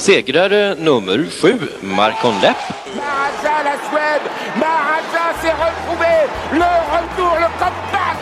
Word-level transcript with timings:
Segrare 0.00 0.74
nummer 0.78 1.28
sju, 1.30 1.52
Marcon 1.80 2.40
Lepp. 2.40 2.56
Maharaja, 2.96 3.56
la 3.66 3.76
Suède. 3.88 4.26
Maharaja 4.56 5.24
s'est 5.40 5.56
retrouvé. 5.66 6.14
Le 6.52 6.70
retour, 6.94 7.34
le 7.44 7.48
comeback 7.60 8.20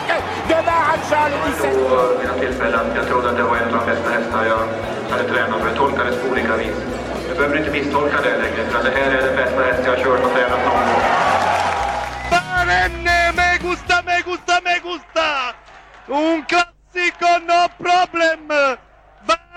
de 0.49 0.57
Maharaja, 0.67 1.21
le 1.31 1.37
17. 1.47 2.19
vid 2.19 2.27
något 2.27 2.39
tillfälle 2.39 2.77
att 2.77 2.95
jag 2.95 3.07
trodde 3.07 3.29
att 3.29 3.37
det 3.37 3.43
var 3.43 3.55
en 3.55 3.63
av 3.63 3.79
de 3.79 3.91
bästa 3.91 4.09
hästar 4.09 4.45
jag 4.45 4.63
hade 5.11 5.23
tränat 5.29 5.59
men 5.59 5.67
jag 5.67 5.75
tolkades 5.75 6.15
på 6.21 6.27
olika 6.31 6.57
vis. 6.57 6.77
Jag 7.27 7.37
behöver 7.37 7.57
inte 7.57 7.71
misstolka 7.71 8.17
det 8.21 8.37
längre 8.37 8.63
för 8.71 8.83
det 8.83 8.91
här 8.97 9.11
är 9.11 9.21
den 9.27 9.35
bästa 9.35 9.61
häst 9.63 9.81
jag 9.85 9.91
har 9.91 10.03
kört 10.03 10.23
och 10.25 10.31
tränat 10.35 10.61
någon 10.65 10.85
gång. 10.89 11.03
Barenne, 12.31 13.31
me 13.37 13.49
gusta, 13.67 13.95
me 14.07 14.17
gusta, 14.29 14.55
me 14.65 14.75
gusta! 14.87 15.27
Un 16.07 16.43
classico, 16.51 17.31
no 17.49 17.61
problem! 17.83 18.47
Barenne, 18.47 18.77
facile, 19.27 19.27
alla 19.27 19.37
me! 19.37 19.48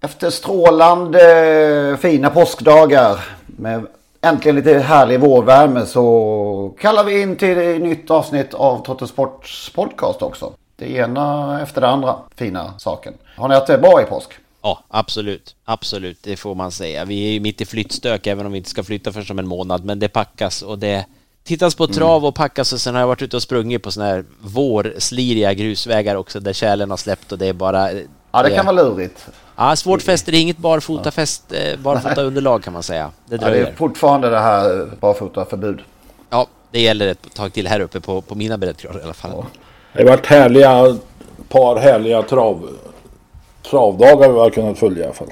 Efter 0.00 0.30
strålande 0.30 1.98
fina 2.00 2.30
påskdagar 2.30 3.24
med 3.46 3.86
äntligen 4.22 4.56
lite 4.56 4.78
härlig 4.78 5.20
vårvärme 5.20 5.86
så 5.86 6.74
kallar 6.80 7.04
vi 7.04 7.20
in 7.20 7.36
till 7.36 7.58
ett 7.58 7.82
nytt 7.82 8.10
avsnitt 8.10 8.54
av 8.54 8.84
Trottosports 8.84 9.70
podcast 9.70 10.22
också. 10.22 10.52
Det 10.76 10.90
ena 10.90 11.58
efter 11.62 11.80
det 11.80 11.88
andra 11.88 12.16
fina 12.36 12.78
saken. 12.78 13.14
Har 13.36 13.48
ni 13.48 13.54
haft 13.54 13.66
det 13.66 13.78
bra 13.78 14.02
i 14.02 14.04
påsk? 14.04 14.30
Ja, 14.62 14.84
absolut. 14.88 15.56
Absolut, 15.64 16.18
det 16.22 16.36
får 16.36 16.54
man 16.54 16.72
säga. 16.72 17.04
Vi 17.04 17.28
är 17.28 17.32
ju 17.32 17.40
mitt 17.40 17.60
i 17.60 17.64
flyttstök, 17.64 18.26
även 18.26 18.46
om 18.46 18.52
vi 18.52 18.58
inte 18.58 18.70
ska 18.70 18.82
flytta 18.82 19.12
förrän 19.12 19.26
om 19.30 19.38
en 19.38 19.46
månad. 19.46 19.84
Men 19.84 19.98
det 19.98 20.08
packas 20.08 20.62
och 20.62 20.78
det 20.78 21.06
tittas 21.46 21.74
på 21.74 21.86
trav 21.86 22.24
och 22.26 22.34
packas 22.34 22.72
och 22.72 22.80
sen 22.80 22.94
har 22.94 23.00
jag 23.02 23.08
varit 23.08 23.22
ute 23.22 23.36
och 23.36 23.42
sprungit 23.42 23.82
på 23.82 23.90
sådana 23.90 24.10
här 24.10 24.24
vårsliriga 24.40 25.54
grusvägar 25.54 26.16
också 26.16 26.40
där 26.40 26.52
kärlen 26.52 26.90
har 26.90 26.96
släppt 26.96 27.32
och 27.32 27.38
det 27.38 27.46
är 27.46 27.52
bara... 27.52 27.88
Ja, 28.32 28.42
det 28.42 28.50
kan 28.50 28.66
vara 28.66 28.76
lurigt. 28.76 29.26
Ja, 29.56 29.76
svårt 29.76 30.02
fäste. 30.02 30.30
Det 30.30 30.36
är 30.36 30.40
inget 30.40 30.58
barfotafäst, 30.58 31.52
eh, 31.52 31.78
barfota 31.78 32.22
underlag 32.22 32.62
kan 32.62 32.72
man 32.72 32.82
säga. 32.82 33.10
Det 33.26 33.34
Ja, 33.34 33.40
det 33.40 33.46
dröjer. 33.50 33.66
är 33.66 33.72
fortfarande 33.74 34.30
det 34.30 34.38
här 34.38 34.90
barfotaförbud. 35.00 35.80
Ja, 36.30 36.46
det 36.70 36.80
gäller 36.80 37.08
ett 37.08 37.34
tag 37.34 37.52
till 37.52 37.66
här 37.66 37.80
uppe 37.80 38.00
på, 38.00 38.20
på 38.20 38.34
mina 38.34 38.58
breddgrader 38.58 39.00
i 39.00 39.02
alla 39.02 39.14
fall. 39.14 39.44
Det 39.92 40.02
har 40.02 40.08
varit 40.10 40.26
härliga, 40.26 40.96
par 41.48 41.76
härliga 41.76 42.22
trav, 42.22 42.68
travdagar 43.70 44.28
vi 44.32 44.38
har 44.38 44.50
kunnat 44.50 44.78
följa 44.78 45.00
i 45.02 45.04
alla 45.04 45.14
fall. 45.14 45.28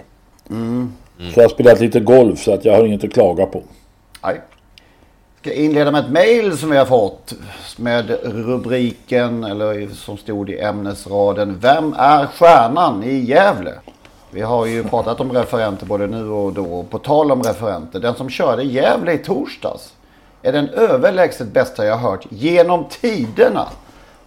Så 1.35 1.41
jag 1.41 1.45
har 1.45 1.49
spelat 1.49 1.81
lite 1.81 2.01
golf 2.01 2.43
så 2.43 2.55
att 2.55 2.65
jag 2.65 2.77
har 2.77 2.85
inget 2.85 3.05
att 3.05 3.13
klaga 3.13 3.47
på. 3.47 3.63
Nej. 4.23 4.41
Ska 5.45 5.53
inleda 5.53 5.91
med 5.91 6.05
ett 6.05 6.11
mail 6.11 6.59
som 6.59 6.71
vi 6.71 6.77
har 6.77 6.85
fått 6.85 7.35
med 7.77 8.11
rubriken 8.23 9.45
eller 9.45 9.89
som 9.89 10.17
stod 10.17 10.51
i 10.51 10.61
ämnesraden 10.61 11.59
Vem 11.61 11.95
är 11.99 12.27
stjärnan 12.27 13.05
i 13.05 13.19
Gävle? 13.19 13.73
Vi 14.31 14.43
har 14.43 14.67
ju 14.67 14.85
pratat 14.85 15.21
om 15.21 15.33
referenter 15.33 15.87
både 15.87 16.07
nu 16.07 16.29
och 16.29 16.53
då. 16.53 16.65
Och 16.65 16.91
På 16.91 16.99
tal 16.99 17.33
om 17.33 17.43
referenter. 17.43 18.01
Den 18.01 18.15
som 18.15 18.31
körde 18.31 18.63
Gävle 18.63 19.13
i 19.13 19.19
torsdags 19.19 19.93
är 20.43 20.53
den 20.53 20.69
överlägset 20.69 21.49
bästa 21.49 21.87
jag 21.87 21.97
hört 21.97 22.27
genom 22.29 22.85
tiderna. 23.01 23.69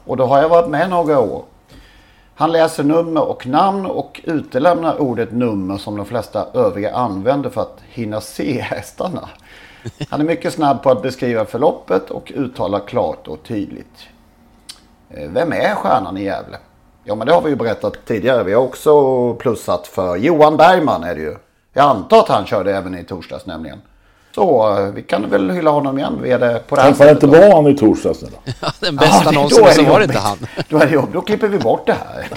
Och 0.05 0.17
då 0.17 0.25
har 0.25 0.41
jag 0.41 0.49
varit 0.49 0.69
med 0.69 0.89
några 0.89 1.19
år. 1.19 1.43
Han 2.35 2.51
läser 2.51 2.83
nummer 2.83 3.29
och 3.29 3.47
namn 3.47 3.85
och 3.85 4.21
utelämnar 4.23 5.01
ordet 5.01 5.31
nummer 5.31 5.77
som 5.77 5.97
de 5.97 6.05
flesta 6.05 6.47
övriga 6.53 6.95
använder 6.95 7.49
för 7.49 7.61
att 7.61 7.79
hinna 7.89 8.21
se 8.21 8.61
hästarna. 8.61 9.29
Han 10.09 10.19
är 10.21 10.25
mycket 10.25 10.53
snabb 10.53 10.83
på 10.83 10.89
att 10.91 11.01
beskriva 11.01 11.45
förloppet 11.45 12.09
och 12.11 12.31
uttala 12.35 12.79
klart 12.79 13.27
och 13.27 13.43
tydligt. 13.43 13.99
Eh, 15.09 15.29
Vem 15.29 15.53
är 15.53 15.75
stjärnan 15.75 16.17
i 16.17 16.23
Gävle? 16.23 16.57
Ja 17.03 17.15
men 17.15 17.27
det 17.27 17.33
har 17.33 17.41
vi 17.41 17.49
ju 17.49 17.55
berättat 17.55 17.93
tidigare. 18.05 18.43
Vi 18.43 18.53
har 18.53 18.61
också 18.63 19.33
plussat 19.33 19.87
för 19.87 20.15
Johan 20.15 20.57
Bergman 20.57 21.03
är 21.03 21.15
det 21.15 21.21
ju. 21.21 21.35
Jag 21.73 21.85
antar 21.85 22.19
att 22.19 22.27
han 22.27 22.45
körde 22.45 22.75
även 22.77 22.97
i 22.97 23.03
torsdags 23.03 23.45
nämligen. 23.45 23.81
Så 24.35 24.77
eh, 24.79 24.85
vi 24.87 25.01
kan 25.01 25.29
väl 25.29 25.49
hylla 25.51 25.69
honom 25.71 25.99
igen. 25.99 26.19
Vi 26.21 26.31
är 26.31 26.39
det 26.39 26.67
på 26.67 26.75
det 26.75 26.81
här 26.81 26.89
Varför 26.89 27.11
inte 27.11 27.27
var 27.27 27.55
han 27.55 27.67
i 27.67 27.77
torsdags 27.77 28.21
nu 28.21 28.27
då? 28.45 28.51
Ja, 28.61 28.71
den 28.79 28.95
bästa 28.95 29.21
Ja, 29.25 29.31
någonsin 29.31 29.57
så 29.57 29.83
var 29.83 29.99
det 29.99 30.03
inte 30.05 30.17
jobbigt. 30.17 30.17
han. 30.17 30.37
Då 30.69 30.77
är 30.77 30.85
det 30.85 30.93
jobb. 30.93 31.09
Då 31.13 31.21
klipper 31.21 31.47
vi 31.47 31.59
bort 31.59 31.85
det 31.85 31.93
här. 31.93 32.27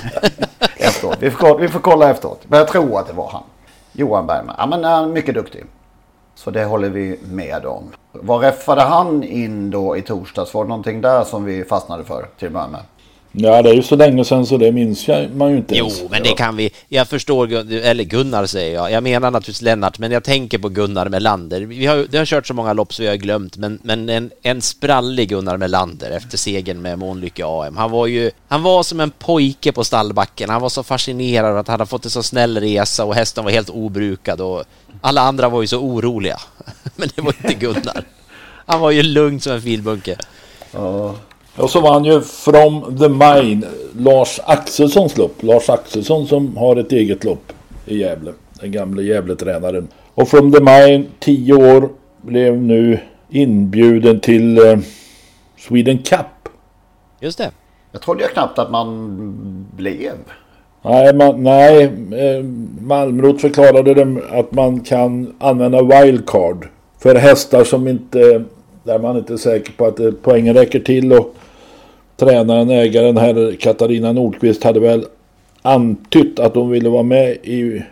efteråt. 0.76 1.16
Vi 1.20 1.30
får, 1.30 1.58
vi 1.58 1.68
får 1.68 1.80
kolla 1.80 2.10
efteråt. 2.10 2.40
Men 2.48 2.58
jag 2.58 2.68
tror 2.68 2.98
att 2.98 3.06
det 3.06 3.12
var 3.12 3.28
han. 3.32 3.42
Johan 3.92 4.26
Bergman. 4.26 4.54
Ja 4.58 4.66
men 4.66 4.84
han 4.84 5.04
är 5.04 5.08
mycket 5.12 5.34
duktig. 5.34 5.64
Så 6.40 6.50
det 6.50 6.64
håller 6.64 6.88
vi 6.88 7.18
med 7.22 7.66
om. 7.66 7.84
Vad 8.12 8.40
räffade 8.40 8.82
han 8.82 9.22
in 9.22 9.70
då 9.70 9.96
i 9.96 10.02
torsdags? 10.02 10.54
Var 10.54 10.64
det 10.64 10.68
någonting 10.68 11.00
där 11.00 11.24
som 11.24 11.44
vi 11.44 11.64
fastnade 11.64 12.04
för 12.04 12.26
till 12.38 12.46
att 12.46 12.52
börja 12.52 12.68
med? 12.68 12.80
Ja 13.32 13.62
det 13.62 13.70
är 13.70 13.74
ju 13.74 13.82
så 13.82 13.96
länge 13.96 14.24
sedan 14.24 14.46
så 14.46 14.56
det 14.56 14.72
minns 14.72 15.08
jag, 15.08 15.34
man 15.34 15.50
ju 15.50 15.56
inte 15.56 15.76
Jo, 15.76 15.86
ens. 15.86 16.10
men 16.10 16.22
det 16.22 16.28
kan 16.32 16.56
vi. 16.56 16.70
Jag 16.88 17.08
förstår, 17.08 17.46
Gun- 17.46 17.82
eller 17.82 18.04
Gunnar 18.04 18.46
säger 18.46 18.74
jag. 18.74 18.92
Jag 18.92 19.02
menar 19.02 19.30
naturligtvis 19.30 19.62
Lennart, 19.62 19.98
men 19.98 20.12
jag 20.12 20.24
tänker 20.24 20.58
på 20.58 20.68
Gunnar 20.68 21.08
Melander. 21.08 21.60
Vi 21.60 21.86
har, 21.86 22.06
det 22.10 22.18
har 22.18 22.24
kört 22.24 22.46
så 22.46 22.54
många 22.54 22.72
lopp 22.72 22.94
så 22.94 23.02
vi 23.02 23.08
har 23.08 23.16
glömt, 23.16 23.56
men, 23.56 23.78
men 23.82 24.08
en, 24.08 24.30
en 24.42 24.62
sprallig 24.62 25.28
Gunnar 25.28 25.56
Melander 25.56 26.10
efter 26.10 26.38
segern 26.38 26.82
med 26.82 26.98
Månlycke 26.98 27.44
AM. 27.46 27.76
Han 27.76 27.90
var 27.90 28.06
ju, 28.06 28.30
han 28.48 28.62
var 28.62 28.82
som 28.82 29.00
en 29.00 29.10
pojke 29.10 29.72
på 29.72 29.84
stallbacken. 29.84 30.50
Han 30.50 30.62
var 30.62 30.68
så 30.68 30.82
fascinerad 30.82 31.56
att 31.58 31.68
han 31.68 31.74
hade 31.80 31.86
fått 31.88 32.04
en 32.04 32.10
så 32.10 32.22
snäll 32.22 32.60
resa 32.60 33.04
och 33.04 33.14
hästen 33.14 33.44
var 33.44 33.50
helt 33.50 33.70
obrukad 33.70 34.40
och 34.40 34.64
alla 35.00 35.20
andra 35.20 35.48
var 35.48 35.60
ju 35.60 35.66
så 35.66 35.78
oroliga. 35.78 36.40
Men 36.96 37.08
det 37.14 37.22
var 37.22 37.34
inte 37.42 37.54
Gunnar. 37.54 38.04
Han 38.66 38.80
var 38.80 38.90
ju 38.90 39.02
lugn 39.02 39.40
som 39.40 39.52
en 39.52 39.62
filbunke. 39.62 40.16
Och 41.60 41.70
så 41.70 41.80
vann 41.80 42.04
ju 42.04 42.20
From 42.20 42.98
the 42.98 43.08
Mine 43.08 43.66
Lars 43.98 44.40
Axelssons 44.44 45.18
lopp. 45.18 45.42
Lars 45.42 45.70
Axelsson 45.70 46.26
som 46.26 46.56
har 46.56 46.76
ett 46.76 46.92
eget 46.92 47.24
lopp 47.24 47.52
i 47.86 47.98
Gävle. 47.98 48.32
Den 48.60 48.72
gamle 48.72 49.02
Gävletränaren. 49.02 49.88
Och 50.14 50.28
From 50.28 50.52
the 50.52 50.60
Mine, 50.60 51.04
10 51.18 51.54
år, 51.54 51.88
blev 52.22 52.62
nu 52.62 53.00
inbjuden 53.30 54.20
till 54.20 54.58
eh, 54.58 54.78
Sweden 55.58 55.98
Cup. 55.98 56.48
Just 57.20 57.38
det. 57.38 57.50
Jag 57.92 58.02
trodde 58.02 58.22
jag 58.22 58.30
knappt 58.30 58.58
att 58.58 58.70
man 58.70 59.16
blev. 59.76 60.12
Nej, 60.82 61.14
man, 61.14 61.42
nej 61.42 61.84
eh, 62.12 62.44
Malmrot 62.80 63.40
förklarade 63.40 63.94
dem 63.94 64.22
att 64.30 64.52
man 64.52 64.80
kan 64.80 65.34
använda 65.38 65.82
wildcard. 65.82 66.68
För 66.98 67.14
hästar 67.14 67.64
som 67.64 67.88
inte, 67.88 68.44
där 68.84 68.98
man 68.98 69.16
inte 69.16 69.32
är 69.32 69.36
säker 69.36 69.72
på 69.72 69.86
att 69.86 70.00
eh, 70.00 70.10
poängen 70.22 70.54
räcker 70.54 70.80
till. 70.80 71.12
Och 71.12 71.34
tränaren, 72.20 72.70
ägaren 72.70 73.16
här, 73.16 73.56
Katarina 73.60 74.12
Nordqvist, 74.12 74.64
hade 74.64 74.80
väl 74.80 75.04
antytt 75.62 76.38
att 76.38 76.54
de 76.54 76.70
ville 76.70 76.88
vara 76.88 77.02
med 77.02 77.30
i 77.30 77.82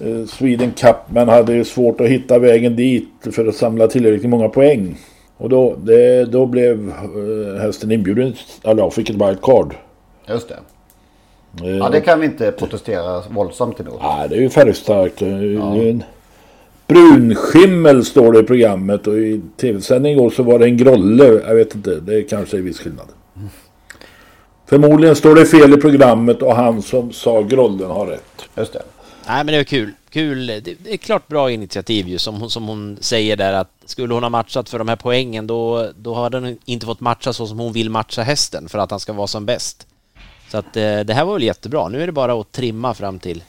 eh, 0.00 0.26
Sweden 0.26 0.70
Cup. 0.70 0.96
Men 1.08 1.28
hade 1.28 1.54
ju 1.54 1.64
svårt 1.64 2.00
att 2.00 2.08
hitta 2.08 2.38
vägen 2.38 2.76
dit 2.76 3.08
för 3.32 3.46
att 3.46 3.54
samla 3.54 3.86
tillräckligt 3.86 4.30
många 4.30 4.48
poäng. 4.48 4.96
Och 5.36 5.48
då, 5.48 5.76
det, 5.82 6.24
då 6.24 6.46
blev 6.46 6.88
eh, 6.88 7.62
hästen 7.62 7.92
inbjuden, 7.92 8.34
eller 8.62 8.82
ja, 8.82 8.90
fick 8.90 9.10
ett 9.10 9.28
wildcard. 9.28 9.74
Just 10.28 10.48
det. 10.48 10.54
Eh, 11.68 11.76
Ja, 11.76 11.88
det 11.88 12.00
kan 12.00 12.20
vi 12.20 12.26
inte 12.26 12.52
protestera 12.52 13.22
våldsamt 13.30 13.80
emot. 13.80 13.98
Ja, 14.00 14.26
det 14.30 14.36
är 14.36 14.40
ju 14.40 14.50
färgstarkt. 14.50 15.22
En 15.22 16.02
brunskimmel 16.86 18.04
står 18.04 18.32
det 18.32 18.40
i 18.40 18.42
programmet 18.42 19.06
och 19.06 19.18
i 19.18 19.40
tv-sändningen 19.60 20.18
igår 20.18 20.30
så 20.30 20.42
var 20.42 20.58
det 20.58 20.64
en 20.64 20.76
grolle. 20.76 21.24
Jag 21.24 21.54
vet 21.54 21.74
inte, 21.74 22.00
det 22.00 22.14
är 22.18 22.22
kanske 22.22 22.56
är 22.56 22.60
viss 22.60 22.80
skillnad. 22.80 23.06
Förmodligen 24.66 25.16
står 25.16 25.34
det 25.34 25.46
fel 25.46 25.72
i 25.72 25.76
programmet 25.76 26.42
och 26.42 26.56
han 26.56 26.82
som 26.82 27.12
sa 27.12 27.42
grollen 27.42 27.90
har 27.90 28.06
rätt. 28.06 28.44
Just 28.56 28.72
det. 28.72 28.82
Nej 29.26 29.44
men 29.44 29.46
det 29.46 29.56
är 29.56 29.64
kul. 29.64 29.92
Kul. 30.10 30.46
Det 30.46 30.92
är 30.92 30.96
klart 30.96 31.28
bra 31.28 31.50
initiativ 31.50 32.08
ju 32.08 32.18
som 32.18 32.34
hon, 32.34 32.50
som 32.50 32.68
hon 32.68 32.98
säger 33.00 33.36
där 33.36 33.52
att 33.52 33.70
skulle 33.84 34.14
hon 34.14 34.22
ha 34.22 34.30
matchat 34.30 34.68
för 34.68 34.78
de 34.78 34.88
här 34.88 34.96
poängen 34.96 35.46
då, 35.46 35.90
då 35.96 36.14
hade 36.14 36.38
hon 36.38 36.58
inte 36.64 36.86
fått 36.86 37.00
matcha 37.00 37.32
så 37.32 37.46
som 37.46 37.58
hon 37.58 37.72
vill 37.72 37.90
matcha 37.90 38.22
hästen 38.22 38.68
för 38.68 38.78
att 38.78 38.90
han 38.90 39.00
ska 39.00 39.12
vara 39.12 39.26
som 39.26 39.46
bäst. 39.46 39.86
Så 40.50 40.58
att 40.58 40.76
eh, 40.76 41.00
det 41.00 41.14
här 41.14 41.24
var 41.24 41.32
väl 41.32 41.42
jättebra. 41.42 41.88
Nu 41.88 42.02
är 42.02 42.06
det 42.06 42.12
bara 42.12 42.40
att 42.40 42.52
trimma 42.52 42.94
fram 42.94 43.18
till, 43.18 43.42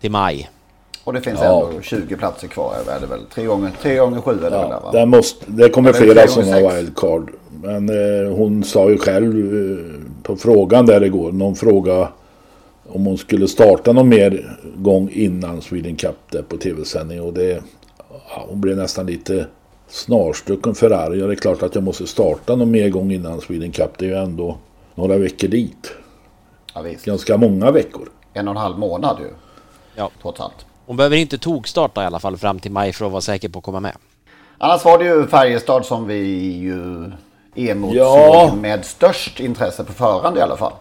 till 0.00 0.10
maj. 0.10 0.50
Och 1.04 1.12
det 1.12 1.20
finns 1.20 1.40
Ja. 1.42 1.68
ändå 1.68 1.82
20 1.82 2.16
platser 2.16 2.48
kvar. 2.48 2.74
Är 2.96 3.00
det 3.00 3.06
väl? 3.06 3.20
Tre 3.34 3.44
gånger, 3.44 3.72
tre 3.82 3.96
gånger 3.96 4.20
sju 4.20 4.30
är 4.30 4.34
det 4.34 4.40
väl 4.40 4.52
där 4.52 4.80
va? 4.80 4.90
Det, 4.92 5.06
måste, 5.06 5.44
det 5.48 5.68
kommer 5.68 5.88
Eller 5.88 6.00
flera 6.00 6.28
sådana 6.28 6.74
wildcard. 6.74 7.30
Men 7.62 7.88
eh, 7.88 8.32
hon 8.36 8.64
sa 8.64 8.90
ju 8.90 8.98
själv 8.98 9.54
eh, 9.54 10.22
på 10.22 10.36
frågan 10.36 10.86
där 10.86 11.04
igår, 11.04 11.32
någon 11.32 11.54
fråga 11.56 12.08
om 12.88 13.06
hon 13.06 13.18
skulle 13.18 13.48
starta 13.48 13.92
någon 13.92 14.08
mer 14.08 14.56
gång 14.76 15.10
innan 15.12 15.62
Sweden 15.62 15.96
Cup 15.96 16.16
där 16.30 16.42
på 16.42 16.56
tv-sändning. 16.56 17.22
Och 17.22 17.32
det, 17.32 17.62
ja, 18.08 18.44
hon 18.48 18.60
blev 18.60 18.76
nästan 18.76 19.06
lite 19.06 19.46
snarstucken 19.88 20.74
för 20.74 20.90
arg. 20.90 21.22
Och 21.22 21.28
det 21.28 21.34
är 21.34 21.36
klart 21.36 21.62
att 21.62 21.74
jag 21.74 21.84
måste 21.84 22.06
starta 22.06 22.56
någon 22.56 22.70
mer 22.70 22.88
gång 22.88 23.12
innan 23.12 23.40
Sweden 23.40 23.72
Cup. 23.72 23.98
Det 23.98 24.04
är 24.04 24.08
ju 24.08 24.16
ändå 24.16 24.56
några 24.94 25.18
veckor 25.18 25.48
dit. 25.48 25.92
Ja, 26.74 26.82
visst. 26.82 27.04
Ganska 27.04 27.36
många 27.36 27.70
veckor. 27.70 28.08
En 28.32 28.48
och 28.48 28.54
en 28.54 28.60
halv 28.60 28.78
månad 28.78 29.16
ju. 29.20 29.28
Ja. 29.94 30.10
Trots 30.22 30.40
allt. 30.40 30.66
Hon 30.88 30.96
behöver 30.96 31.16
inte 31.16 31.38
tokstarta 31.38 32.02
i 32.02 32.06
alla 32.06 32.18
fall 32.20 32.36
fram 32.36 32.58
till 32.58 32.70
maj 32.70 32.92
för 32.92 33.04
att 33.06 33.12
vara 33.12 33.20
säker 33.20 33.48
på 33.48 33.58
att 33.58 33.64
komma 33.64 33.80
med. 33.80 33.92
Annars 34.58 34.84
var 34.84 34.98
det 34.98 35.04
ju 35.04 35.26
Färjestad 35.26 35.84
som 35.86 36.06
vi 36.06 36.18
ju 36.56 37.04
emotsåg 37.54 37.96
Ja. 37.96 38.54
med 38.60 38.84
störst 38.84 39.40
intresse 39.40 39.84
på 39.84 39.92
förhand 39.92 40.38
i 40.38 40.40
alla 40.40 40.56
fall. 40.56 40.72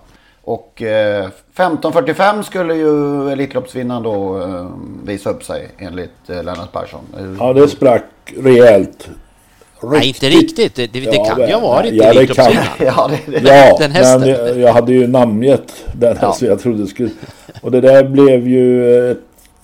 Och 0.44 0.82
eh, 0.82 1.28
15.45 1.56 2.42
skulle 2.44 2.76
ju 2.76 3.30
Elitloppsvinnaren 3.32 4.04
då 4.04 4.42
eh, 4.42 4.68
visa 5.04 5.30
upp 5.30 5.44
sig 5.44 5.68
enligt 5.78 6.30
eh, 6.30 6.36
Lennart 6.44 6.72
Persson. 6.72 7.02
Ja, 7.40 7.54
det 7.54 7.68
sprack 7.68 8.04
rejält. 8.38 9.10
Nej, 9.84 10.08
inte 10.08 10.26
riktigt. 10.30 10.76
Det, 10.76 10.88
det, 10.88 11.00
det 11.00 11.16
Ja, 11.16 11.26
kan 11.36 11.48
ju 11.48 11.54
ha 11.54 11.60
varit 11.62 11.94
ja, 11.94 12.14
det 12.14 12.28
kan-. 12.28 12.54
Ja, 12.80 13.10
det, 13.26 13.40
det. 13.40 13.50
Ja, 13.68 13.78
Den 13.80 13.92
hästen. 13.92 14.20
men 14.20 14.30
jag, 14.30 14.60
jag 14.60 14.74
hade 14.74 14.94
ju 14.94 15.08
namngett 15.08 15.74
den 15.94 16.18
Ja. 16.22 16.28
hästen 16.28 16.48
jag 16.48 16.60
trodde 16.60 16.88
skulle... 16.88 17.10
Och 17.62 17.72
det 17.72 17.82
där 17.82 18.04
blev 18.04 18.48
ju 18.48 19.12
ett, 19.12 19.18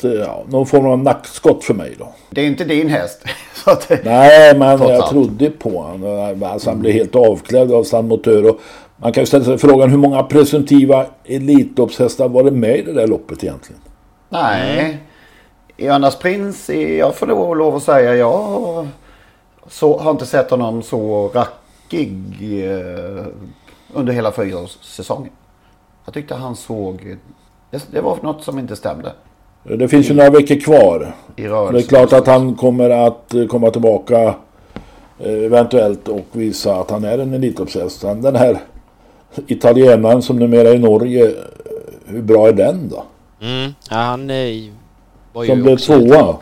ja, 0.10 0.44
någon 0.50 0.66
form 0.66 0.86
av 0.86 1.00
nackskott 1.00 1.64
för 1.64 1.74
mig 1.74 1.96
då. 2.00 2.08
det 2.30 2.42
är 2.42 2.46
inte 2.46 2.64
din 2.66 2.90
häst. 2.90 3.26
Det- 3.88 4.06
Nej, 4.06 4.58
men 4.58 4.68
jag 4.68 4.92
allt. 4.92 5.10
trodde 5.12 5.50
på 5.50 5.70
honom. 5.82 6.44
Alltså, 6.44 6.70
han 6.70 6.80
blev 6.80 6.94
helt 6.94 7.16
avklädd 7.16 7.72
av 7.72 7.84
San 7.84 8.08
Motör. 8.08 8.56
Man 8.98 9.14
kan 9.14 9.22
ju 9.22 9.28
ställa 9.28 9.46
sig 9.46 9.58
frågan 9.58 9.90
hur 9.90 9.98
många 9.98 10.24
presumtiva 10.24 11.06
Elitloppshästar 11.26 12.30
var 12.30 12.44
det 12.44 12.52
med 12.52 12.78
i 12.78 12.82
det 12.82 12.94
där 12.94 13.08
loppet 13.08 13.44
egentligen? 13.44 13.82
Nej. 14.30 14.98
Jonas 15.78 16.16
Prins, 16.20 16.70
jag 16.70 17.16
får 17.16 17.28
lov, 17.28 17.58
lov 17.58 17.76
att 17.76 17.84
säga, 17.84 18.16
jag 18.16 18.88
så, 19.68 19.98
har 20.00 20.12
inte 20.12 20.26
sett 20.26 20.50
honom 20.52 20.82
så 20.84 21.28
rackig 21.34 22.20
eh, 22.66 23.26
under 23.94 24.14
hela 24.14 24.32
fyraårssäsongen. 24.32 25.32
Jag 26.06 26.14
tyckte 26.14 26.36
han 26.36 26.56
såg... 26.56 27.18
Det, 27.72 27.88
det 27.92 28.02
var 28.02 28.18
något 28.22 28.44
som 28.44 28.60
inte 28.60 28.76
stämde 28.76 29.12
Det 29.64 29.88
finns 29.88 30.10
ju 30.10 30.14
några 30.14 30.30
veckor 30.30 30.60
kvar. 30.60 31.16
i 31.36 31.48
rörelsen. 31.48 31.74
Det 31.74 31.80
är 31.80 31.88
klart 31.88 32.14
att 32.14 32.28
han 32.28 32.56
kommer 32.56 32.90
att 32.90 33.34
eh, 33.34 33.46
komma 33.46 33.70
tillbaka 33.72 34.36
eh, 35.20 35.34
eventuellt 35.46 36.08
och 36.08 36.26
visa 36.32 36.76
att 36.76 36.92
han 36.92 37.04
är 37.04 37.18
en 37.18 37.34
Elitloppshäst. 37.34 38.04
Han- 38.04 38.22
Den 38.22 38.36
här 38.36 38.58
italienaren 39.48 40.22
som 40.22 40.40
numera 40.40 40.70
är 40.70 40.76
i 40.76 40.80
Norge, 40.80 41.26
eh, 41.28 41.32
hur 42.06 42.22
bra 42.22 42.48
är 42.48 42.54
den 42.54 42.90
då? 42.90 43.04
Mm. 43.42 43.74
Ja, 43.90 43.96
han 43.96 44.30
eh, 44.30 44.36
var 45.34 45.44
ju 45.44 45.50
Som 45.50 45.62
blev 45.64 45.78
tvåa. 45.78 46.36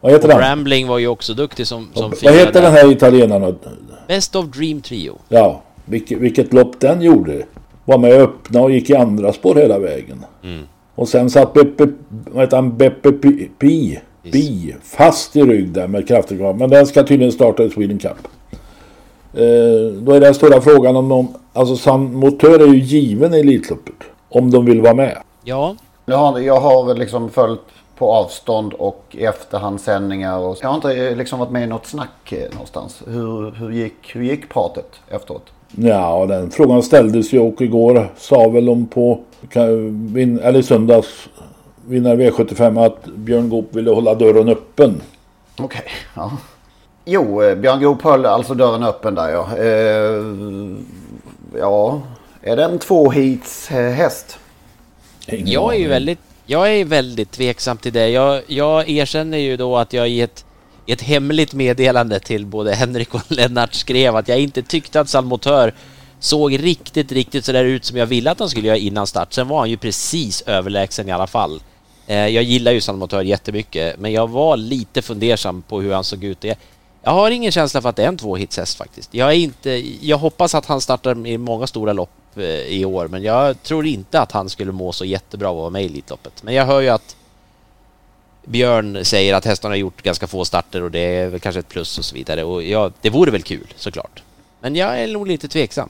Vad 0.00 0.12
heter 0.12 0.28
den? 0.28 0.38
Rambling 0.38 0.88
var 0.88 0.98
ju 0.98 1.08
också 1.08 1.34
duktig 1.34 1.66
som, 1.66 1.88
som 1.94 2.12
Vad 2.22 2.34
heter 2.34 2.62
den 2.62 2.72
här 2.72 2.92
italienaren? 2.92 3.58
Best 4.08 4.36
of 4.36 4.46
Dream 4.46 4.80
Trio. 4.80 5.18
Ja, 5.28 5.62
vilket, 5.84 6.18
vilket 6.18 6.52
lopp 6.52 6.80
den 6.80 7.02
gjorde. 7.02 7.42
Var 7.84 7.98
med 7.98 8.14
och 8.14 8.20
öppna 8.22 8.60
och 8.60 8.70
gick 8.70 8.90
i 8.90 8.96
andra 8.96 9.32
spår 9.32 9.54
hela 9.54 9.78
vägen. 9.78 10.24
Och 10.96 11.08
sen 11.08 11.30
satt 11.30 11.52
Beppe, 11.52 11.86
vad 12.08 12.44
heter 12.44 12.56
han, 12.56 12.76
Beppe 12.76 13.12
Pi, 13.12 13.50
Pi, 13.58 14.00
Pi 14.22 14.74
fast 14.82 15.36
i 15.36 15.42
rygg 15.42 15.68
där 15.68 15.88
med 15.88 16.08
kraftig 16.08 16.38
krav. 16.38 16.58
Men 16.58 16.70
den 16.70 16.86
ska 16.86 17.02
tydligen 17.02 17.32
starta 17.32 17.62
i 17.62 17.70
Sweden 17.70 17.98
Cup. 17.98 18.28
Eh, 19.34 20.02
då 20.02 20.12
är 20.12 20.20
den 20.20 20.34
stora 20.34 20.60
frågan 20.60 20.96
om 20.96 21.08
de, 21.08 21.28
alltså 21.52 21.76
San 21.76 22.14
Motör 22.14 22.60
är 22.60 22.66
ju 22.66 22.78
given 22.78 23.34
i 23.34 23.40
Elitloppet. 23.40 23.94
Om 24.28 24.50
de 24.50 24.64
vill 24.64 24.80
vara 24.80 24.94
med. 24.94 25.18
Ja, 25.44 25.76
Jag 26.06 26.16
har, 26.16 26.38
jag 26.38 26.60
har 26.60 26.94
liksom 26.94 27.30
följt 27.30 27.60
på 27.98 28.12
avstånd 28.12 28.72
och 28.72 29.16
efterhandssändningar. 29.18 30.38
Och, 30.38 30.56
jag 30.62 30.68
har 30.68 30.74
inte 30.74 30.92
eh, 30.92 31.16
liksom 31.16 31.38
varit 31.38 31.50
med 31.50 31.62
i 31.62 31.66
något 31.66 31.86
snack 31.86 32.32
eh, 32.32 32.50
någonstans. 32.52 33.02
Hur, 33.06 33.50
hur, 33.50 33.70
gick, 33.70 34.16
hur 34.16 34.22
gick 34.22 34.48
pratet 34.48 35.00
efteråt? 35.08 35.42
Ja, 35.78 36.26
den 36.28 36.50
frågan 36.50 36.82
ställdes 36.82 37.32
ju 37.32 37.38
och 37.40 37.62
igår 37.62 38.08
sa 38.16 38.48
väl 38.48 38.66
de 38.66 38.86
på, 38.86 39.20
eller 39.54 40.62
söndags, 40.62 41.28
vinnare 41.86 42.16
V75 42.16 42.86
att 42.86 43.04
Björn 43.04 43.48
Goop 43.48 43.74
ville 43.74 43.90
hålla 43.90 44.14
dörren 44.14 44.48
öppen. 44.48 45.02
Okej, 45.58 45.84
ja. 46.14 46.32
Jo, 47.04 47.42
eh, 47.42 47.54
Björn 47.54 47.82
Goop 47.82 48.02
höll 48.02 48.26
alltså 48.26 48.54
dörren 48.54 48.82
öppen 48.82 49.14
där 49.14 49.28
ja. 49.28 49.56
Eh, 49.56 50.22
ja, 51.60 52.00
är 52.42 52.56
det 52.56 52.64
en 52.64 52.78
tvåhits 52.78 53.70
eh, 53.70 53.92
häst? 53.92 54.38
Jag 55.26 55.74
är 55.74 55.78
ju 55.78 55.88
väldigt, 55.88 56.18
jag 56.46 56.74
är 56.74 56.84
väldigt 56.84 57.30
tveksam 57.30 57.76
till 57.76 57.92
det. 57.92 58.08
Jag, 58.08 58.42
jag 58.46 58.88
erkänner 58.88 59.38
ju 59.38 59.56
då 59.56 59.76
att 59.76 59.92
jag 59.92 60.08
i 60.08 60.20
ett, 60.20 60.44
i 60.86 60.92
ett 60.92 61.02
hemligt 61.02 61.52
meddelande 61.52 62.20
till 62.20 62.46
både 62.46 62.74
Henrik 62.74 63.14
och 63.14 63.22
Lennart 63.28 63.74
skrev 63.74 64.16
att 64.16 64.28
jag 64.28 64.40
inte 64.40 64.62
tyckte 64.62 65.00
att 65.00 65.08
Salmotör 65.08 65.74
såg 66.18 66.62
riktigt, 66.62 67.12
riktigt 67.12 67.44
sådär 67.44 67.64
ut 67.64 67.84
som 67.84 67.96
jag 67.96 68.06
ville 68.06 68.30
att 68.30 68.38
han 68.38 68.48
skulle 68.48 68.66
göra 68.66 68.76
innan 68.76 69.06
start. 69.06 69.32
Sen 69.32 69.48
var 69.48 69.58
han 69.58 69.70
ju 69.70 69.76
precis 69.76 70.42
överlägsen 70.42 71.08
i 71.08 71.12
alla 71.12 71.26
fall. 71.26 71.60
Eh, 72.06 72.16
jag 72.16 72.42
gillar 72.42 72.72
ju 72.72 72.80
Salmotör 72.80 73.22
jättemycket, 73.22 73.98
men 73.98 74.12
jag 74.12 74.30
var 74.30 74.56
lite 74.56 75.02
fundersam 75.02 75.62
på 75.62 75.80
hur 75.80 75.92
han 75.92 76.04
såg 76.04 76.24
ut. 76.24 76.44
Jag, 76.44 77.10
har 77.10 77.30
ingen 77.30 77.52
känsla 77.52 77.82
för 77.82 77.88
att 77.88 77.96
det 77.96 78.04
är 78.04 78.08
en 78.08 78.16
tvåhitshäst 78.16 78.78
faktiskt. 78.78 79.14
Jag, 79.14 79.28
är 79.28 79.36
inte, 79.36 79.70
jag 80.06 80.18
hoppas 80.18 80.54
att 80.54 80.66
han 80.66 80.80
startar 80.80 81.26
i 81.26 81.38
många 81.38 81.66
stora 81.66 81.92
lopp 81.92 82.10
eh, 82.36 82.44
i 82.44 82.84
år, 82.84 83.08
men 83.08 83.22
jag 83.22 83.62
tror 83.62 83.86
inte 83.86 84.20
att 84.20 84.32
han 84.32 84.48
skulle 84.48 84.72
må 84.72 84.92
så 84.92 85.04
jättebra 85.04 85.48
av 85.48 85.56
att 85.56 85.60
vara 85.60 85.70
med 85.70 85.82
i 85.82 85.86
Elitloppet. 85.86 86.42
Men 86.42 86.54
jag 86.54 86.66
hör 86.66 86.80
ju 86.80 86.88
att 86.88 87.16
Björn 88.46 89.04
säger 89.04 89.34
att 89.34 89.44
hästarna 89.44 89.72
har 89.72 89.76
gjort 89.76 90.02
ganska 90.02 90.26
få 90.26 90.44
starter 90.44 90.82
och 90.82 90.90
det 90.90 90.98
är 90.98 91.28
väl 91.28 91.40
kanske 91.40 91.60
ett 91.60 91.68
plus 91.68 91.98
och 91.98 92.04
så 92.04 92.14
vidare. 92.14 92.44
Och 92.44 92.62
ja, 92.62 92.90
det 93.00 93.10
vore 93.10 93.30
väl 93.30 93.42
kul 93.42 93.66
såklart. 93.76 94.22
Men 94.60 94.76
jag 94.76 95.02
är 95.02 95.08
nog 95.08 95.26
lite 95.26 95.48
tveksam. 95.48 95.88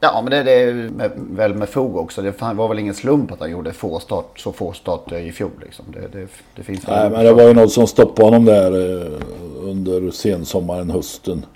Ja, 0.00 0.20
men 0.22 0.30
det, 0.30 0.42
det 0.42 0.52
är 0.52 0.72
med, 0.72 1.10
väl 1.16 1.54
med 1.54 1.68
fog 1.68 1.96
också. 1.96 2.22
Det 2.22 2.34
var 2.40 2.68
väl 2.68 2.78
ingen 2.78 2.94
slump 2.94 3.32
att 3.32 3.40
han 3.40 3.50
gjorde 3.50 3.72
få 3.72 4.00
start, 4.00 4.38
så 4.38 4.52
få 4.52 4.72
starter 4.72 5.18
i 5.18 5.32
fjol. 5.32 5.50
Liksom. 5.62 5.84
Det, 5.92 6.18
det, 6.18 6.26
det 6.56 6.62
finns 6.62 6.86
Nej, 6.86 7.10
men 7.10 7.24
det 7.24 7.32
var 7.32 7.42
ju 7.42 7.54
något 7.54 7.72
som 7.72 7.86
stoppade 7.86 8.26
honom 8.26 8.44
där 8.44 8.72
eh, 8.72 9.20
under 9.62 10.10
sensommaren, 10.10 10.90
hösten. 10.90 11.46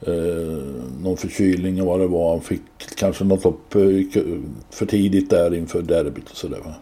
Eh, 0.00 0.12
någon 1.02 1.16
förkylning 1.16 1.80
och 1.80 1.86
vad 1.86 2.00
det 2.00 2.06
var. 2.06 2.30
Han 2.30 2.40
fick 2.40 2.62
kanske 2.96 3.24
något 3.24 3.44
lopp 3.44 3.74
eh, 3.74 3.80
för 4.70 4.86
tidigt 4.86 5.30
där 5.30 5.54
inför 5.54 5.82
derbyt 5.82 6.30
och 6.30 6.36
sådär 6.36 6.58
va. 6.64 6.74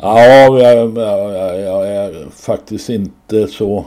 Ja, 0.00 0.24
jag, 0.24 0.60
jag, 0.60 0.96
jag, 0.98 1.60
jag 1.60 1.88
är 1.88 2.26
faktiskt 2.30 2.88
inte 2.90 3.46
så 3.46 3.84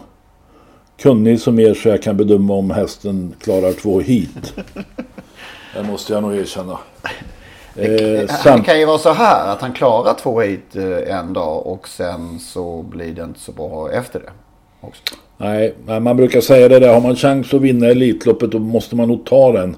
kunnig 0.97 1.41
som 1.41 1.59
er 1.59 1.73
så 1.73 1.89
jag 1.89 2.01
kan 2.03 2.17
bedöma 2.17 2.53
om 2.53 2.71
hästen 2.71 3.33
klarar 3.41 3.71
två 3.73 3.99
hit. 3.99 4.53
Det 5.75 5.83
måste 5.83 6.13
jag 6.13 6.23
nog 6.23 6.35
erkänna. 6.35 6.77
Eh, 7.75 7.91
Det 7.91 8.31
samt- 8.43 8.65
kan 8.65 8.79
ju 8.79 8.85
vara 8.85 8.97
så 8.97 9.11
här 9.13 9.47
att 9.53 9.61
han 9.61 9.73
klarar 9.73 10.13
två 10.13 10.39
hit 10.41 10.75
eh, 10.75 11.17
en 11.17 11.33
dag 11.33 11.67
och 11.67 11.87
sen 11.87 12.39
så 12.39 12.81
blir 12.83 13.11
det 13.13 13.23
inte 13.23 13.39
så 13.39 13.51
bra 13.51 13.91
efter 13.91 14.19
det. 14.19 14.29
Också. 14.81 15.01
Nej, 15.37 15.75
man 16.01 16.17
brukar 16.17 16.41
säga 16.41 16.67
det 16.69 16.79
där. 16.79 16.93
Har 16.93 17.01
man 17.01 17.15
chans 17.15 17.53
att 17.53 17.61
vinna 17.61 17.87
Elitloppet 17.87 18.51
då 18.51 18.59
måste 18.59 18.95
man 18.95 19.07
nog 19.07 19.25
ta 19.25 19.51
den. 19.51 19.75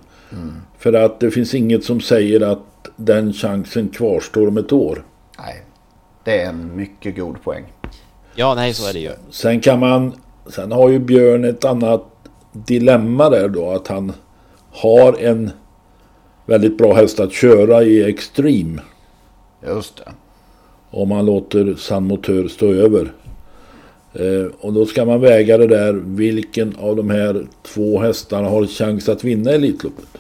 För 0.80 0.94
att 0.94 1.20
det 1.20 1.32
finns 1.32 1.54
inget 1.54 1.84
som 1.84 2.02
säger 2.02 2.42
att 2.52 2.60
den 2.96 3.34
chansen 3.34 3.88
kvarstår 3.90 4.48
om 4.48 4.58
ett 4.58 4.72
år. 4.74 5.04
Nej, 5.40 5.64
det 6.24 6.42
är 6.42 6.50
en 6.50 6.76
mycket 6.76 7.16
god 7.16 7.44
poäng. 7.44 7.64
Ja, 8.36 8.56
nej, 8.56 8.74
så 8.74 8.90
är 8.90 8.94
det 8.94 9.00
ju. 9.00 9.12
Sen 9.30 9.60
kan 9.60 9.80
man... 9.80 10.14
Sen 10.48 10.72
har 10.72 10.90
ju 10.90 11.00
Björn 11.00 11.44
ett 11.44 11.66
annat 11.66 12.06
dilemma 12.52 13.30
där 13.30 13.48
då. 13.48 13.70
Att 13.70 13.88
han 13.88 14.14
har 14.72 15.14
en 15.20 15.52
väldigt 16.46 16.78
bra 16.78 16.94
häst 16.94 17.20
att 17.20 17.34
köra 17.34 17.84
i 17.84 18.04
Extreme. 18.04 18.82
Just 19.68 19.98
det. 19.98 20.12
Om 20.90 21.10
man 21.10 21.26
låter 21.26 21.76
San 21.76 22.04
Motör 22.04 22.48
stå 22.48 22.74
över. 22.74 23.12
Eh, 24.14 24.52
och 24.60 24.74
då 24.74 24.86
ska 24.86 25.06
man 25.06 25.22
väga 25.22 25.58
det 25.58 25.68
där. 25.68 25.94
Vilken 25.94 26.76
av 26.76 26.96
de 26.96 27.10
här 27.10 27.46
två 27.64 28.00
hästarna 28.00 28.50
har 28.50 28.66
chans 28.66 29.10
att 29.10 29.24
vinna 29.24 29.52
Elitloppet? 29.52 30.18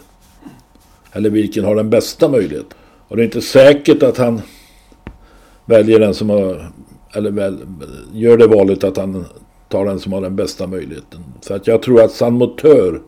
Eller 1.11 1.29
vilken 1.29 1.65
har 1.65 1.75
den 1.75 1.89
bästa 1.89 2.29
möjligheten? 2.29 2.77
Och 3.07 3.15
det 3.15 3.21
är 3.21 3.25
inte 3.25 3.41
säkert 3.41 4.03
att 4.03 4.17
han 4.17 4.41
väljer 5.65 5.99
den 5.99 6.13
som 6.13 6.29
har 6.29 6.71
eller 7.13 7.31
väl, 7.31 7.57
gör 8.13 8.37
det 8.37 8.47
valet 8.47 8.83
att 8.83 8.97
han 8.97 9.25
tar 9.69 9.85
den 9.85 9.99
som 9.99 10.13
har 10.13 10.21
den 10.21 10.35
bästa 10.35 10.67
möjligheten. 10.67 11.19
För 11.41 11.55
att 11.55 11.67
jag 11.67 11.81
tror 11.81 12.01
att 12.01 12.11
San 12.11 12.33
Motör, 12.33 13.01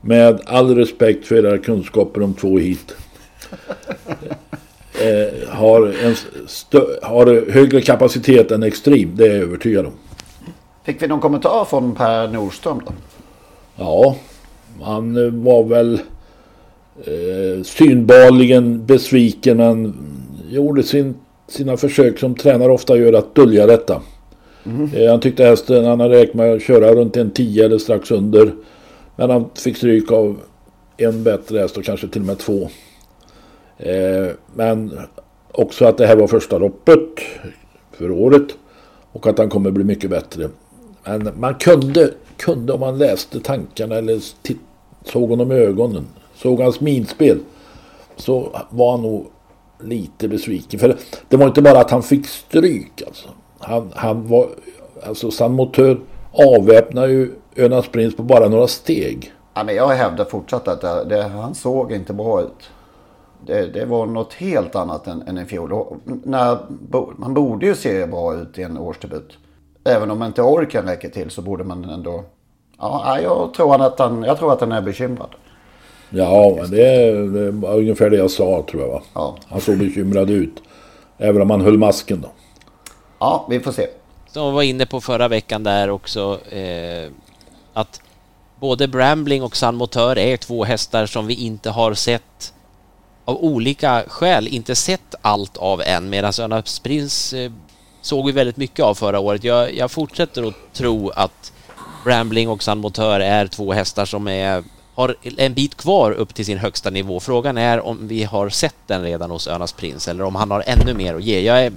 med 0.00 0.40
all 0.46 0.74
respekt 0.76 1.26
för 1.26 1.46
era 1.46 1.58
kunskaper 1.58 2.22
om 2.22 2.34
två 2.34 2.58
hit, 2.58 2.94
eh, 5.00 5.48
har, 5.48 5.86
en 5.86 6.14
stö- 6.46 7.02
har 7.02 7.50
högre 7.50 7.80
kapacitet 7.80 8.50
än 8.50 8.62
Extreme. 8.62 9.12
Det 9.14 9.24
är 9.24 9.28
jag 9.34 9.42
övertygad 9.42 9.86
om. 9.86 9.92
Fick 10.84 11.02
vi 11.02 11.06
någon 11.06 11.20
kommentar 11.20 11.64
från 11.64 11.94
Per 11.94 12.28
Nordström 12.28 12.80
då? 12.86 12.92
Ja, 13.76 14.16
han 14.82 15.44
var 15.44 15.64
väl 15.64 16.00
eh, 17.04 17.62
synbarligen 17.64 18.86
besviken. 18.86 19.60
Han 19.60 19.96
gjorde 20.50 20.82
sin, 20.82 21.14
sina 21.52 21.76
försök 21.76 22.18
som 22.18 22.34
tränare 22.34 22.72
ofta 22.72 22.96
gör 22.96 23.12
att 23.12 23.34
dölja 23.34 23.66
detta. 23.66 24.02
Eh, 24.94 25.10
han 25.10 25.20
tyckte 25.20 25.44
hästen, 25.44 25.84
han 25.84 26.00
hade 26.00 26.14
räknat 26.14 26.34
med 26.34 26.52
att 26.52 26.62
köra 26.62 26.94
runt 26.94 27.16
en 27.16 27.30
10 27.30 27.64
eller 27.64 27.78
strax 27.78 28.10
under. 28.10 28.52
Men 29.16 29.30
han 29.30 29.50
fick 29.54 29.76
stryk 29.76 30.12
av 30.12 30.40
en 30.96 31.22
bättre 31.22 31.58
häst 31.58 31.76
och 31.76 31.84
kanske 31.84 32.08
till 32.08 32.20
och 32.20 32.26
med 32.26 32.38
två. 32.38 32.68
Eh, 33.78 34.28
men 34.54 34.98
också 35.52 35.84
att 35.84 35.98
det 35.98 36.06
här 36.06 36.16
var 36.16 36.26
första 36.26 36.58
loppet 36.58 37.20
för 37.92 38.10
året. 38.10 38.46
Och 39.12 39.26
att 39.26 39.38
han 39.38 39.48
kommer 39.48 39.70
bli 39.70 39.84
mycket 39.84 40.10
bättre. 40.10 40.48
Men 41.04 41.30
man 41.36 41.54
kunde, 41.54 42.10
kunde 42.36 42.72
om 42.72 42.80
man 42.80 42.98
läste 42.98 43.40
tankarna 43.40 43.94
eller 43.94 44.20
såg 45.04 45.30
honom 45.30 45.52
i 45.52 45.54
ögonen. 45.54 46.06
Såg 46.34 46.60
hans 46.60 46.80
minspel. 46.80 47.38
Så 48.16 48.60
var 48.70 48.90
han 48.90 49.02
nog 49.02 49.26
lite 49.82 50.28
besviken. 50.28 50.80
För 50.80 50.96
det 51.28 51.36
var 51.36 51.46
inte 51.46 51.62
bara 51.62 51.80
att 51.80 51.90
han 51.90 52.02
fick 52.02 52.26
stryk. 52.26 53.02
Alltså. 53.06 53.28
Han, 53.58 53.92
han 53.94 54.28
var, 54.28 54.48
alltså 55.06 55.30
San 55.30 55.52
Motör 55.52 56.00
avväpnade 56.32 57.12
ju 57.12 57.32
Önas 57.56 57.88
Prins 57.88 58.16
på 58.16 58.22
bara 58.22 58.48
några 58.48 58.66
steg. 58.66 59.32
Ja, 59.54 59.64
men 59.64 59.74
jag 59.74 59.88
hävdar 59.88 60.24
fortsatt 60.24 60.68
att 60.68 60.80
det, 60.80 61.04
det, 61.04 61.22
han 61.22 61.54
såg 61.54 61.92
inte 61.92 62.12
bra 62.12 62.40
ut. 62.40 62.70
Det, 63.46 63.66
det 63.66 63.84
var 63.84 64.06
något 64.06 64.32
helt 64.32 64.76
annat 64.76 65.06
än, 65.06 65.22
än 65.22 65.38
i 65.38 65.44
fjol. 65.44 65.72
Och 65.72 65.96
när, 66.04 66.58
bo- 66.68 67.12
man 67.16 67.34
borde 67.34 67.66
ju 67.66 67.74
se 67.74 68.06
bra 68.06 68.34
ut 68.34 68.58
i 68.58 68.62
en 68.62 68.78
årsdebut. 68.78 69.38
Även 69.84 70.10
om 70.10 70.22
inte 70.22 70.42
orken 70.42 70.84
räcker 70.86 71.08
till 71.08 71.30
så 71.30 71.42
borde 71.42 71.64
man 71.64 71.84
ändå... 71.84 72.24
Ja, 72.78 73.20
jag 73.20 73.54
tror, 73.54 73.82
att 73.82 73.98
han, 73.98 74.22
jag 74.22 74.38
tror 74.38 74.52
att 74.52 74.60
han 74.60 74.72
är 74.72 74.82
bekymrad. 74.82 75.28
Ja, 76.14 76.56
men 76.60 76.70
det, 76.70 77.12
det 77.28 77.50
var 77.50 77.74
ungefär 77.74 78.10
det 78.10 78.16
jag 78.16 78.30
sa 78.30 78.64
tror 78.70 78.82
jag 78.82 78.88
va. 78.88 79.02
Ja. 79.14 79.36
Han 79.48 79.60
såg 79.60 79.78
bekymrad 79.78 80.30
ut. 80.30 80.62
Även 81.18 81.42
om 81.42 81.50
han 81.50 81.60
höll 81.60 81.78
masken 81.78 82.20
då. 82.20 82.28
Ja, 83.18 83.46
vi 83.50 83.60
får 83.60 83.72
se. 83.72 83.86
Som 84.26 84.46
vi 84.46 84.54
var 84.54 84.62
inne 84.62 84.86
på 84.86 85.00
förra 85.00 85.28
veckan 85.28 85.62
där 85.62 85.90
också 85.90 86.40
eh, 86.50 87.10
att 87.72 88.00
både 88.60 88.88
Brambling 88.88 89.42
och 89.42 89.56
San 89.56 89.74
Motör 89.74 90.18
är 90.18 90.36
två 90.36 90.64
hästar 90.64 91.06
som 91.06 91.26
vi 91.26 91.34
inte 91.34 91.70
har 91.70 91.94
sett 91.94 92.52
av 93.24 93.44
olika 93.44 94.04
skäl 94.08 94.48
inte 94.48 94.74
sett 94.74 95.14
allt 95.22 95.56
av 95.56 95.82
än 95.82 96.10
medan 96.10 96.32
Örnas 96.40 96.78
Prins 96.78 97.32
eh, 97.32 97.52
såg 98.00 98.26
vi 98.26 98.32
väldigt 98.32 98.56
mycket 98.56 98.84
av 98.84 98.94
förra 98.94 99.20
året. 99.20 99.44
Jag, 99.44 99.74
jag 99.74 99.90
fortsätter 99.90 100.48
att 100.48 100.72
tro 100.72 101.10
att 101.10 101.52
Brambling 102.04 102.48
och 102.48 102.62
San 102.62 102.78
Motör 102.78 103.20
är 103.20 103.46
två 103.46 103.72
hästar 103.72 104.04
som 104.04 104.28
är, 104.28 104.64
har 104.94 105.14
en 105.36 105.54
bit 105.54 105.74
kvar 105.74 106.12
upp 106.12 106.34
till 106.34 106.46
sin 106.46 106.58
högsta 106.58 106.90
nivå. 106.90 107.20
Frågan 107.20 107.58
är 107.58 107.80
om 107.80 108.08
vi 108.08 108.24
har 108.24 108.48
sett 108.48 108.76
den 108.86 109.02
redan 109.02 109.30
hos 109.30 109.48
Örnas 109.48 109.72
Prins 109.72 110.08
eller 110.08 110.24
om 110.24 110.34
han 110.34 110.50
har 110.50 110.64
ännu 110.66 110.94
mer 110.94 111.14
att 111.14 111.22
ge. 111.22 111.40
Jag, 111.40 111.64
är, 111.64 111.72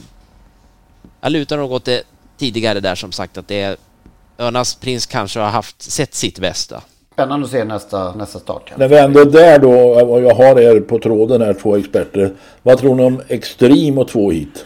jag 1.22 1.31
lutar 1.31 1.57
nog 1.57 1.72
åt 1.72 1.86
det 1.86 2.03
tidigare 2.38 2.79
där 2.79 2.95
som 2.95 3.12
sagt 3.12 3.38
att 3.38 3.48
det 3.48 3.62
är 3.62 3.77
Örnas 4.38 4.75
Prins 4.75 5.05
kanske 5.05 5.39
har 5.39 5.50
haft 5.50 5.81
sett 5.81 6.13
sitt 6.13 6.39
bästa. 6.39 6.81
Spännande 7.13 7.45
att 7.45 7.51
se 7.51 7.63
nästa, 7.63 8.15
nästa 8.15 8.39
start. 8.39 8.72
När 8.75 8.88
vi 8.88 8.98
ändå 8.98 9.19
är 9.19 9.25
där 9.25 9.60
då 9.60 9.72
och 9.79 10.22
jag 10.22 10.36
har 10.36 10.60
er 10.60 10.79
på 10.79 11.00
tråden 11.00 11.41
här 11.41 11.53
två 11.53 11.75
experter. 11.75 12.34
Vad 12.63 12.77
tror 12.77 12.95
ni 12.95 13.03
om 13.03 13.22
Extreme 13.27 14.01
och 14.01 14.07
två 14.07 14.31
hit? 14.31 14.65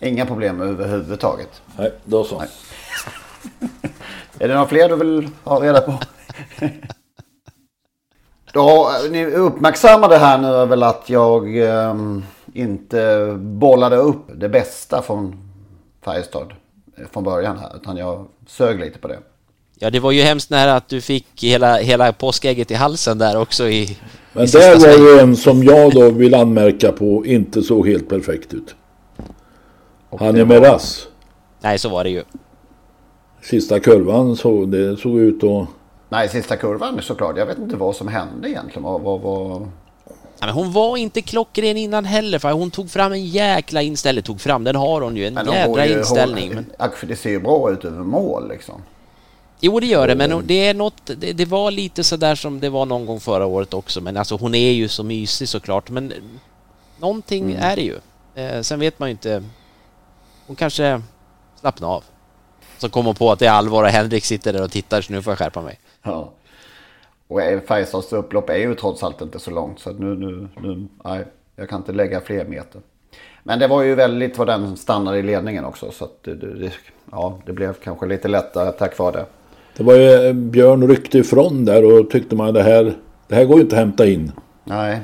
Inga 0.00 0.26
problem 0.26 0.60
överhuvudtaget. 0.60 1.62
Nej, 1.78 1.92
då 2.04 2.24
så. 2.24 2.38
Nej. 2.38 2.48
är 4.38 4.48
det 4.48 4.54
några 4.54 4.68
fler 4.68 4.88
du 4.88 4.96
vill 4.96 5.28
ha 5.44 5.60
reda 5.60 5.80
på? 5.80 5.98
Då, 8.52 8.90
ni 9.10 9.26
uppmärksammade 9.26 10.18
här 10.18 10.38
nu 10.38 10.48
är 10.48 10.66
väl 10.66 10.82
att 10.82 11.04
jag 11.06 11.58
eh, 11.58 11.94
inte 12.52 13.34
bollade 13.38 13.96
upp 13.96 14.24
det 14.34 14.48
bästa 14.48 15.02
från 15.02 15.36
Färjestad 16.04 16.52
eh, 16.96 17.04
från 17.12 17.24
början 17.24 17.58
här. 17.58 17.76
Utan 17.76 17.96
jag 17.96 18.26
sög 18.46 18.80
lite 18.80 18.98
på 18.98 19.08
det. 19.08 19.18
Ja, 19.78 19.90
det 19.90 20.00
var 20.00 20.12
ju 20.12 20.22
hemskt 20.22 20.50
nära 20.50 20.74
att 20.74 20.88
du 20.88 21.00
fick 21.00 21.42
hela, 21.42 21.76
hela 21.76 22.12
påskägget 22.12 22.70
i 22.70 22.74
halsen 22.74 23.18
där 23.18 23.40
också 23.40 23.68
i... 23.68 23.98
Men 24.32 24.44
i 24.44 24.46
där 24.46 24.76
var 24.76 25.12
ju 25.12 25.20
en 25.20 25.36
som 25.36 25.64
jag 25.64 25.92
då 25.92 26.10
vill 26.10 26.34
anmärka 26.34 26.92
på 26.92 27.26
inte 27.26 27.62
såg 27.62 27.88
helt 27.88 28.08
perfekt 28.08 28.54
ut. 28.54 28.74
Han 30.18 30.36
är 30.36 30.44
med 30.44 30.62
rass. 30.62 31.06
Nej, 31.60 31.78
så 31.78 31.88
var 31.88 32.04
det 32.04 32.10
ju. 32.10 32.22
Sista 33.42 33.80
kurvan 33.80 34.36
så 34.36 34.64
det 34.64 34.96
såg 34.96 35.18
ut 35.18 35.44
att... 35.44 35.68
Nej, 36.12 36.28
sista 36.28 36.56
kurvan 36.56 37.02
såklart. 37.02 37.36
Jag 37.36 37.46
vet 37.46 37.58
inte 37.58 37.76
vad 37.76 37.96
som 37.96 38.08
hände 38.08 38.50
egentligen. 38.50 38.82
Vad, 38.82 39.00
vad, 39.00 39.20
vad... 39.20 39.62
Ja, 40.38 40.46
men 40.46 40.50
hon 40.54 40.72
var 40.72 40.96
inte 40.96 41.22
klockren 41.22 41.76
innan 41.76 42.04
heller 42.04 42.38
för 42.38 42.52
hon 42.52 42.70
tog 42.70 42.90
fram 42.90 43.12
en 43.12 43.26
jäkla 43.26 43.82
inställning. 43.82 44.22
Tog 44.22 44.40
fram, 44.40 44.64
den 44.64 44.76
har 44.76 45.00
hon 45.00 45.16
ju, 45.16 45.26
en 45.26 45.34
Men 45.34 45.46
jädra 45.52 45.86
ju- 45.86 45.98
inställning. 45.98 46.54
Hon, 46.54 46.64
Men... 46.78 47.08
Det 47.08 47.16
ser 47.16 47.30
ju 47.30 47.40
bra 47.40 47.70
ut 47.72 47.84
över 47.84 47.98
mål 48.04 48.48
liksom. 48.48 48.82
Jo, 49.60 49.80
det 49.80 49.86
gör 49.86 50.08
det, 50.08 50.14
men 50.14 50.46
det 50.46 50.66
är 50.68 50.74
något, 50.74 51.02
det, 51.18 51.32
det 51.32 51.44
var 51.44 51.70
lite 51.70 52.04
sådär 52.04 52.34
som 52.34 52.60
det 52.60 52.68
var 52.68 52.86
någon 52.86 53.06
gång 53.06 53.20
förra 53.20 53.46
året 53.46 53.74
också. 53.74 54.00
Men 54.00 54.16
alltså 54.16 54.36
hon 54.36 54.54
är 54.54 54.72
ju 54.72 54.88
så 54.88 55.02
mysig 55.04 55.48
såklart, 55.48 55.90
men 55.90 56.12
någonting 56.98 57.44
Mm. 57.50 57.62
är 57.62 57.76
det 57.76 57.82
ju. 57.82 57.98
Eh, 58.34 58.60
sen 58.62 58.80
vet 58.80 58.98
man 58.98 59.08
ju 59.08 59.10
inte. 59.10 59.42
Hon 60.46 60.56
kanske 60.56 61.02
slappnar 61.60 61.88
av. 61.88 62.04
Så 62.78 62.88
kommer 62.88 63.06
hon 63.06 63.14
på 63.14 63.32
att 63.32 63.38
det 63.38 63.46
är 63.46 63.50
allvar 63.50 63.82
och 63.82 63.88
Henrik 63.88 64.24
sitter 64.24 64.52
där 64.52 64.62
och 64.62 64.70
tittar 64.70 65.00
så 65.02 65.12
nu 65.12 65.22
får 65.22 65.30
jag 65.30 65.38
skärpa 65.38 65.62
mig. 65.62 65.78
Ja. 66.02 66.32
Och 67.28 67.40
Färjestads 67.66 68.12
upplopp 68.12 68.50
är 68.50 68.56
ju 68.56 68.74
trots 68.74 69.02
allt 69.02 69.20
inte 69.20 69.38
så 69.38 69.50
långt. 69.50 69.78
Så 69.78 69.92
nu, 69.92 70.14
nu, 70.14 70.48
nu, 70.62 70.86
nej, 71.04 71.24
jag 71.56 71.68
kan 71.68 71.78
inte 71.80 71.92
lägga 71.92 72.20
fler 72.20 72.44
meter. 72.44 72.80
Men 73.42 73.58
det 73.58 73.68
var 73.68 73.82
ju 73.82 73.94
väldigt 73.94 74.38
vad 74.38 74.46
den 74.46 74.76
stannade 74.76 75.18
i 75.18 75.22
ledningen 75.22 75.64
också. 75.64 75.90
Så 75.90 76.04
att 76.04 76.22
det, 76.22 76.34
det, 76.34 76.54
det, 76.58 76.72
ja, 77.10 77.38
det 77.46 77.52
blev 77.52 77.72
kanske 77.72 78.06
lite 78.06 78.28
lättare 78.28 78.72
tack 78.72 78.98
vare 78.98 79.12
det. 79.12 79.26
Det 79.76 79.82
var 79.82 79.94
ju 79.94 80.26
eh, 80.28 80.32
Björn 80.32 80.88
ryckte 80.88 81.18
ifrån 81.18 81.64
där 81.64 81.84
och 81.84 82.10
tyckte 82.10 82.36
man 82.36 82.54
det 82.54 82.62
här, 82.62 82.94
det 83.28 83.34
här 83.34 83.44
går 83.44 83.56
ju 83.56 83.62
inte 83.62 83.76
att 83.76 83.80
hämta 83.82 84.06
in. 84.06 84.32
Nej, 84.64 85.00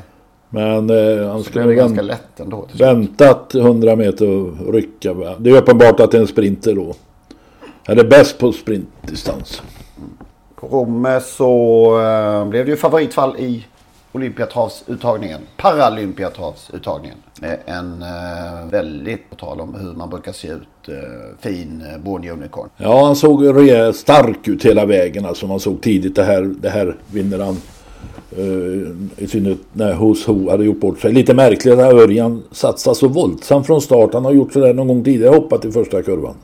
Men 0.50 0.90
eh, 0.90 1.28
han 1.28 1.38
så 1.38 1.44
skulle 1.44 1.64
det 1.66 1.74
ganska 1.74 2.02
lätt 2.02 2.40
ändå. 2.40 2.66
slut. 2.68 2.80
väntat 2.80 3.54
100 3.54 3.96
meter 3.96 4.28
och 4.28 4.72
rycka. 4.74 5.14
Det 5.38 5.50
är 5.50 5.56
uppenbart 5.56 6.00
att 6.00 6.10
det 6.10 6.16
är 6.16 6.20
en 6.20 6.26
sprinter 6.26 6.74
då. 6.74 6.94
Han 7.86 7.98
är 7.98 8.04
bäst 8.04 8.38
på 8.38 8.52
sprintdistans. 8.52 9.62
På 10.60 10.66
Romme 10.66 11.20
så 11.20 11.52
eh, 12.00 12.48
blev 12.48 12.64
det 12.64 12.70
ju 12.70 12.76
favoritfall 12.76 13.36
i 13.38 13.66
Olympiatravsuttagningen. 14.12 15.40
Paralympiatravsuttagningen. 15.56 17.18
Med 17.40 17.58
en 17.66 18.02
eh, 18.02 18.70
väldigt, 18.70 19.30
på 19.30 19.36
tal 19.36 19.60
om 19.60 19.74
hur 19.74 19.92
man 19.92 20.10
brukar 20.10 20.32
se 20.32 20.48
ut, 20.48 20.88
eh, 20.88 20.94
fin 21.40 21.82
eh, 21.92 21.98
Born 22.00 22.28
Unicorn. 22.30 22.68
Ja, 22.76 23.04
han 23.06 23.16
såg 23.16 23.56
rejält 23.56 23.96
stark 23.96 24.48
ut 24.48 24.64
hela 24.64 24.86
vägen. 24.86 25.26
Alltså 25.26 25.46
man 25.46 25.60
såg 25.60 25.80
tidigt 25.80 26.16
det 26.16 26.24
här, 26.24 26.42
det 26.42 26.68
här 26.68 26.96
vinner 27.12 27.38
han. 27.38 27.56
Uh, 28.38 28.96
I 29.16 29.26
synnerhet 29.26 29.58
när 29.72 29.94
Hos 29.94 30.26
Ho 30.26 30.50
hade 30.50 30.64
gjort 30.64 30.80
bort 30.80 31.00
sig. 31.00 31.12
Lite 31.12 31.34
märkligt 31.34 31.74
att 31.74 31.92
Örjan 31.92 32.42
satsade 32.50 32.96
så 32.96 33.08
våldsamt 33.08 33.66
från 33.66 33.80
start. 33.80 34.14
Han 34.14 34.24
har 34.24 34.32
gjort 34.32 34.52
sådär 34.52 34.74
någon 34.74 34.88
gång 34.88 35.04
tidigare, 35.04 35.34
hoppat 35.34 35.64
i 35.64 35.72
första 35.72 36.02
kurvan. 36.02 36.34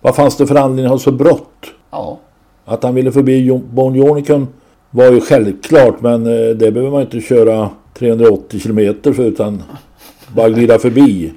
Vad 0.00 0.16
fanns 0.16 0.36
det 0.36 0.46
för 0.46 0.54
anledning 0.54 0.84
att 0.84 0.90
ha 0.90 0.98
så 0.98 1.12
brått? 1.12 1.64
Ja, 1.90 2.18
Att 2.64 2.82
han 2.82 2.94
ville 2.94 3.12
förbi 3.12 3.60
Bon 3.70 3.94
Jonicum 3.94 4.48
var 4.90 5.12
ju 5.12 5.20
självklart. 5.20 6.00
Men 6.00 6.26
eh, 6.26 6.50
det 6.56 6.72
behöver 6.72 6.90
man 6.90 7.00
inte 7.02 7.20
köra 7.20 7.70
380 7.94 8.60
kilometer 8.60 9.12
för 9.12 9.22
utan 9.22 9.62
bara 10.34 10.48
glida 10.48 10.78
förbi. 10.78 11.32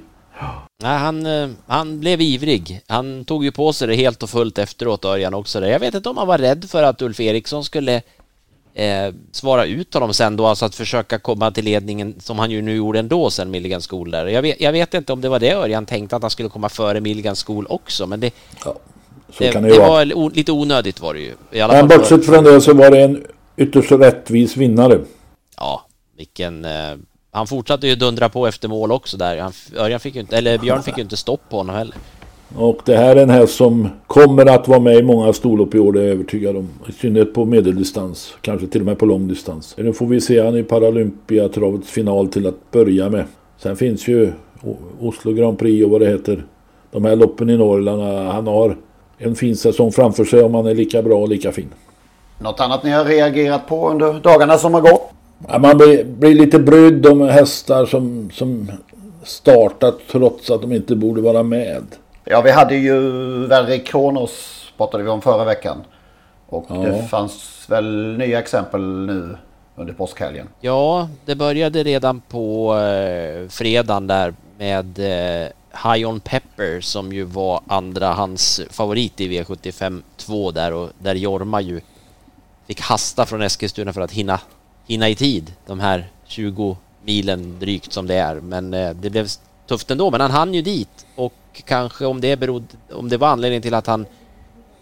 Nej, 0.82 0.98
han, 0.98 1.26
eh, 1.26 1.48
han 1.66 2.00
blev 2.00 2.20
ivrig. 2.20 2.80
Han 2.86 3.24
tog 3.24 3.44
ju 3.44 3.52
på 3.52 3.72
sig 3.72 3.88
det 3.88 3.94
helt 3.94 4.22
och 4.22 4.30
fullt 4.30 4.58
efteråt, 4.58 5.04
Örjan 5.04 5.34
också. 5.34 5.60
Där. 5.60 5.68
Jag 5.68 5.80
vet 5.80 5.94
inte 5.94 6.08
om 6.08 6.16
han 6.16 6.26
var 6.26 6.38
rädd 6.38 6.64
för 6.70 6.82
att 6.82 7.02
Ulf 7.02 7.20
Eriksson 7.20 7.64
skulle 7.64 8.02
eh, 8.74 9.14
svara 9.32 9.64
ut 9.64 9.94
honom 9.94 10.14
sen 10.14 10.36
då, 10.36 10.46
alltså 10.46 10.64
att 10.64 10.74
försöka 10.74 11.18
komma 11.18 11.50
till 11.50 11.64
ledningen 11.64 12.14
som 12.20 12.38
han 12.38 12.50
ju 12.50 12.62
nu 12.62 12.76
gjorde 12.76 12.98
ändå 12.98 13.30
sen 13.30 13.50
Milligan 13.50 13.80
School 13.80 14.10
där. 14.10 14.26
Jag 14.26 14.42
vet, 14.42 14.60
jag 14.60 14.72
vet 14.72 14.94
inte 14.94 15.12
om 15.12 15.20
det 15.20 15.28
var 15.28 15.38
det 15.38 15.52
Örjan 15.52 15.86
tänkte 15.86 16.16
att 16.16 16.22
han 16.22 16.30
skulle 16.30 16.48
komma 16.48 16.68
före 16.68 17.00
Milligan 17.00 17.36
School 17.36 17.66
också, 17.68 18.06
men 18.06 18.20
det, 18.20 18.34
Ja, 18.64 18.74
så 19.30 19.44
det, 19.44 19.52
kan 19.52 19.62
det 19.62 19.68
det 19.68 19.78
vara. 19.78 19.88
var 19.88 20.30
lite 20.34 20.52
onödigt 20.52 21.00
var 21.00 21.14
det 21.14 21.20
ju. 21.20 21.34
Men 21.50 21.88
bortsett 21.88 22.26
från 22.26 22.44
det 22.44 22.60
så 22.60 22.74
var 22.74 22.90
det 22.90 23.02
en 23.02 23.24
ytterst 23.56 23.92
rättvis 23.92 24.56
vinnare. 24.56 25.00
Ja, 25.56 25.86
vilken... 26.16 26.64
Eh, 26.64 26.70
han 27.30 27.46
fortsatte 27.46 27.86
ju 27.86 27.94
dundra 27.94 28.28
på 28.28 28.46
efter 28.46 28.68
mål 28.68 28.92
också 28.92 29.16
där. 29.16 29.38
Han, 29.38 29.52
Örjan 29.76 30.00
fick 30.00 30.14
ju 30.14 30.20
inte, 30.20 30.36
eller 30.36 30.58
Björn 30.58 30.82
fick 30.82 30.96
ju 30.96 31.02
inte 31.02 31.16
stopp 31.16 31.40
på 31.50 31.56
honom 31.56 31.76
heller. 31.76 31.94
Och 32.54 32.80
det 32.84 32.96
här 32.96 33.16
är 33.16 33.22
en 33.22 33.30
häst 33.30 33.56
som 33.56 33.88
kommer 34.06 34.46
att 34.46 34.68
vara 34.68 34.80
med 34.80 34.96
i 34.96 35.02
många 35.02 35.32
storlopp 35.32 35.74
i 35.74 35.78
år, 35.78 35.92
det 35.92 36.00
är 36.00 36.04
jag 36.04 36.12
övertygad 36.12 36.56
om. 36.56 36.68
I 36.88 36.92
synnerhet 36.92 37.34
på 37.34 37.44
medeldistans, 37.44 38.34
kanske 38.40 38.66
till 38.66 38.80
och 38.80 38.86
med 38.86 38.98
på 38.98 39.06
långdistans. 39.06 39.74
Nu 39.78 39.92
får 39.92 40.06
vi 40.06 40.20
se 40.20 40.44
han 40.44 40.56
i 40.56 40.62
Paralympiatravets 40.62 41.90
final 41.90 42.28
till 42.28 42.46
att 42.46 42.70
börja 42.70 43.10
med. 43.10 43.24
Sen 43.58 43.76
finns 43.76 44.08
ju 44.08 44.32
Oslo 45.00 45.32
Grand 45.32 45.58
Prix 45.58 45.84
och 45.84 45.90
vad 45.90 46.00
det 46.00 46.08
heter. 46.08 46.44
De 46.90 47.04
här 47.04 47.16
loppen 47.16 47.50
i 47.50 47.56
Norrland. 47.56 48.02
Han 48.32 48.46
har 48.46 48.76
en 49.18 49.34
fin 49.34 49.56
säsong 49.56 49.92
framför 49.92 50.24
sig 50.24 50.42
om 50.42 50.54
han 50.54 50.66
är 50.66 50.74
lika 50.74 51.02
bra 51.02 51.18
och 51.18 51.28
lika 51.28 51.52
fin. 51.52 51.68
Något 52.38 52.60
annat 52.60 52.82
ni 52.84 52.90
har 52.90 53.04
reagerat 53.04 53.66
på 53.68 53.90
under 53.90 54.12
dagarna 54.12 54.58
som 54.58 54.74
har 54.74 54.80
gått? 54.80 55.10
Ja, 55.48 55.58
man 55.58 55.76
blir, 55.78 56.04
blir 56.04 56.34
lite 56.34 56.58
brydd 56.58 57.06
om 57.06 57.20
hästar 57.20 57.86
som, 57.86 58.30
som 58.32 58.70
startat 59.22 59.98
trots 60.10 60.50
att 60.50 60.60
de 60.60 60.72
inte 60.72 60.96
borde 60.96 61.20
vara 61.20 61.42
med. 61.42 61.82
Ja, 62.24 62.40
vi 62.40 62.50
hade 62.50 62.76
ju 62.76 63.00
Verre 63.46 63.78
Kronos 63.78 64.62
pratade 64.76 65.04
vi 65.04 65.10
om 65.10 65.20
förra 65.22 65.44
veckan. 65.44 65.76
Och 66.48 66.66
Ja. 66.68 66.74
det 66.74 67.02
fanns 67.02 67.66
väl 67.68 68.16
nya 68.18 68.38
exempel 68.38 68.80
nu 69.06 69.36
under 69.76 69.92
påskhelgen. 69.94 70.48
Ja, 70.60 71.08
det 71.24 71.34
började 71.34 71.82
redan 71.82 72.20
på 72.20 72.76
eh, 72.76 73.48
fredagen 73.48 74.06
där 74.06 74.34
med 74.58 74.98
eh, 74.98 75.48
High 75.84 76.08
On 76.08 76.20
Pepper 76.20 76.80
som 76.80 77.12
ju 77.12 77.24
var 77.24 77.60
andra 77.66 78.12
hans 78.12 78.60
favorit 78.70 79.20
i 79.20 79.28
V75 79.28 80.02
2 80.16 80.50
där 80.50 80.72
och 80.72 80.90
där 80.98 81.14
Jorma 81.14 81.60
ju 81.60 81.80
fick 82.66 82.80
hasta 82.80 83.26
från 83.26 83.42
Eskilstuna 83.42 83.92
för 83.92 84.00
att 84.00 84.12
hinna, 84.12 84.40
hinna 84.86 85.08
i 85.08 85.14
tid 85.14 85.52
de 85.66 85.80
här 85.80 86.10
20 86.24 86.76
milen 87.04 87.58
drygt 87.58 87.92
som 87.92 88.06
det 88.06 88.14
är. 88.14 88.34
Men 88.34 88.74
eh, 88.74 88.90
det 88.90 89.10
blev 89.10 89.28
tufft 89.66 89.90
ändå, 89.90 90.10
men 90.10 90.20
han 90.20 90.30
hann 90.30 90.54
ju 90.54 90.62
dit 90.62 91.06
och 91.16 91.34
kanske 91.64 92.06
om 92.06 92.20
det 92.20 92.36
berodde, 92.36 92.66
om 92.92 93.08
det 93.08 93.16
var 93.16 93.28
anledningen 93.28 93.62
till 93.62 93.74
att 93.74 93.86
han 93.86 94.06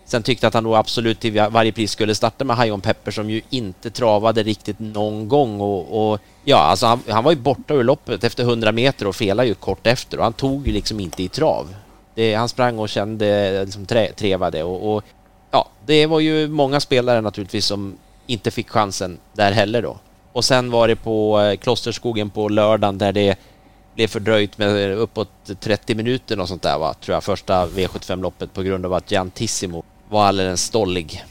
Sen 0.07 0.23
tyckte 0.23 0.47
att 0.47 0.55
han 0.55 0.65
då 0.65 0.75
absolut 0.75 1.21
till 1.21 1.33
varje 1.51 1.73
pris 1.73 1.91
skulle 1.91 2.15
starta 2.15 2.45
med 2.45 2.57
Hajon 2.57 2.81
Pepper 2.81 3.11
som 3.11 3.31
ju 3.31 3.41
inte 3.51 3.91
travade 3.91 4.43
riktigt 4.43 4.79
någon 4.79 5.29
gång 5.29 5.61
och, 5.61 6.13
och 6.13 6.21
ja, 6.45 6.57
alltså 6.57 6.87
han, 6.87 7.01
han 7.09 7.25
var 7.25 7.33
ju 7.33 7.39
borta 7.39 7.75
ur 7.75 7.85
loppet 7.85 8.25
efter 8.25 8.43
100 8.43 8.73
meter 8.73 9.07
och 9.07 9.17
felade 9.17 9.49
ju 9.49 9.55
kort 9.55 9.87
efter 9.87 10.19
och 10.19 10.25
han 10.25 10.33
tog 10.33 10.67
ju 10.67 10.73
liksom 10.73 11.01
inte 11.01 11.23
i 11.23 11.29
trav. 11.29 11.75
Det, 12.15 12.35
han 12.35 12.49
sprang 12.49 12.79
och 12.79 12.89
kände, 12.89 13.61
liksom 13.65 13.87
tre, 13.87 14.13
trevade 14.13 14.63
och, 14.63 14.95
och 14.95 15.05
ja, 15.51 15.69
det 15.87 16.07
var 16.07 16.21
ju 16.21 16.49
många 16.49 16.81
spelare 16.81 17.21
naturligtvis 17.21 17.67
som 17.67 17.97
inte 18.27 18.51
fick 18.51 18.71
chansen 18.71 19.19
där 19.33 19.53
heller 19.53 19.83
då. 19.83 19.99
Och 20.33 20.45
sen 20.45 20.71
var 20.71 20.89
det 20.89 20.97
på 20.97 21.41
eh, 21.41 21.57
Klosterskogen 21.57 22.31
på 22.31 22.49
lördagen 22.49 22.99
där 22.99 23.13
det 23.13 23.39
blev 23.95 24.07
fördröjt 24.07 24.59
med 24.59 24.91
uppåt 24.91 25.29
30 25.61 25.95
minuter 25.95 26.41
och 26.41 26.49
sånt 26.49 26.63
där 26.63 26.79
va, 26.79 26.95
tror 26.95 27.15
jag, 27.15 27.25
första 27.25 27.67
V75-loppet 27.67 28.53
på 28.53 28.63
grund 28.63 28.87
av 28.87 28.93
att 28.93 29.11
Giantissimo 29.11 29.85
var 30.15 30.25
alldeles 30.25 30.63
stollig. 30.63 31.23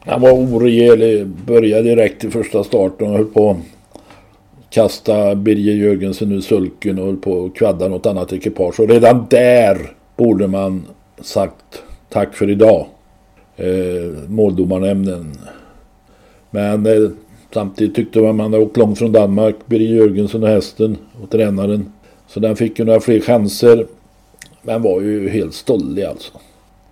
Han 0.00 0.20
var 0.20 0.32
oregerlig, 0.32 1.26
började 1.26 1.82
direkt 1.82 2.24
i 2.24 2.30
första 2.30 2.64
starten 2.64 3.06
och 3.06 3.16
höll 3.16 3.24
på 3.24 3.50
att 3.50 3.56
kasta 4.70 5.34
Birger 5.34 5.74
Jörgensen 5.74 6.32
ur 6.32 6.40
sulken 6.40 6.98
och 6.98 7.06
höll 7.06 7.16
på 7.16 7.44
att 7.44 7.54
kvadda 7.54 7.88
något 7.88 8.06
annat 8.06 8.32
ekipage. 8.32 8.80
Och 8.80 8.88
redan 8.88 9.26
där 9.30 9.92
borde 10.16 10.46
man 10.46 10.86
sagt 11.20 11.82
tack 12.08 12.34
för 12.34 12.50
idag. 12.50 12.86
Eh, 13.56 14.28
måldomarnämnden. 14.28 15.38
Men 16.50 16.86
eh, 16.86 17.10
samtidigt 17.54 17.94
tyckte 17.94 18.20
man 18.20 18.36
man 18.36 18.52
hade 18.52 18.64
åkt 18.64 18.76
långt 18.76 18.98
från 18.98 19.12
Danmark, 19.12 19.56
Birger 19.66 19.96
Jörgensen 19.96 20.42
och 20.42 20.48
hästen 20.48 20.96
och 21.22 21.30
tränaren. 21.30 21.92
Så 22.26 22.40
den 22.40 22.56
fick 22.56 22.78
ju 22.78 22.84
några 22.84 23.00
fler 23.00 23.20
chanser. 23.20 23.86
Men 24.62 24.82
var 24.82 25.00
ju 25.00 25.28
helt 25.28 25.54
stollig 25.54 26.04
alltså. 26.04 26.32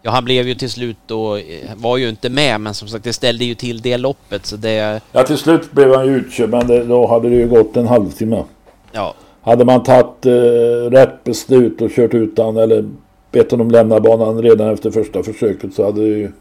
Ja, 0.06 0.12
han 0.12 0.24
blev 0.24 0.48
ju 0.48 0.54
till 0.54 0.70
slut 0.70 0.96
då, 1.06 1.36
eh, 1.36 1.42
var 1.76 1.96
ju 1.96 2.08
inte 2.08 2.30
med, 2.30 2.60
men 2.60 2.74
som 2.74 2.88
sagt 2.88 3.04
det 3.04 3.12
ställde 3.12 3.44
ju 3.44 3.54
till 3.54 3.80
det 3.80 3.96
loppet 3.96 4.46
så 4.46 4.56
det... 4.56 5.00
Ja 5.12 5.22
till 5.22 5.36
slut 5.36 5.72
blev 5.72 5.94
han 5.94 6.06
ju 6.06 6.16
utkörd 6.16 6.50
men 6.50 6.66
det, 6.66 6.84
då 6.84 7.06
hade 7.06 7.28
det 7.28 7.34
ju 7.34 7.48
gått 7.48 7.76
en 7.76 7.86
halvtimme. 7.86 8.44
Ja. 8.92 9.14
Hade 9.42 9.64
man 9.64 9.82
tagit 9.82 10.26
eh, 10.26 10.90
rätt 10.90 11.24
beslut 11.24 11.80
och 11.80 11.90
kört 11.90 12.14
ut 12.14 12.38
han 12.38 12.56
eller 12.56 12.88
bett 13.32 13.50
honom 13.50 13.70
lämna 13.70 14.00
banan 14.00 14.42
redan 14.42 14.72
efter 14.72 14.90
första 14.90 15.22
försöket 15.22 15.74
så 15.74 15.84
hade 15.84 16.00
det 16.00 16.18
ju 16.18 16.32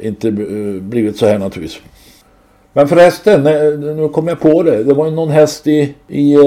inte 0.00 0.28
eh, 0.28 0.82
blivit 0.82 1.16
så 1.16 1.26
här 1.26 1.38
naturligtvis. 1.38 1.82
Men 2.76 2.88
förresten, 2.88 3.42
nu 3.96 4.08
kom 4.08 4.28
jag 4.28 4.40
på 4.40 4.62
det. 4.62 4.84
Det 4.84 4.94
var 4.94 5.06
ju 5.06 5.10
någon 5.10 5.30
häst 5.30 5.66
i, 5.66 5.94
i 6.08 6.34
eh, 6.34 6.40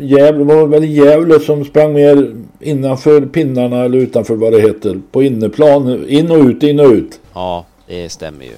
Gävle, 0.00 0.38
det 0.38 0.44
var 0.44 0.66
väl 0.66 0.84
i 0.84 0.92
Gävle 0.92 1.40
som 1.40 1.64
sprang 1.64 1.92
mer 1.92 2.34
innanför 2.60 3.20
pinnarna 3.20 3.84
eller 3.84 3.98
utanför 3.98 4.34
vad 4.34 4.52
det 4.52 4.60
heter. 4.60 5.00
På 5.12 5.22
inneplan, 5.22 6.08
in 6.08 6.30
och 6.30 6.38
ut, 6.38 6.62
in 6.62 6.80
och 6.80 6.86
ut. 6.86 7.20
Ja, 7.34 7.64
det 7.86 8.08
stämmer 8.08 8.44
ju. 8.44 8.52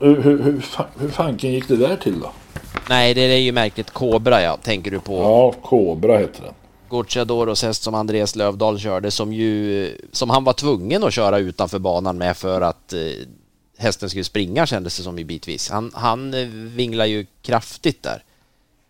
Hur, 0.00 0.22
hur, 0.22 0.42
hur, 0.42 0.62
hur 0.98 1.08
fanken 1.08 1.52
gick 1.52 1.68
det 1.68 1.76
där 1.76 1.96
till 1.96 2.20
då? 2.20 2.30
Nej, 2.88 3.14
det 3.14 3.20
är 3.20 3.36
ju 3.36 3.52
märkligt 3.52 3.90
Cobra 3.90 4.42
ja, 4.42 4.58
tänker 4.62 4.90
du 4.90 5.00
på. 5.00 5.14
Ja, 5.14 5.54
Cobra 5.62 6.18
heter 6.18 6.42
den. 6.42 6.54
Gucciadoros 6.90 7.62
häst 7.62 7.82
som 7.82 7.94
Andreas 7.94 8.36
Lövdahl 8.36 8.78
körde 8.78 9.10
som 9.10 9.32
ju, 9.32 9.90
som 10.12 10.30
han 10.30 10.44
var 10.44 10.52
tvungen 10.52 11.04
att 11.04 11.12
köra 11.12 11.38
utanför 11.38 11.78
banan 11.78 12.18
med 12.18 12.36
för 12.36 12.60
att 12.60 12.92
eh, 12.92 12.98
hästen 13.82 14.08
skulle 14.10 14.24
springa 14.24 14.66
kändes 14.66 14.96
det 14.96 15.02
som 15.02 15.18
i 15.18 15.24
bitvis. 15.24 15.70
Han, 15.70 15.90
han 15.94 16.34
eh, 16.34 16.46
vinglar 16.76 17.04
ju 17.06 17.26
kraftigt 17.42 18.02
där. 18.02 18.22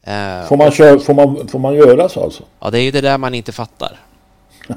Eh, 0.03 0.49
Får 0.49 0.57
man, 0.57 0.71
köra, 0.71 0.99
får, 0.99 1.15
man, 1.15 1.49
får 1.49 1.59
man 1.59 1.75
göra 1.75 2.09
så 2.09 2.23
alltså? 2.25 2.43
Ja, 2.61 2.71
det 2.71 2.79
är 2.79 2.83
ju 2.83 2.91
det 2.91 3.01
där 3.01 3.19
man 3.19 3.35
inte 3.35 3.53
fattar. 3.53 4.01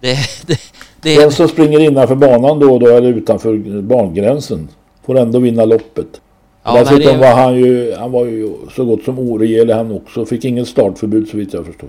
Det, 0.00 0.16
det, 0.46 0.60
det, 1.02 1.16
Den 1.20 1.32
som 1.32 1.48
springer 1.48 1.78
innanför 1.80 2.14
banan 2.14 2.58
då 2.58 2.74
och 2.74 2.80
då 2.80 2.86
eller 2.88 3.08
utanför 3.08 3.82
bangränsen 3.82 4.68
får 5.06 5.18
ändå 5.18 5.38
vinna 5.38 5.64
loppet. 5.64 6.20
Ja, 6.62 6.78
Dessutom 6.80 7.12
det- 7.12 7.18
var 7.18 7.34
han 7.34 7.56
ju, 7.56 7.94
han 7.94 8.12
var 8.12 8.24
ju 8.24 8.54
så 8.76 8.84
gott 8.84 9.04
som 9.04 9.18
oregerlig 9.18 9.74
han 9.74 9.92
också. 9.92 10.26
Fick 10.26 10.44
ingen 10.44 10.66
startförbud 10.66 11.28
så 11.28 11.36
vitt 11.36 11.52
jag 11.52 11.66
förstår. 11.66 11.88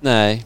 Nej. 0.00 0.44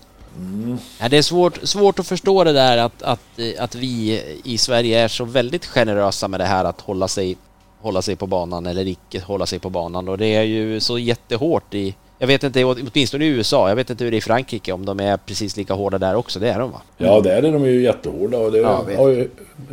Ja, 1.00 1.08
det 1.08 1.16
är 1.18 1.22
svårt, 1.22 1.58
svårt 1.62 1.98
att 1.98 2.06
förstå 2.06 2.44
det 2.44 2.52
där 2.52 2.78
att, 2.78 3.02
att, 3.02 3.20
att 3.58 3.74
vi 3.74 4.22
i 4.44 4.58
Sverige 4.58 5.00
är 5.00 5.08
så 5.08 5.24
väldigt 5.24 5.66
generösa 5.66 6.28
med 6.28 6.40
det 6.40 6.44
här 6.44 6.64
att 6.64 6.80
hålla 6.80 7.08
sig, 7.08 7.36
hålla 7.80 8.02
sig 8.02 8.16
på 8.16 8.26
banan 8.26 8.66
eller 8.66 8.86
icke 8.86 9.20
hålla 9.20 9.46
sig 9.46 9.58
på 9.58 9.70
banan 9.70 10.08
och 10.08 10.18
det 10.18 10.26
är 10.26 10.42
ju 10.42 10.80
så 10.80 10.98
jättehårt 10.98 11.74
i 11.74 11.94
jag 12.18 12.26
vet 12.26 12.44
inte, 12.44 12.64
åtminstone 12.64 13.24
i 13.24 13.28
USA, 13.28 13.68
jag 13.68 13.76
vet 13.76 13.90
inte 13.90 14.04
hur 14.04 14.10
det 14.10 14.14
är 14.14 14.18
i 14.18 14.20
Frankrike 14.20 14.72
om 14.72 14.84
de 14.84 15.00
är 15.00 15.16
precis 15.16 15.56
lika 15.56 15.74
hårda 15.74 15.98
där 15.98 16.14
också, 16.14 16.38
det 16.40 16.50
är 16.50 16.58
de 16.58 16.70
va? 16.70 16.82
Ja, 16.96 17.20
där 17.20 17.42
är 17.42 17.52
de 17.52 17.64
ju 17.66 17.82
jättehårda 17.82 18.38
och 18.38 18.52
det 18.52 18.58
Ja, 18.58 18.84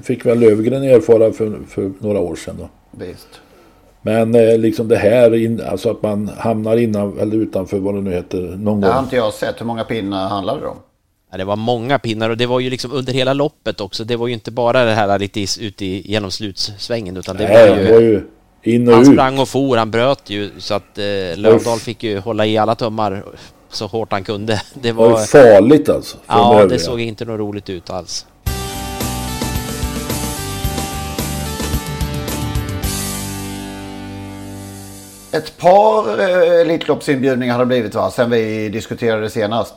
fick 0.03 0.25
väl 0.25 0.39
Löfgren 0.39 0.83
erfara 0.83 1.31
för, 1.31 1.59
för 1.69 1.91
några 1.99 2.19
år 2.19 2.35
sedan 2.35 2.55
då. 2.59 2.69
Visst. 2.91 3.27
Men 4.07 4.35
eh, 4.35 4.57
liksom 4.57 4.87
det 4.87 4.95
här, 4.95 5.35
in, 5.35 5.61
alltså 5.69 5.91
att 5.91 6.01
man 6.01 6.31
hamnar 6.37 6.77
innan 6.77 7.19
eller 7.19 7.37
utanför 7.37 7.79
vad 7.79 7.95
det 7.95 8.01
nu 8.01 8.11
heter 8.13 8.41
någon 8.41 8.81
Det 8.81 8.87
har 8.87 8.99
inte 8.99 9.15
jag 9.15 9.33
sett. 9.33 9.61
Hur 9.61 9.65
många 9.65 9.83
pinnar 9.83 10.29
handlade 10.29 10.61
det 10.61 10.67
om? 10.67 10.77
Ja, 11.31 11.37
det 11.37 11.43
var 11.43 11.55
många 11.55 11.99
pinnar 11.99 12.29
och 12.29 12.37
det 12.37 12.45
var 12.45 12.59
ju 12.59 12.69
liksom 12.69 12.91
under 12.91 13.13
hela 13.13 13.33
loppet 13.33 13.81
också. 13.81 14.03
Det 14.03 14.15
var 14.15 14.27
ju 14.27 14.33
inte 14.33 14.51
bara 14.51 14.83
det 14.83 14.91
här 14.91 15.19
lite 15.19 15.45
ute 15.61 15.85
i, 15.85 16.11
genom 16.11 16.31
slutsvängen 16.31 17.17
utan 17.17 17.37
det 17.37 17.43
Nej, 17.47 17.69
var 17.69 17.77
ju... 17.77 17.83
det 17.83 17.93
var 17.93 18.01
ju 18.01 18.23
in 18.63 18.87
och 18.87 18.93
han 18.93 19.01
ut. 19.03 19.13
sprang 19.13 19.39
och 19.39 19.47
for, 19.47 19.77
han 19.77 19.91
bröt 19.91 20.29
ju 20.29 20.49
så 20.57 20.73
att 20.73 20.97
eh, 20.97 21.03
Lövdahl 21.37 21.79
fick 21.79 22.03
ju 22.03 22.19
hålla 22.19 22.45
i 22.45 22.57
alla 22.57 22.75
tummar 22.75 23.23
så 23.69 23.87
hårt 23.87 24.11
han 24.11 24.23
kunde. 24.23 24.53
Det 24.53 24.61
Det 24.81 24.91
var 24.91 25.09
var... 25.09 25.19
ju 25.19 25.25
farligt 25.25 25.89
alltså. 25.89 26.17
Ja, 26.27 26.65
det 26.69 26.79
såg 26.79 27.01
inte 27.01 27.25
något 27.25 27.39
roligt 27.39 27.69
ut 27.69 27.89
alls. 27.89 28.25
Ett 35.37 35.57
par 35.57 36.19
eh, 36.19 36.61
Elitloppsinbjudningar 36.61 37.53
har 37.53 37.59
det 37.59 37.65
blivit 37.65 37.95
va? 37.95 38.11
Sen 38.11 38.29
vi 38.29 38.69
diskuterade 38.69 39.29
senast. 39.29 39.73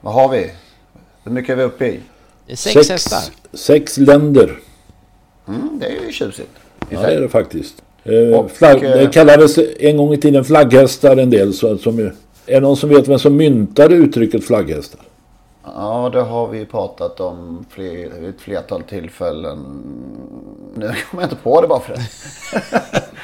Vad 0.00 0.14
har 0.14 0.28
vi? 0.28 0.50
Hur 1.24 1.32
mycket 1.32 1.50
är 1.50 1.56
vi 1.56 1.62
uppe 1.62 1.86
i? 1.86 2.00
Är 2.46 2.56
sex, 2.56 2.90
hästar. 2.90 3.20
Sex 3.52 3.98
länder. 3.98 4.58
Mm, 5.48 5.78
det 5.80 5.86
är 5.86 6.04
ju 6.06 6.12
tjusigt. 6.12 6.50
Ja, 6.90 7.00
det 7.00 7.14
är 7.14 7.20
det 7.20 7.28
faktiskt. 7.28 7.74
Eh, 8.04 8.38
Och, 8.38 8.50
flagg, 8.50 8.84
eh, 8.84 8.90
det 8.90 9.12
kallades 9.12 9.58
en 9.78 9.96
gång 9.96 10.12
i 10.14 10.16
tiden 10.18 10.44
flagghästar 10.44 11.16
en 11.16 11.30
del. 11.30 11.54
Så, 11.54 11.78
som, 11.78 11.98
är 11.98 12.12
det 12.46 12.60
någon 12.60 12.76
som 12.76 12.88
vet 12.88 13.08
vem 13.08 13.18
som 13.18 13.36
myntade 13.36 13.94
uttrycket 13.94 14.44
flagghästar? 14.44 15.00
Ja, 15.76 16.10
det 16.12 16.20
har 16.22 16.48
vi 16.48 16.66
pratat 16.66 17.20
om 17.20 17.66
fler, 17.70 18.20
vid 18.20 18.28
ett 18.28 18.40
flertal 18.40 18.82
tillfällen. 18.82 19.58
Nu 20.76 20.86
kommer 21.10 21.22
jag 21.22 21.24
inte 21.24 21.36
på 21.42 21.60
det 21.60 21.68
bara 21.68 21.80
för 21.80 21.92
det. 21.94 22.00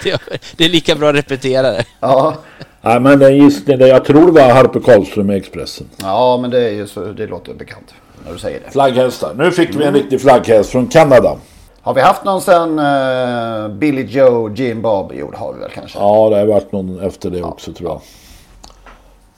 Det- 0.57 0.65
är 0.65 0.69
lika 0.69 0.95
bra 0.95 1.09
att 1.09 1.15
repetera 1.17 1.63
det. 1.71 1.85
Ja, 2.01 2.35
Nej, 2.83 3.01
men 3.01 3.19
den 3.19 3.37
gissning, 3.37 3.79
det- 3.79 3.89
jag 3.89 4.05
tror 4.05 4.27
det 4.27 4.33
var 4.33 4.53
Harper 4.55 4.81
Karlström 4.81 5.31
i 5.31 5.37
Expressen. 5.37 5.87
ja 6.03 6.39
men 6.43 6.51
det, 6.51 6.65
är 6.69 6.73
ju 6.73 6.87
så, 6.87 7.05
det 7.05 7.27
låter 7.27 7.55
bekant 7.55 7.95
när 8.27 8.33
du 8.33 8.39
säger 8.39 8.61
det. 8.65 8.71
Flagghästar. 8.71 9.35
Nu 9.35 9.51
fick 9.51 9.71
vi 9.71 9.75
en 9.75 9.83
Mm. 9.83 9.95
riktig 9.95 10.21
flagghäst 10.21 10.71
från 10.71 10.87
Kanada. 10.87 11.37
Har 11.81 11.95
vi 11.95 12.01
haft 12.01 12.25
någon 12.25 12.41
sen 12.41 12.79
uh, 12.79 13.69
Billy 13.69 14.03
Joe 14.03 14.55
Jim 14.55 14.83
Bob? 14.83 15.13
Jo, 15.15 15.31
det 15.31 15.37
har 15.37 15.53
vi 15.53 15.61
väl 15.61 15.71
kanske. 15.71 15.99
Ja, 15.99 16.31
det 16.31 16.37
har 16.37 16.47
varit 16.47 16.73
någon 16.73 17.01
efter 17.01 17.31
det 17.31 17.43
också 17.43 17.73
tror 17.73 17.91
jag. 17.91 18.01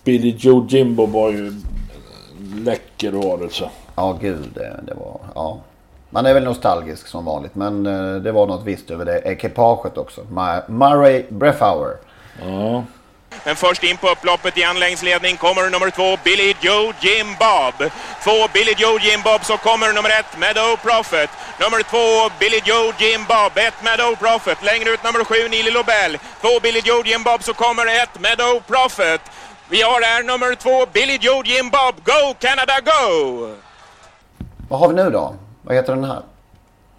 Billy 0.05 0.35
Joe 0.39 0.67
Jimbo 0.69 1.07
var 1.07 1.31
ju 1.31 1.53
läcker 2.65 3.13
varelse. 3.13 3.71
Ja, 3.95 4.19
gud. 4.21 4.51
Det, 4.55 4.81
det 4.83 4.95
var... 4.95 5.21
Ja. 5.35 5.59
Man 6.11 6.27
är 6.27 6.35
väl 6.35 6.45
nostalgisk 6.45 7.07
som 7.07 7.25
vanligt. 7.25 7.55
Men 7.55 7.87
eh, 7.87 8.23
det 8.23 8.33
var 8.33 8.47
något 8.47 8.65
visst 8.65 8.91
över 8.91 9.05
det 9.05 9.19
ekipaget 9.25 9.99
också. 9.99 10.21
Murray 10.69 11.25
Brefauer. 11.29 11.97
Ja. 12.43 12.85
Men 13.45 13.57
först 13.57 13.83
in 13.83 13.97
på 13.97 14.09
upploppet 14.09 14.59
i 14.59 14.65
anläggningsledning 14.65 15.37
kommer 15.37 15.71
nummer 15.71 15.91
två 15.91 16.19
Billy 16.25 16.55
Joe 16.61 16.93
Jim 17.01 17.27
Bob. 17.39 17.91
Två 18.25 18.49
Billy 18.53 18.75
Joe 18.79 18.99
Jim 18.99 19.21
Bob 19.25 19.45
så 19.45 19.57
kommer 19.57 19.93
nummer 19.93 20.11
ett 20.11 20.39
Meadow 20.39 20.77
Prophet. 20.77 21.31
Nummer 21.61 21.83
två 21.83 22.35
Billy 22.41 22.61
Joe 22.65 22.93
Jim 22.99 23.25
Bob, 23.29 23.53
ett 23.67 23.83
Meadow 23.85 24.17
Prophet. 24.17 24.59
Längre 24.63 24.91
ut 24.91 25.05
nummer 25.05 25.25
sju 25.25 25.49
Nili 25.49 25.71
Lobel. 25.71 26.19
Två 26.41 26.61
Billy 26.63 26.81
Joe 26.85 27.03
Jim 27.05 27.23
Bob 27.23 27.43
så 27.43 27.55
kommer 27.55 27.87
ett 28.03 28.21
Meadow 28.21 28.61
Prophet. 28.67 29.21
Vi 29.71 29.83
har 29.83 30.03
här 30.03 30.23
nummer 30.23 30.55
två 30.55 30.87
Billy 30.93 31.19
Joe 31.21 31.43
Jim 31.45 31.71
Bob. 31.71 31.95
Go 32.05 32.35
Canada 32.39 32.73
Go! 32.85 33.49
Vad 34.69 34.81
har 34.81 34.89
vi 34.89 34.95
nu 34.95 35.11
då? 35.11 35.35
Vad 35.63 35.77
heter 35.77 35.95
den 35.95 36.05
här? 36.05 36.21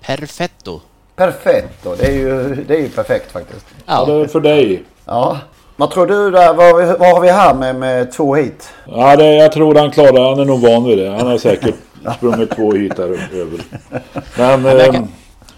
Perfetto. 0.02 0.82
Perfetto. 1.16 1.96
Det 1.96 2.06
är 2.06 2.12
ju, 2.12 2.56
det 2.56 2.76
är 2.76 2.80
ju 2.80 2.90
perfekt 2.90 3.32
faktiskt. 3.32 3.66
Ja, 3.86 4.06
det 4.06 4.14
är 4.14 4.28
för 4.28 4.40
dig. 4.40 4.84
Ja. 5.06 5.38
Vad 5.76 5.92
tror 5.92 6.08
du 6.08 6.32
där? 6.32 6.54
Vad, 6.54 7.00
vad 7.00 7.14
har 7.14 7.22
vi 7.22 7.30
här 7.30 7.54
med, 7.54 7.76
med 7.76 8.12
två 8.12 8.36
hit? 8.36 8.70
Ja, 8.86 9.16
det, 9.16 9.36
jag 9.36 9.52
tror 9.52 9.76
han 9.76 9.92
klarar 9.92 10.30
Han 10.30 10.40
är 10.40 10.46
nog 10.46 10.62
van 10.62 10.84
vid 10.84 10.98
det. 10.98 11.10
Han 11.10 11.28
har 11.28 11.38
säkert 11.38 11.76
sprungit 12.18 12.56
två 12.56 12.72
hit 12.72 12.98
här 12.98 13.20
över. 13.34 13.62
Men... 14.92 15.08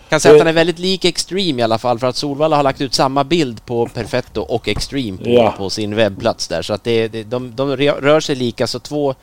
Kan, 0.09 0.19
säga 0.19 0.33
att 0.33 0.39
han 0.39 0.47
är 0.47 0.53
väldigt 0.53 0.79
lik 0.79 1.05
Extreme 1.05 1.61
i 1.61 1.63
alla 1.63 1.77
fall 1.77 1.99
för 1.99 2.07
att 2.07 2.15
Solvalla 2.15 2.55
har 2.55 2.63
lagt 2.63 2.81
ut 2.81 2.93
samma 2.93 3.23
bild 3.23 3.65
på 3.65 3.87
Perfetto 3.87 4.41
och 4.41 4.67
Extreme 4.67 5.17
på, 5.17 5.29
Ja. 5.29 5.53
på 5.57 5.69
sin 5.69 5.95
webbplats 5.95 6.47
där 6.47 6.61
så 6.61 6.73
att 6.73 6.83
det, 6.83 7.07
det, 7.07 7.23
de, 7.23 7.55
de 7.55 7.77
rör 7.77 8.19
sig 8.19 8.35
lika 8.35 8.67
så 8.67 8.79
två... 8.79 9.15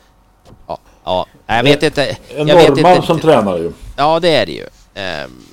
Ja, 0.67 0.79
ja 1.03 1.27
jag 1.47 1.63
vet 1.63 1.83
inte. 1.83 2.17
En 2.35 2.47
jag 2.47 2.55
vet 2.55 2.69
norrman 2.69 3.03
som 3.03 3.19
tränar 3.19 3.57
ju. 3.57 3.71
Ja, 3.97 4.19
det 4.19 4.35
är 4.35 4.45
det 4.45 4.51
ju. 4.51 4.65
Ehm, 4.93 5.43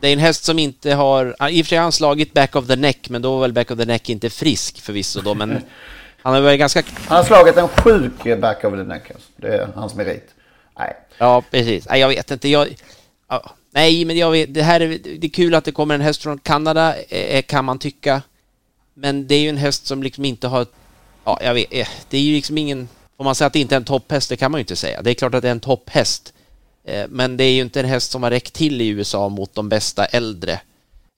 det 0.00 0.08
är 0.08 0.12
en 0.12 0.18
häst 0.18 0.44
som 0.44 0.58
inte 0.58 0.94
har... 0.94 1.50
I 1.50 1.62
och 1.62 1.66
för 1.66 1.68
sig 1.68 1.78
har 1.78 1.82
han 1.82 1.92
slagit 1.92 2.32
back 2.32 2.56
of 2.56 2.66
the 2.66 2.76
neck, 2.76 3.08
men 3.08 3.22
då 3.22 3.34
var 3.34 3.40
väl 3.40 3.52
back 3.52 3.70
of 3.70 3.78
the 3.78 3.84
neck 3.84 4.08
inte 4.08 4.30
frisk 4.30 4.80
förvisso 4.80 5.20
då, 5.20 5.34
men 5.34 5.50
han 6.22 6.34
har 6.34 6.40
varit 6.40 6.58
ganska... 6.58 6.82
Han 7.08 7.16
har 7.16 7.24
slagit 7.24 7.56
en 7.56 7.68
sjuk 7.68 8.40
back 8.40 8.64
of 8.64 8.72
the 8.72 8.82
neck. 8.82 9.10
Alltså. 9.10 9.28
Det 9.36 9.48
är 9.48 9.68
hans 9.74 9.94
merit. 9.94 10.28
Nej. 10.78 10.96
Ja, 11.18 11.42
precis. 11.50 11.88
Nej, 11.88 12.00
jag 12.00 12.08
vet 12.08 12.30
inte. 12.30 12.48
Jag... 12.48 12.68
Ja, 13.28 13.50
nej, 13.70 14.04
men 14.04 14.16
jag 14.16 14.30
vet, 14.30 14.54
det 14.54 14.62
här 14.62 14.80
är, 14.80 14.88
det 15.18 15.26
är 15.26 15.30
kul 15.30 15.54
att 15.54 15.64
det 15.64 15.72
kommer 15.72 15.94
en 15.94 16.00
häst 16.00 16.22
från 16.22 16.38
Kanada, 16.38 16.94
eh, 17.08 17.36
eh, 17.36 17.42
kan 17.42 17.64
man 17.64 17.78
tycka. 17.78 18.22
Men 18.94 19.26
det 19.26 19.34
är 19.34 19.40
ju 19.40 19.48
en 19.48 19.56
häst 19.56 19.86
som 19.86 20.02
liksom 20.02 20.24
inte 20.24 20.48
har... 20.48 20.66
Ja, 21.24 21.38
jag 21.42 21.54
vet. 21.54 21.66
eh, 21.74 21.88
Det 22.10 22.16
är 22.16 22.22
ju 22.22 22.32
liksom 22.32 22.58
ingen... 22.58 22.88
Får 23.16 23.24
man 23.24 23.34
säga 23.34 23.46
att 23.46 23.52
det 23.52 23.60
inte 23.60 23.74
är 23.74 23.76
en 23.76 23.84
topphäst, 23.84 24.28
det 24.28 24.36
kan 24.36 24.50
man 24.50 24.58
ju 24.58 24.62
inte 24.62 24.76
säga. 24.76 25.02
Det 25.02 25.10
är 25.10 25.14
klart 25.14 25.34
att 25.34 25.42
det 25.42 25.48
är 25.48 25.52
en 25.52 25.60
topphäst. 25.60 26.32
Eh, 26.84 27.04
Men 27.08 27.36
det 27.36 27.44
är 27.44 27.52
ju 27.52 27.60
inte 27.62 27.80
en 27.80 27.86
häst 27.86 28.10
som 28.10 28.22
har 28.22 28.30
räckt 28.30 28.52
till 28.54 28.80
i 28.80 28.88
USA 28.88 29.28
mot 29.28 29.54
de 29.54 29.68
bästa 29.68 30.04
äldre. 30.04 30.60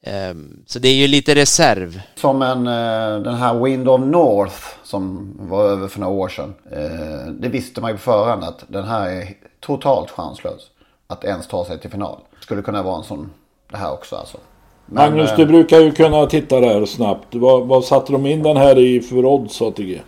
Ehm, 0.06 0.62
så 0.66 0.78
det 0.78 0.88
är 0.88 0.94
ju 0.94 1.06
lite 1.06 1.34
reserv. 1.34 2.00
Som 2.16 2.42
en, 2.42 2.66
eh, 2.66 3.22
den 3.22 3.34
här 3.34 3.64
Wind 3.64 3.88
of 3.88 4.00
North 4.00 4.56
som 4.84 5.32
var 5.40 5.64
över 5.64 5.88
för 5.88 6.00
några 6.00 6.12
år 6.12 6.28
sedan. 6.28 6.54
Eh, 6.72 7.32
det 7.32 7.48
visste 7.48 7.80
man 7.80 7.90
ju 7.90 7.96
på 7.96 8.02
förhand 8.02 8.44
att 8.44 8.64
den 8.68 8.84
här 8.84 9.10
är 9.10 9.34
totalt 9.60 10.10
chanslös. 10.10 10.62
Att 11.10 11.24
ens 11.24 11.46
ta 11.46 11.64
sig 11.64 11.78
till 11.78 11.90
final. 11.90 12.18
Skulle 12.40 12.62
kunna 12.62 12.82
vara 12.82 12.98
en 12.98 13.04
sån, 13.04 13.30
det 13.70 13.76
här 13.76 13.92
också 13.92 14.16
alltså. 14.16 14.38
Men, 14.86 15.12
Magnus, 15.12 15.30
eh, 15.30 15.36
du 15.36 15.46
brukar 15.46 15.80
ju 15.80 15.92
kunna 15.92 16.26
titta 16.26 16.60
där 16.60 16.86
snabbt. 16.86 17.34
Vad, 17.34 17.66
vad 17.66 17.84
satte 17.84 18.12
de 18.12 18.26
in 18.26 18.42
den 18.42 18.56
här 18.56 18.78
i 18.78 19.00
för 19.00 19.24
odds 19.24 19.62
ATG? 19.62 20.02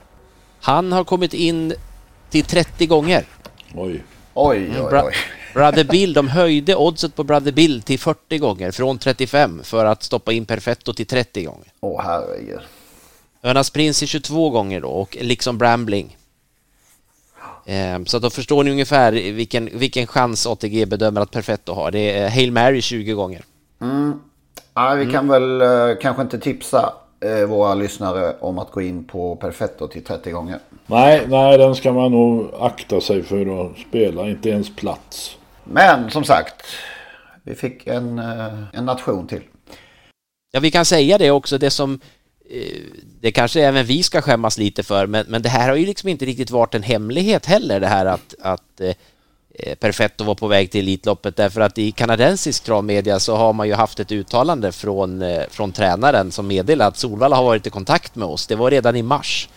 Han 0.61 0.93
har 0.93 1.05
kommit 1.05 1.35
in 1.35 1.75
till 2.31 2.45
30 2.45 2.87
gånger. 2.87 3.25
Oj. 3.75 4.05
Oj, 4.35 4.71
oj, 4.79 4.91
Bra- 4.91 5.05
oj. 5.07 5.15
Brother 5.55 5.85
Bill, 5.85 6.13
de 6.13 6.29
höjde 6.29 6.77
oddset 6.77 7.15
på 7.15 7.25
Brother 7.25 7.53
Bill 7.53 7.83
till 7.83 7.99
40 7.99 8.39
gånger 8.39 8.71
från 8.71 8.99
35 8.99 9.61
för 9.65 9.85
att 9.85 10.03
stoppa 10.03 10.33
in 10.33 10.47
Perfetto 10.47 10.93
till 10.93 11.07
30 11.07 11.45
gånger. 11.45 11.67
Åh 11.81 12.03
herregud. 12.05 12.61
Önas 13.43 13.71
Prins 13.71 14.03
är 14.03 14.07
22 14.07 14.51
gånger 14.51 14.81
då 14.81 14.89
och 14.89 15.17
liksom 15.21 15.59
Brambling. 15.59 16.17
Ehm, 17.67 18.07
Så 18.07 18.19
då 18.19 18.31
förstår 18.31 18.65
ni 18.65 18.71
ungefär 18.71 19.13
vilken, 19.13 19.71
vilken 19.73 20.07
chans 20.07 20.47
ATG 20.47 20.87
bedömer 20.87 21.21
att 21.21 21.31
Perfetto 21.31 21.73
har. 21.73 21.91
Det 21.91 22.19
är 22.19 22.31
Hail 22.31 22.53
Mary 22.53 22.83
20 22.83 23.13
gånger. 23.13 23.45
Mm. 23.81 24.21
Ja, 24.75 24.95
vi 24.95 25.13
kan 25.13 25.29
väl 25.29 25.61
eh, 25.61 25.69
kanske 26.01 26.23
inte 26.23 26.39
tipsa 26.39 26.93
eh, 27.21 27.47
våra 27.47 27.75
lyssnare 27.75 28.37
om 28.41 28.59
att 28.59 28.71
gå 28.71 28.83
in 28.83 29.05
på 29.05 29.37
Perfetto 29.37 29.89
till 29.89 30.05
30 30.05 30.31
gånger. 30.31 30.59
Nej, 30.87 31.27
nej, 31.29 31.59
den 31.59 31.75
ska 31.75 31.93
man 31.93 32.13
nog 32.13 32.51
akta 32.61 33.01
sig 33.01 33.23
för 33.23 33.67
att 33.67 33.79
spela. 33.79 34.29
Inte 34.29 34.49
ens 34.49 34.77
plats. 34.77 35.37
Men 35.65 36.11
som 36.11 36.25
sagt, 36.25 36.63
vi 37.43 37.55
fick 37.55 37.87
en, 37.87 38.19
eh, 38.19 38.63
en 38.73 38.85
nation 38.85 39.27
till. 39.27 39.43
Ja, 40.53 40.61
vi 40.61 40.71
kan 40.71 40.85
säga 40.85 41.19
det 41.19 41.31
också, 41.31 41.59
det 41.59 41.71
som 41.71 42.01
Eh, 42.51 42.79
det 43.21 43.33
kanske 43.33 43.63
även 43.63 43.87
vi 43.87 44.03
ska 44.03 44.23
skämmas 44.23 44.59
lite 44.59 44.83
för, 44.83 45.07
men, 45.07 45.27
men 45.29 45.43
det 45.43 45.49
här 45.49 45.69
har 45.69 45.77
ju 45.77 45.87
liksom 45.87 46.09
inte 46.09 46.25
riktigt 46.25 46.51
varit 46.51 46.75
en 46.75 46.83
hemlighet 46.83 47.47
heller, 47.47 47.81
det 47.81 47.87
här 47.87 48.07
att, 48.07 48.35
att 48.41 48.81
eh, 48.81 48.95
eh, 49.55 49.75
Perfetto 49.75 50.25
var 50.25 50.35
på 50.35 50.47
väg 50.47 50.71
till 50.71 50.81
Elitloppet, 50.81 51.37
därför 51.37 51.61
att 51.61 51.79
i 51.79 51.93
kanadensisk 51.93 52.65
travmedia 52.65 53.21
så 53.21 53.37
har 53.37 53.53
man 53.53 53.69
ju 53.69 53.75
haft 53.75 54.01
ett 54.01 54.13
uttalande 54.13 54.73
från, 54.73 55.23
eh, 55.23 55.43
från 55.51 55.73
tränaren 55.73 56.33
som 56.33 56.47
meddelar 56.47 56.89
att 56.89 56.97
Solvalla 56.97 57.37
har 57.37 57.45
varit 57.45 57.67
i 57.67 57.71
kontakt 57.71 58.15
med 58.15 58.29
oss. 58.29 58.47
Det 58.47 58.57
var 58.57 58.71
redan 58.71 58.97
i 58.97 59.03
mars. 59.03 59.49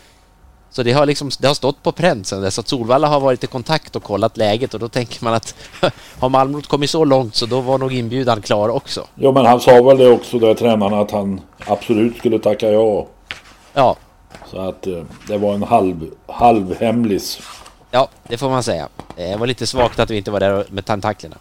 Så 0.76 0.84
det 0.84 0.92
har, 0.92 1.06
liksom, 1.06 1.30
det 1.40 1.48
har 1.48 1.54
stått 1.54 1.84
på 1.84 1.92
pränt 1.92 2.28
sen 2.28 2.42
dess 2.42 2.60
att 2.60 2.68
Solvalla 2.68 3.08
har 3.08 3.20
varit 3.20 3.44
i 3.44 3.48
kontakt 3.48 3.96
och 3.96 4.04
kollat 4.04 4.38
läget 4.38 4.74
och 4.74 4.80
då 4.80 4.88
tänker 4.88 5.24
man 5.24 5.34
att 5.34 5.56
har 6.20 6.30
Malmrot 6.30 6.68
kommit 6.68 6.90
så 6.90 7.06
långt 7.06 7.36
så 7.36 7.46
då 7.46 7.62
var 7.62 7.78
nog 7.78 7.94
inbjudan 7.94 8.42
klar 8.42 8.70
också. 8.70 9.08
Jo, 9.16 9.32
men 9.32 9.46
han 9.46 9.60
sa 9.60 9.84
väl 9.84 9.98
det 9.98 10.10
också 10.10 10.40
där 10.40 10.54
tränaren 10.54 10.94
att 10.94 11.12
han 11.12 11.42
absolut 11.68 12.18
skulle 12.18 12.40
tacka 12.40 12.72
ja. 12.72 13.08
Ja. 13.74 13.96
Så 14.52 14.70
att 14.70 14.88
eh, 14.88 15.04
det 15.28 15.38
var 15.38 15.54
en 15.54 15.64
halv, 16.28 16.76
hemlis. 16.80 17.40
Ja, 17.92 18.08
det 18.24 18.38
får 18.38 18.50
man 18.50 18.64
säga. 18.64 18.88
Det 19.16 19.36
var 19.36 19.48
lite 19.48 19.68
svagt 19.68 20.00
att 20.00 20.10
vi 20.10 20.18
inte 20.18 20.32
var 20.32 20.40
där 20.40 20.66
med 20.70 20.86
tentaklerna. 20.86 21.36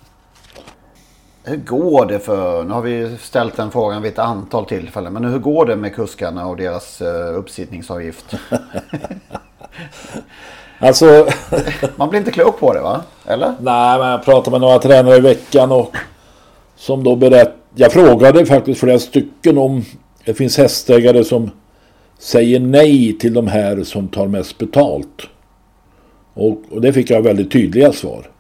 Hur 1.47 1.57
går 1.57 2.07
det 2.07 2.19
för, 2.19 2.65
nu 2.65 2.75
har 2.75 2.83
vi 2.83 3.17
ställt 3.19 3.57
den 3.57 3.71
frågan 3.71 4.03
vid 4.03 4.13
ett 4.13 4.19
antal 4.19 4.65
tillfällen, 4.65 5.13
men 5.13 5.25
hur 5.25 5.39
går 5.39 5.67
det 5.67 5.77
med 5.77 5.95
kuskarna 5.95 6.47
och 6.47 6.57
deras 6.57 7.03
uh, 7.03 7.39
uppsittningsavgift? 7.39 8.35
Alltså... 10.79 11.27
Man 11.97 12.11
blir 12.11 12.19
inte 12.19 12.31
klok 12.31 12.61
på 12.61 12.75
det 12.75 12.81
va? 12.81 13.03
Eller? 13.27 13.55
Nej, 13.61 13.99
men 13.99 14.09
jag 14.09 14.25
pratade 14.25 14.51
med 14.51 14.61
några 14.61 14.79
tränare 14.79 15.17
i 15.17 15.21
veckan 15.21 15.73
och 15.73 15.97
som 16.77 17.05
då 17.05 17.17
berätt... 17.17 17.55
Jag 17.75 17.93
frågade 17.93 18.47
faktiskt 18.47 18.81
flera 18.81 18.99
stycken 18.99 19.59
om 19.59 19.85
det 20.25 20.35
finns 20.35 20.59
hästägare 20.59 21.25
som 21.25 21.51
säger 22.19 22.61
nej 22.61 23.19
till 23.19 23.35
de 23.35 23.47
här 23.47 23.85
som 23.85 24.09
tar 24.09 24.27
mest 24.27 24.59
betalt. 24.59 25.29
Och, 26.35 26.63
och 26.71 26.81
det 26.81 26.93
fick 26.93 27.11
jag 27.11 27.23
väldigt 27.23 27.53
tydliga 27.53 27.93
svar. 27.93 28.31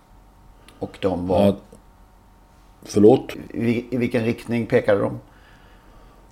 Och 0.78 0.98
de 1.00 1.26
var... 1.26 1.48
Att, 1.48 1.63
förlåt? 2.84 3.32
I, 3.54 3.84
I 3.90 3.96
vilken 3.96 4.24
riktning 4.24 4.66
pekade 4.66 5.00
de? 5.00 5.18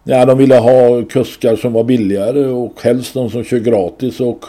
Ja, 0.05 0.25
de 0.25 0.38
ville 0.38 0.57
ha 0.57 1.03
kuskar 1.03 1.57
som 1.57 1.73
var 1.73 1.85
billigare 1.85 2.47
och 2.47 2.83
helst 2.83 3.15
de 3.15 3.31
som 3.31 3.45
kör 3.45 3.59
gratis. 3.59 4.21
Och 4.21 4.45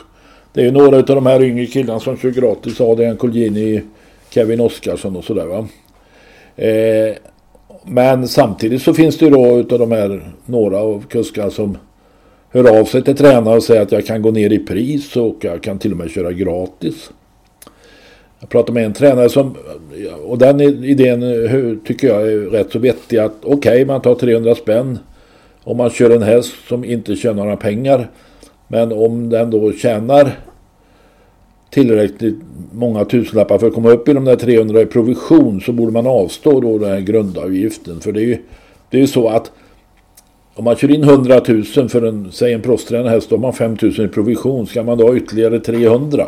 det 0.53 0.61
är 0.61 0.65
ju 0.65 0.71
några 0.71 0.97
av 0.97 1.05
de 1.05 1.25
här 1.25 1.43
yngre 1.43 1.65
killarna 1.65 1.99
som 1.99 2.17
kör 2.17 2.31
gratis. 2.31 2.81
Adrian 2.81 3.17
Colgjini, 3.17 3.81
Kevin 4.29 4.59
Oskarsson 4.59 5.15
och 5.15 5.23
sådär 5.23 5.45
va. 5.45 5.67
Eh, 6.55 7.15
men 7.85 8.27
samtidigt 8.27 8.81
så 8.81 8.93
finns 8.93 9.17
det 9.17 9.25
ju 9.25 9.31
då 9.31 9.59
utav 9.59 9.79
de 9.79 9.91
här 9.91 10.31
några 10.45 10.77
av 10.77 11.05
kuskarna 11.09 11.49
som 11.49 11.77
hör 12.49 12.79
av 12.79 12.85
sig 12.85 13.03
till 13.03 13.17
tränare 13.17 13.55
och 13.55 13.63
säger 13.63 13.81
att 13.81 13.91
jag 13.91 14.05
kan 14.05 14.21
gå 14.21 14.31
ner 14.31 14.53
i 14.53 14.59
pris 14.59 15.15
och 15.15 15.37
jag 15.41 15.63
kan 15.63 15.79
till 15.79 15.91
och 15.91 15.97
med 15.97 16.11
köra 16.11 16.31
gratis. 16.31 17.11
Jag 18.43 18.49
pratade 18.49 18.71
med 18.73 18.85
en 18.85 18.93
tränare 18.93 19.29
som, 19.29 19.55
och 20.25 20.37
den 20.37 20.61
idén 20.61 21.23
eh, 21.23 21.77
tycker 21.85 22.07
jag 22.07 22.21
är 22.21 22.37
rätt 22.37 22.71
så 22.71 22.79
vettig 22.79 23.17
att 23.17 23.31
okej 23.41 23.55
okay, 23.55 23.85
man 23.85 24.01
tar 24.01 24.15
300 24.15 24.55
spänn 24.55 24.99
om 25.63 25.77
man 25.77 25.89
kör 25.89 26.09
en 26.09 26.21
häst 26.21 26.53
som 26.67 26.85
inte 26.85 27.15
tjänar 27.15 27.43
några 27.43 27.57
pengar. 27.57 28.09
Men 28.67 28.91
om 28.91 29.29
den 29.29 29.51
då 29.51 29.71
tjänar 29.71 30.31
tillräckligt 31.69 32.35
många 32.71 33.05
tusenlappar 33.05 33.57
för 33.57 33.67
att 33.67 33.73
komma 33.73 33.89
upp 33.89 34.09
i 34.09 34.13
de 34.13 34.25
där 34.25 34.35
300 34.35 34.81
i 34.81 34.85
provision 34.85 35.61
så 35.61 35.71
borde 35.71 35.91
man 35.91 36.07
avstå 36.07 36.61
då 36.61 36.77
den 36.77 36.89
här 36.89 36.99
grundavgiften. 36.99 37.99
För 37.99 38.11
det 38.11 38.19
är 38.19 38.25
ju 38.25 38.37
det 38.89 39.01
är 39.01 39.07
så 39.07 39.27
att 39.27 39.51
om 40.55 40.63
man 40.63 40.75
kör 40.75 40.91
in 40.91 41.03
100 41.03 41.41
000 41.47 41.89
för 41.89 42.01
en, 42.01 42.31
säg 42.31 42.53
en 42.53 42.61
proffstränad 42.61 43.11
häst, 43.11 43.29
då 43.29 43.35
har 43.35 43.41
man 43.41 43.53
5 43.53 43.77
000 43.81 43.91
i 44.01 44.07
provision. 44.07 44.67
Ska 44.67 44.83
man 44.83 44.97
då 44.97 45.07
ha 45.07 45.15
ytterligare 45.15 45.59
300? 45.59 46.27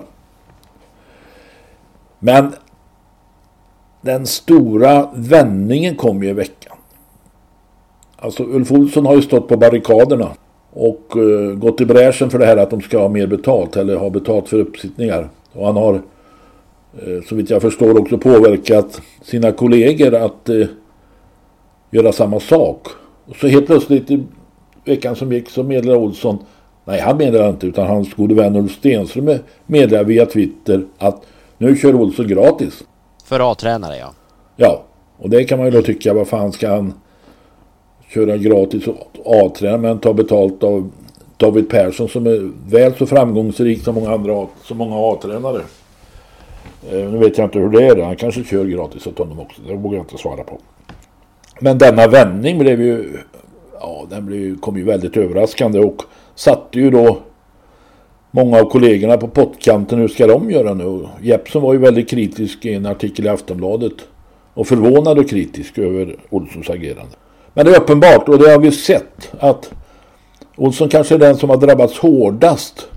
Men 2.19 2.53
den 4.01 4.25
stora 4.25 5.09
vändningen 5.15 5.95
kom 5.95 6.23
ju 6.23 6.29
i 6.29 6.33
veckan. 6.33 6.77
Alltså 8.15 8.43
Ulf 8.43 8.71
Olsson 8.71 9.05
har 9.05 9.15
ju 9.15 9.21
stått 9.21 9.47
på 9.47 9.57
barrikaderna 9.57 10.31
och 10.73 11.13
uh, 11.17 11.55
gått 11.55 11.81
i 11.81 11.85
bräschen 11.85 12.29
för 12.29 12.39
det 12.39 12.45
här 12.45 12.57
att 12.57 12.69
de 12.69 12.81
ska 12.81 12.99
ha 12.99 13.09
mer 13.09 13.27
betalt 13.27 13.77
eller 13.77 13.95
ha 13.95 14.09
betalt 14.09 14.49
för 14.49 14.59
uppsittningar. 14.59 15.29
Och 15.53 15.65
han 15.65 15.75
har 15.77 15.93
uh, 15.93 17.21
så 17.29 17.35
vitt 17.35 17.49
jag 17.49 17.61
förstår 17.61 17.99
också 17.99 18.17
påverkat 18.17 19.01
sina 19.21 19.51
kollegor 19.51 20.15
att 20.15 20.49
uh, 20.49 20.65
göra 21.91 22.11
samma 22.11 22.39
sak. 22.39 22.87
Och 23.25 23.35
så 23.35 23.47
helt 23.47 23.65
plötsligt 23.65 24.11
i 24.11 24.23
veckan 24.85 25.15
som 25.15 25.33
gick 25.33 25.49
så 25.49 25.63
meddelade 25.63 25.99
Olsson, 25.99 26.37
nej 26.85 26.99
han 26.99 27.17
meddelade 27.17 27.49
inte 27.49 27.67
utan 27.67 27.87
hans 27.87 28.13
gode 28.13 28.35
vän 28.35 28.55
Ulf 28.55 28.71
Stenström 28.71 29.37
meddelade 29.65 30.07
via 30.07 30.25
Twitter 30.25 30.85
att 30.97 31.25
nu 31.57 31.75
kör 31.75 31.95
Olsson 31.95 32.27
gratis. 32.27 32.83
För 33.25 33.51
A-tränare 33.51 33.97
ja. 33.97 34.13
Ja, 34.55 34.83
och 35.17 35.29
det 35.29 35.43
kan 35.43 35.57
man 35.57 35.67
ju 35.67 35.71
då 35.71 35.81
tycka, 35.81 36.13
vad 36.13 36.27
fan 36.27 36.51
ska 36.51 36.69
han 36.69 36.93
köra 38.07 38.37
gratis 38.37 38.87
A-tränare 39.25 39.77
men 39.77 39.99
ta 39.99 40.13
betalt 40.13 40.63
av 40.63 40.91
David 41.37 41.69
Persson 41.69 42.09
som 42.09 42.27
är 42.27 42.51
väl 42.69 42.95
så 42.95 43.05
framgångsrik 43.05 43.83
som 43.83 43.95
många 43.95 44.11
andra 44.11 44.47
som 44.63 44.77
många 44.77 44.95
A-tränare. 44.95 45.61
Eh, 46.91 47.11
nu 47.11 47.17
vet 47.17 47.37
jag 47.37 47.47
inte 47.47 47.59
hur 47.59 47.69
det 47.69 47.87
är. 47.87 48.03
Han 48.03 48.15
kanske 48.15 48.43
kör 48.43 48.65
gratis 48.65 49.07
åt 49.07 49.17
honom 49.17 49.39
också. 49.39 49.61
Det 49.67 49.75
vågar 49.75 49.97
jag 49.97 50.03
inte 50.03 50.17
svara 50.17 50.43
på. 50.43 50.59
Men 51.59 51.77
denna 51.77 52.07
vändning 52.07 52.59
blev 52.59 52.81
ju, 52.81 53.17
ja, 53.79 54.05
den 54.09 54.25
blev, 54.25 54.59
kom 54.59 54.77
ju 54.77 54.83
väldigt 54.83 55.17
överraskande 55.17 55.79
och 55.79 56.03
satte 56.35 56.79
ju 56.79 56.89
då 56.89 57.19
många 58.35 58.59
av 58.59 58.69
kollegorna 58.69 59.17
på 59.17 59.27
pottkanten. 59.27 59.99
Hur 59.99 60.07
ska 60.07 60.27
de 60.27 60.51
göra 60.51 60.73
nu? 60.73 61.07
Jeppson 61.21 61.61
var 61.61 61.73
ju 61.73 61.79
väldigt 61.79 62.09
kritisk 62.09 62.65
i 62.65 62.73
en 62.73 62.85
artikel 62.85 63.25
i 63.25 63.29
Aftonbladet 63.29 63.93
och 64.53 64.67
förvånad 64.67 65.19
och 65.19 65.29
kritisk 65.29 65.77
över 65.77 66.15
Olssons 66.29 66.69
agerande. 66.69 67.15
Men 67.53 67.65
det 67.65 67.71
är 67.71 67.81
uppenbart 67.81 68.29
och 68.29 68.39
det 68.39 68.51
har 68.51 68.59
vi 68.59 68.71
sett 68.71 69.31
att 69.39 69.71
Olsson 70.55 70.89
kanske 70.89 71.15
är 71.15 71.19
den 71.19 71.37
som 71.37 71.49
har 71.49 71.57
drabbats 71.57 71.97
hårdast 71.97 72.87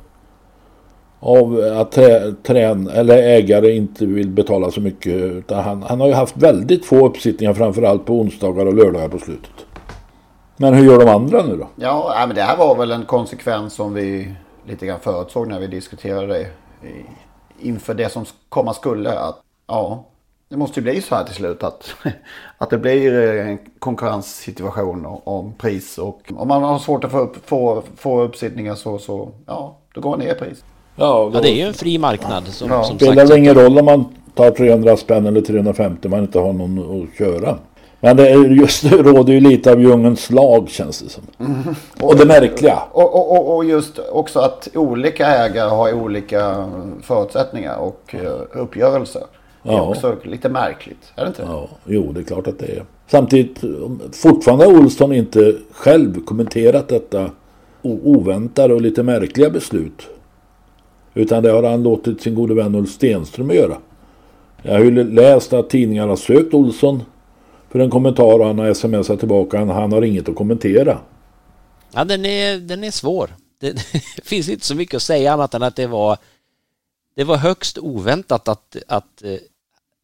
av 1.20 1.72
att 1.80 1.92
trä, 1.92 2.34
trän, 2.42 2.88
eller 2.88 3.16
ägare 3.16 3.72
inte 3.72 4.06
vill 4.06 4.28
betala 4.28 4.70
så 4.70 4.80
mycket. 4.80 5.12
Utan 5.12 5.64
han, 5.64 5.82
han 5.82 6.00
har 6.00 6.08
ju 6.08 6.14
haft 6.14 6.36
väldigt 6.36 6.86
få 6.86 7.06
uppsittningar 7.06 7.54
framförallt 7.54 8.04
på 8.04 8.12
onsdagar 8.12 8.66
och 8.66 8.74
lördagar 8.74 9.08
på 9.08 9.18
slutet. 9.18 9.66
Men 10.56 10.74
hur 10.74 10.84
gör 10.84 10.98
de 10.98 11.08
andra 11.08 11.42
nu 11.42 11.56
då? 11.56 11.68
Ja, 11.76 12.24
men 12.26 12.36
det 12.36 12.42
här 12.42 12.56
var 12.56 12.76
väl 12.76 12.90
en 12.90 13.04
konsekvens 13.04 13.72
som 13.72 13.94
vi 13.94 14.28
lite 14.68 14.86
grann 14.86 15.00
förutsåg 15.00 15.48
när 15.48 15.60
vi 15.60 15.66
diskuterade 15.66 16.26
det 16.26 16.46
inför 17.60 17.94
det 17.94 18.08
som 18.08 18.24
komma 18.48 18.74
skulle. 18.74 19.18
Att, 19.18 19.40
ja, 19.66 20.04
det 20.48 20.56
måste 20.56 20.80
ju 20.80 20.84
bli 20.84 21.02
så 21.02 21.14
här 21.14 21.24
till 21.24 21.34
slut 21.34 21.62
att, 21.62 21.94
att 22.58 22.70
det 22.70 22.78
blir 22.78 23.14
en 23.14 23.58
konkurrenssituation 23.78 25.06
om 25.24 25.52
pris. 25.52 25.98
Och 25.98 26.32
om 26.36 26.48
man 26.48 26.62
har 26.62 26.78
svårt 26.78 27.04
att 27.04 27.10
få, 27.10 27.18
upp, 27.18 27.48
få, 27.48 27.82
få 27.96 28.22
uppsittningar 28.22 28.74
så, 28.74 28.98
så 28.98 29.28
ja, 29.46 29.76
då 29.94 30.00
går 30.00 30.10
man 30.10 30.18
ner 30.18 30.32
i 30.32 30.38
pris. 30.38 30.64
Ja, 30.96 31.30
ja, 31.34 31.40
det 31.40 31.50
är 31.50 31.56
ju 31.56 31.62
en 31.62 31.74
fri 31.74 31.98
marknad. 31.98 32.46
Som, 32.46 32.70
ja. 32.70 32.84
som 32.84 32.96
spelar 32.96 33.26
sagt. 33.26 33.38
ingen 33.38 33.54
roll 33.54 33.78
om 33.78 33.84
man 33.84 34.04
tar 34.34 34.50
300 34.50 34.96
spänn 34.96 35.26
eller 35.26 35.40
350 35.40 36.06
om 36.06 36.10
man 36.10 36.20
inte 36.20 36.38
har 36.38 36.52
någon 36.52 37.02
att 37.02 37.18
köra. 37.18 37.58
Men 38.00 38.16
det 38.16 38.28
är 38.28 38.44
just 38.50 38.84
nu 38.84 39.02
råder 39.02 39.32
ju 39.32 39.40
lite 39.40 39.72
av 39.72 39.80
djungelns 39.80 40.30
lag 40.30 40.68
känns 40.68 41.02
det 41.02 41.08
som. 41.08 41.22
Mm. 41.38 41.74
Och, 42.00 42.10
och, 42.10 42.16
det 42.16 42.26
märkliga. 42.26 42.78
Och, 42.92 43.14
och, 43.14 43.56
och, 43.56 43.64
just 43.64 43.98
också 44.12 44.38
att 44.40 44.68
olika 44.74 45.26
ägare 45.26 45.68
har 45.68 45.92
olika 45.92 46.70
förutsättningar 47.02 47.76
och 47.76 48.14
eh, 48.14 48.60
uppgörelser. 48.62 49.22
Det 49.62 49.70
är 49.70 49.74
ja. 49.74 49.88
också 49.88 50.16
lite 50.22 50.48
märkligt, 50.48 51.12
är 51.16 51.22
det 51.22 51.28
inte? 51.28 51.42
Ja, 51.46 51.68
jo 51.84 52.12
det 52.12 52.20
är 52.20 52.24
klart 52.24 52.46
att 52.46 52.58
det 52.58 52.66
är. 52.66 52.84
Samtidigt, 53.06 53.60
fortfarande 54.12 54.64
har 54.64 54.72
Olsson 54.72 55.12
inte 55.12 55.54
själv 55.72 56.24
kommenterat 56.24 56.88
detta 56.88 57.30
oväntade 57.82 58.74
och 58.74 58.80
lite 58.80 59.02
märkliga 59.02 59.50
beslut. 59.50 60.08
Utan 61.14 61.42
det 61.42 61.50
har 61.50 61.62
han 61.62 61.82
låtit 61.82 62.22
sin 62.22 62.34
gode 62.34 62.54
vän 62.54 62.74
Ulf 62.74 62.90
Stenström 62.90 63.50
göra. 63.50 63.76
Jag 64.62 64.72
har 64.72 64.80
ju 64.80 65.04
läst 65.04 65.52
att 65.52 65.70
tidningar 65.70 66.08
har 66.08 66.16
sökt 66.16 66.54
Olsson 66.54 67.02
för 67.70 67.78
en 67.78 67.90
kommentar 67.90 68.38
och 68.38 68.46
han 68.46 68.58
har 68.58 68.74
smsat 68.74 69.18
tillbaka. 69.18 69.58
Han, 69.58 69.68
han 69.68 69.92
har 69.92 70.02
inget 70.02 70.28
att 70.28 70.36
kommentera. 70.36 70.98
Ja, 71.92 72.04
den 72.04 72.24
är, 72.24 72.58
den 72.58 72.84
är 72.84 72.90
svår. 72.90 73.30
Det, 73.60 73.72
det, 74.16 74.24
finns 74.24 74.48
inte 74.48 74.66
så 74.66 74.74
mycket 74.74 74.94
att 74.94 75.02
säga 75.02 75.32
annat 75.32 75.54
än 75.54 75.62
att 75.62 75.76
det 75.76 75.86
var 75.86 76.16
det 77.16 77.24
var 77.24 77.36
högst 77.36 77.78
oväntat 77.78 78.48
att, 78.48 78.76
att 78.88 79.22
uh, 79.24 79.36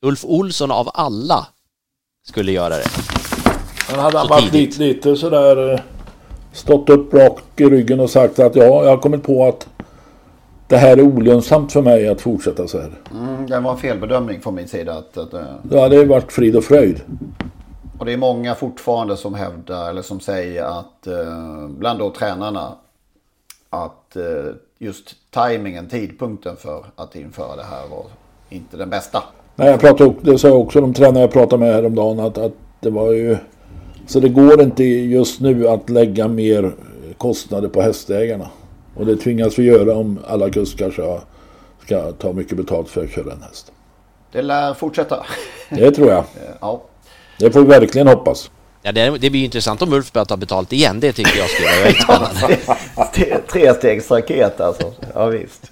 Ulf 0.03 0.24
Olsson 0.24 0.70
av 0.70 0.90
alla 0.94 1.46
skulle 2.27 2.53
göra 2.53 2.77
det. 2.77 2.87
Men 3.90 4.00
hade 4.00 4.18
han 4.18 4.29
varit 4.29 4.53
lite, 4.53 4.81
lite 4.81 5.16
sådär 5.16 5.72
uh, 5.72 5.81
stått 6.53 6.88
upp 6.88 7.14
rakt 7.14 7.61
i 7.61 7.64
ryggen 7.64 8.00
och 8.00 8.11
sagt 8.11 8.38
att 8.38 8.57
ja, 8.57 8.64
jag 8.64 8.90
har 8.90 8.98
kommit 8.98 9.22
på 9.22 9.46
att 9.46 9.68
det 10.74 10.78
här 10.78 10.96
är 10.96 11.02
olönsamt 11.02 11.72
för 11.72 11.82
mig 11.82 12.08
att 12.08 12.20
fortsätta 12.20 12.68
så 12.68 12.80
här. 12.80 12.90
Mm, 13.10 13.46
det 13.46 13.60
var 13.60 13.70
en 13.70 13.76
felbedömning 13.76 14.40
från 14.40 14.54
min 14.54 14.68
sida. 14.68 14.92
Att, 14.92 15.16
att, 15.16 15.34
uh... 15.34 15.40
Ja, 15.70 15.88
det 15.88 15.96
har 15.96 16.04
varit 16.04 16.32
frid 16.32 16.56
och 16.56 16.64
fröjd. 16.64 17.00
Och 17.98 18.04
det 18.04 18.12
är 18.12 18.16
många 18.16 18.54
fortfarande 18.54 19.16
som 19.16 19.34
hävdar 19.34 19.90
eller 19.90 20.02
som 20.02 20.20
säger 20.20 20.64
att 20.64 21.08
bland 21.68 21.98
då 21.98 22.10
tränarna 22.10 22.72
att 23.70 24.16
just 24.78 25.14
tajmingen, 25.30 25.88
tidpunkten 25.88 26.56
för 26.56 26.84
att 26.96 27.16
införa 27.16 27.56
det 27.56 27.62
här 27.62 27.88
var 27.90 28.04
inte 28.50 28.76
den 28.76 28.90
bästa. 28.90 29.22
Nej, 29.56 29.70
jag 29.70 29.80
pratade, 29.80 30.14
det 30.20 30.38
sa 30.38 30.48
jag 30.48 30.60
också 30.60 30.80
de 30.80 30.94
tränare 30.94 31.20
jag 31.20 31.32
pratade 31.32 31.64
med 31.64 31.74
häromdagen 31.74 32.20
att, 32.20 32.38
att 32.38 32.52
det 32.80 32.90
var 32.90 33.12
ju... 33.12 33.37
Så 34.06 34.20
det 34.20 34.28
går 34.28 34.62
inte 34.62 34.84
just 34.84 35.40
nu 35.40 35.68
att 35.68 35.90
lägga 35.90 36.28
mer 36.28 36.72
kostnader 37.18 37.68
på 37.68 37.82
hästägarna. 37.82 38.48
Och 38.96 39.07
det 39.07 39.16
tvingas 39.16 39.59
vi 39.59 39.62
göra 39.62 39.96
om 39.96 40.18
alla 40.26 40.50
kuskar 40.50 40.90
ska, 40.90 41.20
ska 41.87 42.12
ta 42.12 42.33
mycket 42.33 42.57
betalt 42.57 42.88
för 42.88 43.04
att 43.04 43.11
köra 43.11 43.33
en 43.33 43.42
häst. 43.42 43.72
Det 44.33 44.42
lär 44.42 44.74
fortsätta. 44.74 45.26
Det 45.70 45.90
tror 45.90 46.11
jag. 46.11 46.24
ja. 46.61 46.83
Det 47.38 47.50
får 47.50 47.61
vi 47.61 47.66
verkligen 47.66 48.09
hoppas. 48.09 48.50
Ja, 48.83 48.92
det, 48.92 49.18
det 49.18 49.30
blir 49.30 49.44
intressant 49.44 49.83
om 49.83 49.92
Ulf 49.92 50.12
börjar 50.12 50.24
ta 50.24 50.37
betalt 50.37 50.72
igen. 50.72 51.00
Det 51.00 51.12
tycker 51.12 51.38
jag 51.38 51.50
skulle 51.50 51.68
vara 51.68 51.80
väldigt 51.85 52.02
spännande. 52.02 53.40
Trestegsraket 53.48 54.61
alltså. 54.61 54.92
Ja, 55.14 55.26
visst. 55.26 55.70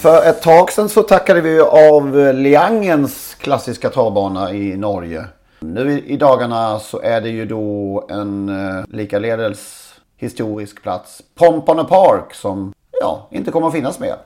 För 0.00 0.22
ett 0.22 0.42
tag 0.42 0.72
sedan 0.72 0.88
så 0.88 1.02
tackade 1.02 1.40
vi 1.40 1.60
av 1.60 2.34
Liangens 2.34 3.36
klassiska 3.40 3.90
travbana 3.90 4.52
i 4.52 4.76
Norge. 4.76 5.24
Nu 5.60 6.02
i 6.06 6.16
dagarna 6.16 6.78
så 6.78 7.00
är 7.00 7.20
det 7.20 7.28
ju 7.28 7.46
då 7.46 8.06
en 8.10 8.48
eh, 8.48 8.84
likaledes 8.88 9.88
historisk 10.16 10.82
plats. 10.82 11.22
Pompano 11.34 11.84
Park 11.84 12.34
som 12.34 12.72
ja, 13.00 13.28
inte 13.30 13.50
kommer 13.50 13.66
att 13.66 13.72
finnas 13.72 14.00
mer. 14.00 14.16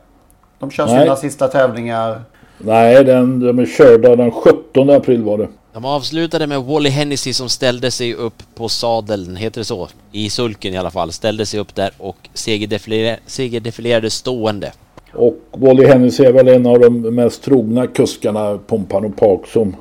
De 0.59 0.71
kör 0.71 0.87
Nej. 0.87 1.03
sina 1.03 1.17
sista 1.17 1.49
tävlingar. 1.49 2.21
Nej, 2.59 3.05
den, 3.05 3.41
de 3.41 3.59
är 3.59 3.67
körda 3.67 4.17
den 4.17 4.31
17 4.31 4.91
april 4.91 5.23
var 5.23 5.39
det. 5.39 5.49
De 5.73 5.85
avslutade 5.85 6.47
med 6.47 6.63
Wally 6.63 6.91
Hennessy 6.91 7.33
som 7.33 7.49
ställde 7.49 7.91
sig 7.91 8.15
upp 8.15 8.43
på 8.55 8.69
sadeln, 8.69 9.37
heter 9.37 9.61
det 9.61 9.65
så? 9.65 9.89
I 10.13 10.31
sulken 10.31 10.75
i 10.75 10.79
alla 10.79 10.91
fall. 10.91 11.13
Ställde 11.13 11.47
sig 11.47 11.61
upp 11.61 11.75
där 11.75 11.91
och 11.99 12.17
segerdefilerade, 12.35 13.19
segerdefilerade 13.27 14.11
stående. 14.11 14.73
Och 15.13 15.37
Wally 15.53 15.87
Hennessy 15.87 16.25
är 16.25 16.33
väl 16.33 16.49
en 16.49 16.67
av 16.67 16.81
de 16.81 17.01
mest 17.01 17.43
trogna 17.43 17.87
kuskarna 17.87 18.59
Pompano 18.67 19.11
Park 19.11 19.47
som 19.47 19.77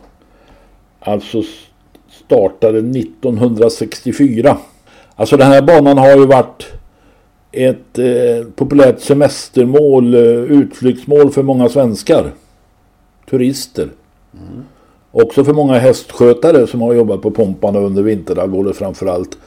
alltså 1.01 1.43
startade 2.25 2.77
1964. 2.77 4.57
Alltså 5.15 5.37
den 5.37 5.47
här 5.47 5.61
banan 5.61 5.97
har 5.97 6.17
ju 6.17 6.25
varit 6.25 6.65
ett 7.51 7.99
eh, 7.99 8.47
populärt 8.55 8.99
semestermål, 8.99 10.13
eh, 10.13 10.21
utflyktsmål 10.31 11.31
för 11.31 11.43
många 11.43 11.69
svenskar. 11.69 12.31
Turister. 13.29 13.89
Mm. 14.33 14.63
Också 15.11 15.43
för 15.43 15.53
många 15.53 15.73
hästskötare 15.73 16.67
som 16.67 16.81
har 16.81 16.93
jobbat 16.93 17.21
på 17.21 17.31
Pompan 17.31 17.75
under 17.75 18.03
vinterhalvåret 18.03 18.77
framförallt. 18.77 19.37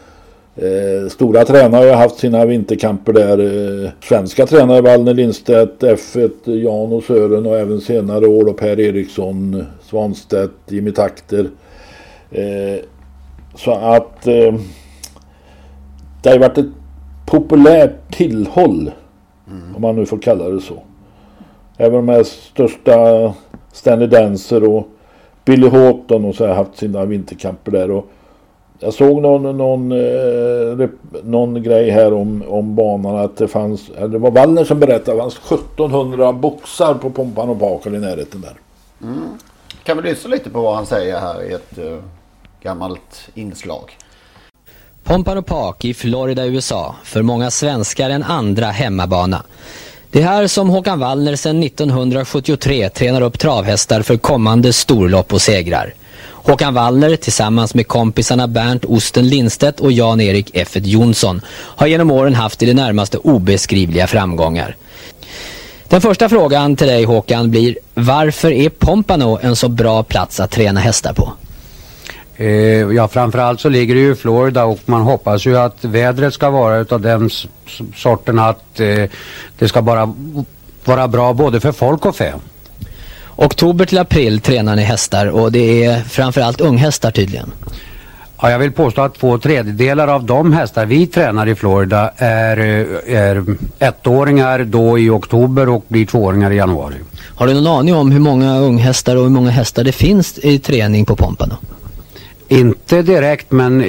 Eh, 0.56 1.08
stora 1.08 1.44
tränare 1.44 1.90
har 1.90 1.96
haft 1.96 2.18
sina 2.18 2.44
vinterkamper 2.44 3.12
där. 3.12 3.38
Eh, 3.84 3.90
svenska 4.00 4.46
tränare 4.46 4.80
Wallner 4.80 5.14
Lindstedt, 5.14 5.82
F1, 5.82 6.30
Jan 6.44 6.92
och 6.92 7.04
Sören 7.04 7.46
och 7.46 7.58
även 7.58 7.80
senare 7.80 8.26
år 8.26 8.48
och 8.48 8.56
Per 8.56 8.80
Eriksson, 8.80 9.64
Svanstedt, 9.82 10.52
Jimmy 10.68 10.90
Takter. 10.92 11.50
Eh, 12.30 12.84
så 13.54 13.72
att 13.72 14.26
eh, 14.26 14.54
det 16.22 16.30
har 16.30 16.38
varit 16.38 16.58
ett 16.58 16.72
populärt 17.26 18.16
tillhåll. 18.16 18.90
Mm. 19.50 19.76
Om 19.76 19.82
man 19.82 19.96
nu 19.96 20.06
får 20.06 20.18
kalla 20.18 20.48
det 20.48 20.60
så. 20.60 20.82
Även 21.76 22.06
de 22.06 22.08
här 22.08 22.22
största 22.22 23.34
Stanley 23.72 24.08
Dancer 24.08 24.68
och 24.68 24.88
Billy 25.44 25.68
Houghton 25.68 26.24
och 26.24 26.34
så 26.34 26.46
har 26.46 26.54
haft 26.54 26.76
sina 26.76 27.04
vinterkamper 27.04 27.72
där. 27.72 27.90
Och 27.90 28.10
jag 28.84 28.94
såg 28.94 29.22
någon, 29.22 29.56
någon, 29.56 29.92
eh, 29.92 30.88
någon 31.22 31.62
grej 31.62 31.90
här 31.90 32.12
om, 32.12 32.44
om 32.48 32.74
banan 32.74 33.16
att 33.16 33.36
det 33.36 33.48
fanns, 33.48 33.90
eller 33.96 34.08
det 34.08 34.18
var 34.18 34.30
Wallner 34.30 34.64
som 34.64 34.80
berättade, 34.80 35.22
att 35.22 35.34
det 35.34 35.40
fanns 35.40 35.60
1700 35.60 36.32
boxar 36.32 36.94
på 36.94 37.10
Pompan 37.10 37.48
och 37.48 37.60
Pakel 37.60 37.94
i 37.94 37.98
närheten 37.98 38.40
där. 38.40 38.52
Mm. 39.02 39.28
Kan 39.84 39.96
vi 39.96 40.02
lyssna 40.10 40.30
lite 40.30 40.50
på 40.50 40.62
vad 40.62 40.74
han 40.74 40.86
säger 40.86 41.20
här 41.20 41.42
i 41.42 41.52
ett 41.52 41.78
uh, 41.78 41.98
gammalt 42.62 43.28
inslag? 43.34 43.98
Pompano 45.04 45.42
Park 45.42 45.84
i 45.84 45.94
Florida, 45.94 46.46
USA. 46.46 46.94
För 47.04 47.22
många 47.22 47.50
svenskar 47.50 48.10
en 48.10 48.22
andra 48.22 48.66
hemmabana. 48.66 49.42
Det 50.10 50.22
är 50.22 50.26
här 50.26 50.46
som 50.46 50.68
Håkan 50.68 51.00
Wallner 51.00 51.36
sedan 51.36 51.62
1973 51.62 52.88
tränar 52.88 53.20
upp 53.20 53.38
travhästar 53.38 54.02
för 54.02 54.16
kommande 54.16 54.72
storlopp 54.72 55.32
och 55.32 55.42
segrar. 55.42 55.94
Håkan 56.46 56.74
Wallner 56.74 57.16
tillsammans 57.16 57.74
med 57.74 57.88
kompisarna 57.88 58.46
Bernt 58.48 58.84
Osten 58.84 59.28
Lindstedt 59.28 59.80
och 59.80 59.92
Jan-Erik 59.92 60.50
F. 60.54 60.70
Jonsson 60.74 61.40
har 61.50 61.86
genom 61.86 62.10
åren 62.10 62.34
haft 62.34 62.62
i 62.62 62.66
det 62.66 62.74
närmaste 62.74 63.18
obeskrivliga 63.18 64.06
framgångar. 64.06 64.76
Den 65.88 66.00
första 66.00 66.28
frågan 66.28 66.76
till 66.76 66.86
dig 66.86 67.04
Håkan 67.04 67.50
blir 67.50 67.78
Varför 67.94 68.50
är 68.50 68.68
Pompano 68.68 69.38
en 69.42 69.56
så 69.56 69.68
bra 69.68 70.02
plats 70.02 70.40
att 70.40 70.50
träna 70.50 70.80
hästar 70.80 71.12
på? 71.12 71.32
Eh, 72.36 72.46
ja, 72.96 73.08
framförallt 73.08 73.60
så 73.60 73.68
ligger 73.68 73.94
det 73.94 74.00
ju 74.00 74.12
i 74.12 74.14
Florida 74.14 74.64
och 74.64 74.80
man 74.84 75.02
hoppas 75.02 75.46
ju 75.46 75.58
att 75.58 75.84
vädret 75.84 76.34
ska 76.34 76.50
vara 76.50 76.76
utav 76.76 77.00
den 77.00 77.30
sorten 77.96 78.38
att 78.38 78.80
eh, 78.80 79.04
det 79.58 79.68
ska 79.68 79.82
bara 79.82 80.14
vara 80.84 81.08
bra 81.08 81.32
både 81.32 81.60
för 81.60 81.72
folk 81.72 82.06
och 82.06 82.16
fä. 82.16 82.34
Oktober 83.36 83.86
till 83.86 83.98
april 83.98 84.40
tränar 84.40 84.76
ni 84.76 84.82
hästar 84.82 85.26
och 85.26 85.52
det 85.52 85.84
är 85.84 86.00
framförallt 86.00 86.60
unghästar 86.60 87.10
tydligen. 87.10 87.52
Ja, 88.42 88.50
jag 88.50 88.58
vill 88.58 88.72
påstå 88.72 89.02
att 89.02 89.14
två 89.14 89.38
tredjedelar 89.38 90.08
av 90.08 90.24
de 90.24 90.52
hästar 90.52 90.86
vi 90.86 91.06
tränar 91.06 91.46
i 91.46 91.54
Florida 91.54 92.10
är, 92.16 92.58
eh, 92.58 93.16
är 93.16 93.44
ettåringar 93.78 94.64
då 94.64 94.98
i 94.98 95.10
oktober 95.10 95.68
och 95.68 95.84
blir 95.88 96.06
tvååringar 96.06 96.50
i 96.50 96.56
januari. 96.56 96.96
Har 97.34 97.46
du 97.46 97.54
någon 97.54 97.66
aning 97.66 97.94
om 97.94 98.10
hur 98.10 98.20
många 98.20 98.58
unghästar 98.58 99.16
och 99.16 99.22
hur 99.22 99.30
många 99.30 99.50
hästar 99.50 99.84
det 99.84 99.92
finns 99.92 100.38
i 100.38 100.58
träning 100.58 101.04
på 101.04 101.16
Pompano? 101.16 101.56
Inte 102.48 103.02
direkt 103.02 103.50
men 103.50 103.80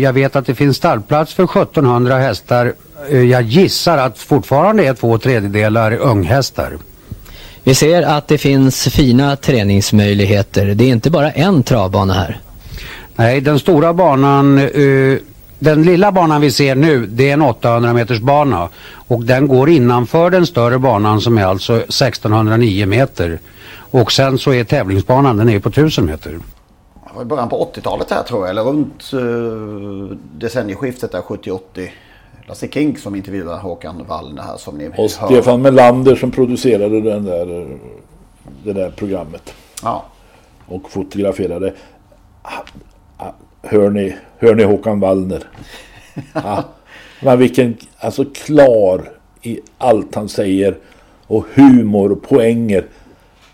jag 0.00 0.12
vet 0.12 0.36
att 0.36 0.46
det 0.46 0.54
finns 0.54 0.76
stallplats 0.76 1.34
för 1.34 1.44
1700 1.44 2.18
hästar. 2.18 2.72
Eh, 3.10 3.22
jag 3.22 3.42
gissar 3.42 3.98
att 3.98 4.18
fortfarande 4.18 4.86
är 4.86 4.94
två 4.94 5.18
tredjedelar 5.18 5.92
unghästar. 5.92 6.76
Vi 7.66 7.74
ser 7.74 8.02
att 8.02 8.28
det 8.28 8.38
finns 8.38 8.88
fina 8.88 9.36
träningsmöjligheter. 9.36 10.66
Det 10.66 10.84
är 10.84 10.88
inte 10.88 11.10
bara 11.10 11.30
en 11.30 11.62
travbana 11.62 12.12
här. 12.12 12.40
Nej, 13.16 13.40
den 13.40 13.58
stora 13.58 13.94
banan, 13.94 14.58
uh, 14.58 15.18
den 15.58 15.82
lilla 15.82 16.12
banan 16.12 16.40
vi 16.40 16.50
ser 16.50 16.74
nu, 16.74 17.06
det 17.06 17.30
är 17.30 17.32
en 17.32 17.42
800 17.42 17.92
meters 17.92 18.20
bana. 18.20 18.68
Och 19.08 19.24
den 19.24 19.48
går 19.48 19.68
innanför 19.70 20.30
den 20.30 20.46
större 20.46 20.78
banan 20.78 21.20
som 21.20 21.38
är 21.38 21.44
alltså 21.44 21.76
1609 21.76 22.86
meter. 22.86 23.38
Och 23.76 24.12
sen 24.12 24.38
så 24.38 24.52
är 24.52 24.64
tävlingsbanan, 24.64 25.36
den 25.36 25.48
är 25.48 25.58
på 25.58 25.68
1000 25.68 26.06
meter. 26.06 26.38
I 27.22 27.24
början 27.24 27.48
på 27.48 27.70
80-talet 27.74 28.10
här 28.10 28.22
tror 28.22 28.40
jag, 28.40 28.50
eller 28.50 28.62
runt 28.62 29.10
uh, 29.14 30.16
decennieskiftet 30.38 31.12
där 31.12 31.20
70-80. 31.20 31.60
Lasse 32.46 32.68
Kink 32.68 32.98
som 32.98 33.14
intervjuade 33.14 33.56
Håkan 33.56 34.04
Wallner 34.06 34.42
här 34.42 34.56
som 34.56 34.78
ni 34.78 34.88
Och 34.88 34.94
hör. 34.96 35.26
Stefan 35.26 35.62
Melander 35.62 36.16
som 36.16 36.30
producerade 36.30 37.00
den 37.00 37.24
där, 37.24 37.78
det 38.64 38.72
där 38.72 38.90
programmet. 38.90 39.54
Ja. 39.82 40.04
Och 40.66 40.90
fotograferade. 40.90 41.74
Hör 43.62 43.90
ni, 43.90 44.16
hör 44.38 44.54
ni 44.54 44.62
Håkan 44.62 45.00
Wallner? 45.00 45.44
ja. 46.34 46.64
Men 47.22 47.38
vilken, 47.38 47.76
alltså 47.98 48.24
klar 48.24 49.10
i 49.42 49.60
allt 49.78 50.14
han 50.14 50.28
säger. 50.28 50.78
Och 51.26 51.46
humor 51.54 52.12
och 52.12 52.22
poänger. 52.22 52.86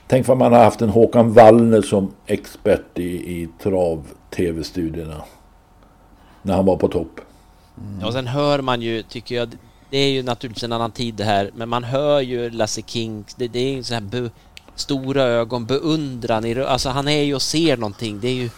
Tänk 0.06 0.26
vad 0.26 0.38
man 0.38 0.52
har 0.52 0.64
haft 0.64 0.82
en 0.82 0.88
Håkan 0.88 1.32
Wallner 1.32 1.82
som 1.82 2.12
expert 2.26 2.98
i, 2.98 3.02
i 3.02 3.48
trav-tv-studierna. 3.62 5.22
När 6.42 6.54
han 6.54 6.66
var 6.66 6.76
på 6.76 6.88
topp. 6.88 7.20
Mm. 7.80 8.06
Och 8.06 8.12
sen 8.12 8.26
hör 8.26 8.60
man 8.60 8.82
ju, 8.82 9.02
tycker 9.02 9.34
jag, 9.34 9.56
det 9.90 9.98
är 9.98 10.10
ju 10.10 10.22
naturligtvis 10.22 10.64
en 10.64 10.72
annan 10.72 10.90
tid 10.90 11.14
det 11.14 11.24
här, 11.24 11.50
men 11.54 11.68
man 11.68 11.84
hör 11.84 12.20
ju 12.20 12.50
Lasse 12.50 12.82
King, 12.86 13.24
det, 13.36 13.48
det 13.48 13.58
är 13.58 13.72
ju 13.72 13.82
så 13.82 13.94
här 13.94 14.00
be, 14.00 14.30
stora 14.74 15.22
ögon, 15.22 15.66
beundran 15.66 16.44
i 16.44 16.62
Alltså 16.62 16.88
han 16.88 17.08
är 17.08 17.22
ju 17.22 17.34
och 17.34 17.42
ser 17.42 17.76
någonting, 17.76 18.20
det 18.20 18.28
är 18.28 18.34
ju 18.34 18.50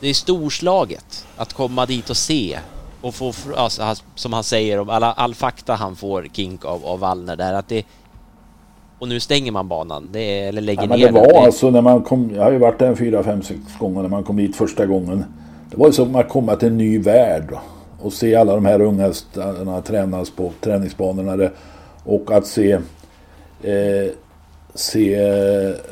det 0.00 0.08
är 0.08 0.14
storslaget 0.14 1.26
att 1.36 1.52
komma 1.52 1.86
dit 1.86 2.10
och 2.10 2.16
se 2.16 2.58
och 3.00 3.14
få, 3.14 3.32
alltså, 3.56 3.94
som 4.14 4.32
han 4.32 4.44
säger 4.44 4.80
om 4.80 4.90
alla, 4.90 5.12
all 5.12 5.34
fakta 5.34 5.74
han 5.74 5.96
får, 5.96 6.26
Kink 6.32 6.64
av, 6.64 6.84
av 6.84 6.98
Wallner 6.98 7.36
där, 7.36 7.52
att 7.52 7.68
det 7.68 7.84
och 8.98 9.08
nu 9.08 9.20
stänger 9.20 9.52
man 9.52 9.68
banan, 9.68 10.08
det 10.12 10.40
eller 10.40 10.62
lägger 10.62 10.82
ja, 10.82 10.88
men 10.88 10.98
ner 10.98 11.06
det. 11.06 11.12
var 11.12 11.26
det. 11.26 11.38
alltså 11.38 11.70
när 11.70 11.80
man 11.80 12.02
kom, 12.02 12.30
jag 12.34 12.42
har 12.42 12.52
ju 12.52 12.58
varit 12.58 12.78
där 12.78 12.94
fyra, 12.94 13.22
fem, 13.22 13.42
sex 13.42 13.60
gånger 13.78 14.02
när 14.02 14.08
man 14.08 14.24
kom 14.24 14.36
dit 14.36 14.56
första 14.56 14.86
gången. 14.86 15.24
Det 15.70 15.76
var 15.76 15.86
ju 15.86 15.92
som 15.92 16.16
att 16.16 16.28
komma 16.28 16.56
till 16.56 16.68
en 16.68 16.78
ny 16.78 16.98
värld. 16.98 17.54
Och 18.02 18.12
se 18.12 18.36
alla 18.36 18.54
de 18.54 18.64
här 18.64 18.80
unga 18.80 19.02
hästarna 19.02 19.82
tränas 19.82 20.30
på 20.30 20.52
träningsbanorna 20.60 21.50
och 22.04 22.32
att 22.32 22.46
se 22.46 22.72
eh, 23.62 24.12
se 24.74 25.18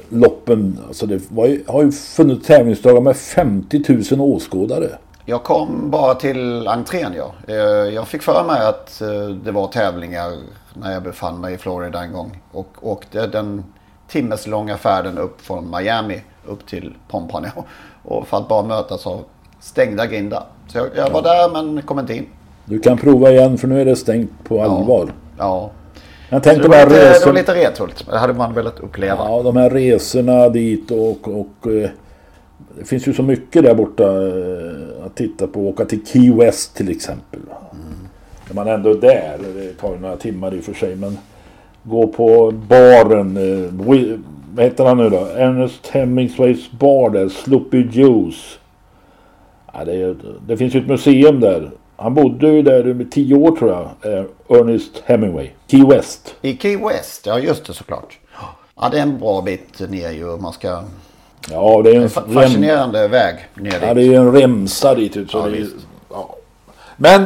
loppen. 0.09 0.79
Alltså 0.87 1.07
det 1.07 1.15
ju, 1.49 1.65
har 1.67 1.83
ju 1.83 1.93
funnits 1.93 2.47
tävlingsdagar 2.47 3.01
med 3.01 3.17
50 3.17 4.15
000 4.17 4.21
åskådare. 4.21 4.89
Jag 5.25 5.45
kom 5.45 5.91
bara 5.91 6.15
till 6.15 6.69
entrén 6.69 7.15
ja. 7.17 7.33
Eh, 7.49 7.95
jag 7.95 8.09
fick 8.09 8.23
för 8.23 8.45
mig 8.45 8.67
att 8.67 9.01
eh, 9.01 9.29
det 9.29 9.53
var 9.53 9.67
tävlingar 9.67 10.33
när 10.75 10.93
jag 10.93 11.03
befann 11.03 11.41
mig 11.41 11.55
i 11.55 11.59
Florida 11.59 12.03
en 12.03 12.13
gång. 12.13 12.43
Och 12.53 12.69
åkte 12.81 13.27
den 13.27 13.65
timmeslånga 14.09 14.77
färden 14.77 15.19
upp 15.19 15.41
från 15.41 15.71
Miami 15.71 16.23
upp 16.47 16.67
till 16.67 16.95
Pompano. 17.09 17.49
Och 18.03 18.29
för 18.29 18.37
att 18.37 18.49
bara 18.49 18.63
mötas 18.63 19.07
av 19.07 19.25
stängda 19.61 20.07
grindar. 20.07 20.45
Så 20.69 20.79
jag, 20.79 20.89
jag 20.97 21.11
var 21.11 21.23
där 21.23 21.53
men 21.53 21.83
kom 21.83 21.99
inte 21.99 22.15
in. 22.15 22.27
Du 22.65 22.79
kan 22.79 22.99
prova 22.99 23.31
igen 23.31 23.59
för 23.59 23.69
nu 23.69 23.81
är 23.81 23.85
det 23.85 23.97
stängt 23.97 24.31
på 24.45 24.63
allvar. 24.63 25.13
Ja. 25.39 25.71
Jag 26.29 26.43
tänkte 26.43 26.69
bara 26.69 26.85
lite, 26.85 27.11
resor... 27.11 27.21
det 27.21 27.27
var 27.27 27.39
lite 27.39 27.55
retult. 27.55 28.07
Det 28.11 28.19
hade 28.19 28.33
man 28.33 28.55
velat 28.55 28.81
uppleva. 28.81 29.17
Ja, 29.29 29.43
de 29.43 29.57
här 29.57 29.71
resorna 29.71 30.49
dit 30.49 30.91
och, 30.91 31.29
och 31.29 31.67
eh, 31.67 31.91
det 32.79 32.85
finns 32.85 33.09
ju 33.09 33.13
så 33.13 33.23
mycket 33.23 33.63
där 33.63 33.75
borta 33.75 34.05
eh, 34.05 35.07
att 35.07 35.15
titta 35.15 35.47
på. 35.47 35.69
Åka 35.69 35.85
till 35.85 36.07
Key 36.07 36.33
West 36.33 36.77
till 36.77 36.91
exempel. 36.91 37.41
Mm. 37.73 38.09
När 38.49 38.55
man 38.55 38.69
ändå 38.69 38.91
är 38.91 38.95
där. 38.95 39.39
Det 39.55 39.73
tar 39.73 39.93
ju 39.93 40.01
några 40.01 40.17
timmar 40.17 40.55
i 40.55 40.61
och 40.61 40.65
för 40.65 40.75
sig. 40.75 40.97
Men 40.97 41.19
gå 41.83 42.07
på 42.07 42.51
baren. 42.69 43.37
Eh, 43.37 43.73
vad 44.55 44.65
heter 44.65 44.85
han 44.85 44.97
nu 44.97 45.11
då? 45.11 45.27
Ernest 45.37 45.87
Hemingways 45.87 46.71
bar 46.71 47.11
där. 47.11 47.29
Sloppy 47.29 47.89
Juice. 47.91 48.59
Ja, 49.79 49.85
det, 49.85 50.17
det, 50.47 50.57
finns 50.57 50.75
ju 50.75 50.81
ett 50.81 50.87
museum 50.87 51.41
där. 51.41 51.71
Han 51.97 52.15
bodde 52.15 52.49
ju 52.49 52.63
där 52.63 53.01
i 53.01 53.05
tio 53.05 53.37
år 53.37 53.57
tror 53.57 53.71
jag. 53.71 54.13
Eh, 54.13 54.25
Ernest 54.49 55.03
Hemingway. 55.05 55.51
Key 55.67 55.85
West. 55.85 56.35
I 56.43 56.57
Key 56.57 56.77
West, 56.77 57.27
ja 57.27 57.39
just 57.39 57.65
det 57.65 57.75
såklart. 57.75 58.19
Ja 58.81 58.89
det 58.89 58.99
är 58.99 59.03
en 59.03 59.19
bra 59.19 59.43
bit 59.43 59.91
ner 59.91 60.11
ju. 60.11 60.37
Man 60.37 60.53
ska... 60.53 60.83
Ja 61.51 61.83
det 61.83 61.91
är 61.91 61.95
en, 61.95 62.03
en 62.03 62.11
fascinerande 62.11 63.03
rem... 63.03 63.11
väg 63.11 63.35
ner 63.55 63.71
dit. 63.71 63.83
Ja 63.83 63.95
det 63.95 64.01
är 64.01 64.05
ju 64.05 64.15
en 64.15 64.33
remsa 64.33 64.95
dit 64.95 65.17
ut. 65.17 65.31
Så 65.31 65.39
ja, 65.39 65.47
det 65.47 65.59
är, 65.59 65.67
ja. 66.11 66.37
Men 66.97 67.25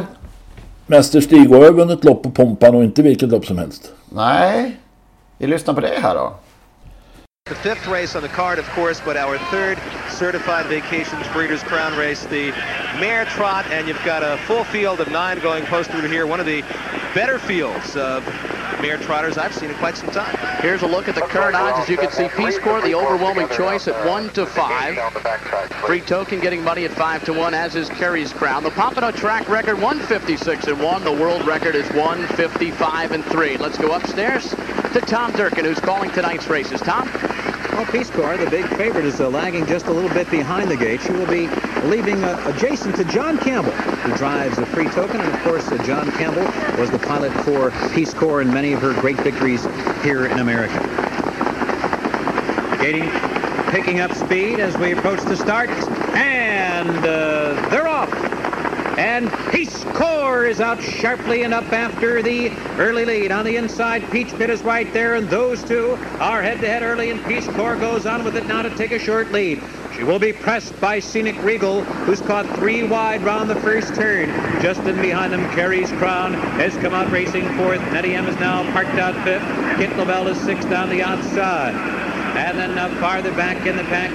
Mäster 0.87 1.21
Stig 1.21 1.49
har 1.49 1.71
vunnit 1.71 2.03
lopp 2.03 2.23
på 2.23 2.31
Pompan 2.31 2.75
och 2.75 2.83
inte 2.83 3.01
vilket 3.01 3.29
lopp 3.29 3.45
som 3.45 3.57
helst. 3.57 3.91
Nej. 4.09 4.77
Vi 5.37 5.47
lyssnar 5.47 5.73
på 5.73 5.81
det 5.81 5.99
här 6.01 6.15
då. 6.15 6.33
The 7.45 7.55
fifth 7.55 7.87
race 7.87 8.15
on 8.15 8.21
the 8.21 8.29
card, 8.29 8.57
of 8.57 8.65
course, 8.69 9.01
but 9.01 9.17
our 9.17 9.37
third 9.37 9.77
certified 10.09 10.65
vacations 10.67 11.27
breeders 11.33 11.61
crown 11.61 11.93
race, 11.97 12.23
the 12.27 12.51
mare 13.01 13.25
trot, 13.25 13.65
and 13.65 13.85
you've 13.85 14.01
got 14.05 14.23
a 14.23 14.37
full 14.43 14.63
field 14.63 15.01
of 15.01 15.11
nine 15.11 15.39
going 15.39 15.65
posted 15.65 16.09
here. 16.09 16.25
One 16.25 16.39
of 16.39 16.45
the 16.45 16.61
better 17.13 17.39
fields 17.39 17.97
of 17.97 18.25
mare 18.81 18.97
trotters 18.97 19.37
I've 19.37 19.53
seen 19.53 19.69
in 19.69 19.75
quite 19.77 19.97
some 19.97 20.09
time. 20.09 20.35
Here's 20.61 20.81
a 20.81 20.87
look 20.87 21.07
at 21.07 21.15
the 21.15 21.21
current 21.21 21.55
odds. 21.55 21.79
As 21.79 21.89
you 21.89 21.97
can 21.97 22.11
see, 22.11 22.27
Peace 22.29 22.57
Corps, 22.59 22.81
the 22.81 22.95
overwhelming 22.95 23.47
choice 23.49 23.87
at 23.87 24.07
one 24.07 24.29
to 24.31 24.45
five. 24.45 24.97
Free 25.85 26.01
Token 26.01 26.39
getting 26.39 26.63
money 26.63 26.85
at 26.85 26.91
five 26.91 27.23
to 27.25 27.33
one, 27.33 27.53
as 27.53 27.75
is 27.75 27.89
Kerry's 27.89 28.33
Crown. 28.33 28.63
The 28.63 28.71
Pompano 28.71 29.11
track 29.11 29.49
record 29.49 29.75
156 29.75 30.67
and 30.67 30.79
one. 30.81 31.03
The 31.03 31.11
world 31.11 31.45
record 31.45 31.75
is 31.75 31.89
155 31.91 33.11
and 33.11 33.25
three. 33.25 33.57
Let's 33.57 33.77
go 33.77 33.93
upstairs 33.93 34.49
to 34.49 35.01
Tom 35.01 35.31
Durkin, 35.33 35.65
who's 35.65 35.79
calling 35.79 36.11
tonight's 36.11 36.47
races. 36.47 36.81
Tom. 36.81 37.09
Well, 37.73 37.87
Peace 37.87 38.11
Corps, 38.11 38.37
the 38.37 38.47
big 38.51 38.67
favorite, 38.77 39.03
is 39.03 39.19
uh, 39.19 39.29
lagging 39.29 39.65
just 39.65 39.87
a 39.87 39.91
little 39.91 40.11
bit 40.11 40.29
behind 40.29 40.69
the 40.69 40.77
gate. 40.77 41.01
She 41.01 41.11
will 41.11 41.25
be 41.25 41.47
leaving 41.87 42.23
uh, 42.23 42.39
adjacent 42.45 42.95
to 42.97 43.03
John 43.03 43.35
Campbell, 43.39 43.71
who 43.71 44.15
drives 44.15 44.57
the 44.57 44.65
free 44.67 44.87
token. 44.89 45.19
And, 45.19 45.33
of 45.33 45.41
course, 45.41 45.67
uh, 45.69 45.83
John 45.83 46.11
Campbell 46.11 46.43
was 46.79 46.91
the 46.91 46.99
pilot 46.99 47.33
for 47.43 47.71
Peace 47.95 48.13
Corps 48.13 48.43
in 48.43 48.53
many 48.53 48.73
of 48.73 48.81
her 48.81 48.93
great 49.01 49.17
victories 49.21 49.65
here 50.03 50.27
in 50.27 50.37
America. 50.37 50.77
Gating 52.79 53.09
picking 53.71 54.01
up 54.01 54.13
speed 54.13 54.59
as 54.59 54.77
we 54.77 54.91
approach 54.91 55.21
the 55.21 55.35
start. 55.35 55.71
And 56.15 56.89
uh, 56.99 57.69
they're 57.69 57.87
off. 57.87 58.11
And 59.13 59.31
Peace 59.51 59.83
Corps 59.93 60.45
is 60.45 60.59
out 60.59 60.81
sharply 60.81 61.43
and 61.43 61.53
up 61.53 61.71
after 61.71 62.23
the 62.23 62.49
early 62.79 63.05
lead. 63.05 63.31
On 63.31 63.45
the 63.45 63.57
inside, 63.57 64.01
Peach 64.09 64.35
Pit 64.39 64.49
is 64.49 64.63
right 64.63 64.91
there, 64.91 65.13
and 65.13 65.29
those 65.29 65.63
two 65.63 65.91
are 66.19 66.41
head-to-head 66.41 66.81
early, 66.81 67.11
and 67.11 67.23
Peace 67.25 67.47
Corps 67.49 67.75
goes 67.75 68.07
on 68.07 68.23
with 68.23 68.35
it 68.35 68.47
now 68.47 68.63
to 68.63 68.71
take 68.71 68.91
a 68.91 68.97
short 68.97 69.31
lead. 69.31 69.61
She 69.95 70.03
will 70.03 70.17
be 70.17 70.33
pressed 70.33 70.81
by 70.81 70.97
Scenic 70.97 71.39
Regal, 71.43 71.83
who's 71.83 72.21
caught 72.21 72.47
three 72.55 72.81
wide 72.81 73.21
round 73.21 73.51
the 73.51 73.61
first 73.61 73.93
turn. 73.93 74.29
Just 74.63 74.81
in 74.81 74.99
behind 74.99 75.31
them, 75.31 75.47
Carrie's 75.51 75.91
Crown 75.91 76.33
has 76.33 76.75
come 76.77 76.95
out 76.95 77.11
racing 77.11 77.47
fourth. 77.55 77.81
Nettie 77.91 78.15
M 78.15 78.27
is 78.27 78.39
now 78.39 78.63
parked 78.71 78.97
out 78.97 79.13
fifth. 79.23 79.45
Kit 79.77 79.95
Lavelle 79.95 80.27
is 80.27 80.41
sixth 80.41 80.67
down 80.71 80.89
the 80.89 81.03
outside. 81.03 81.75
And 82.35 82.57
then 82.57 82.79
uh, 82.79 82.89
farther 82.99 83.31
back 83.35 83.67
in 83.67 83.77
the 83.77 83.83
pack, 83.83 84.09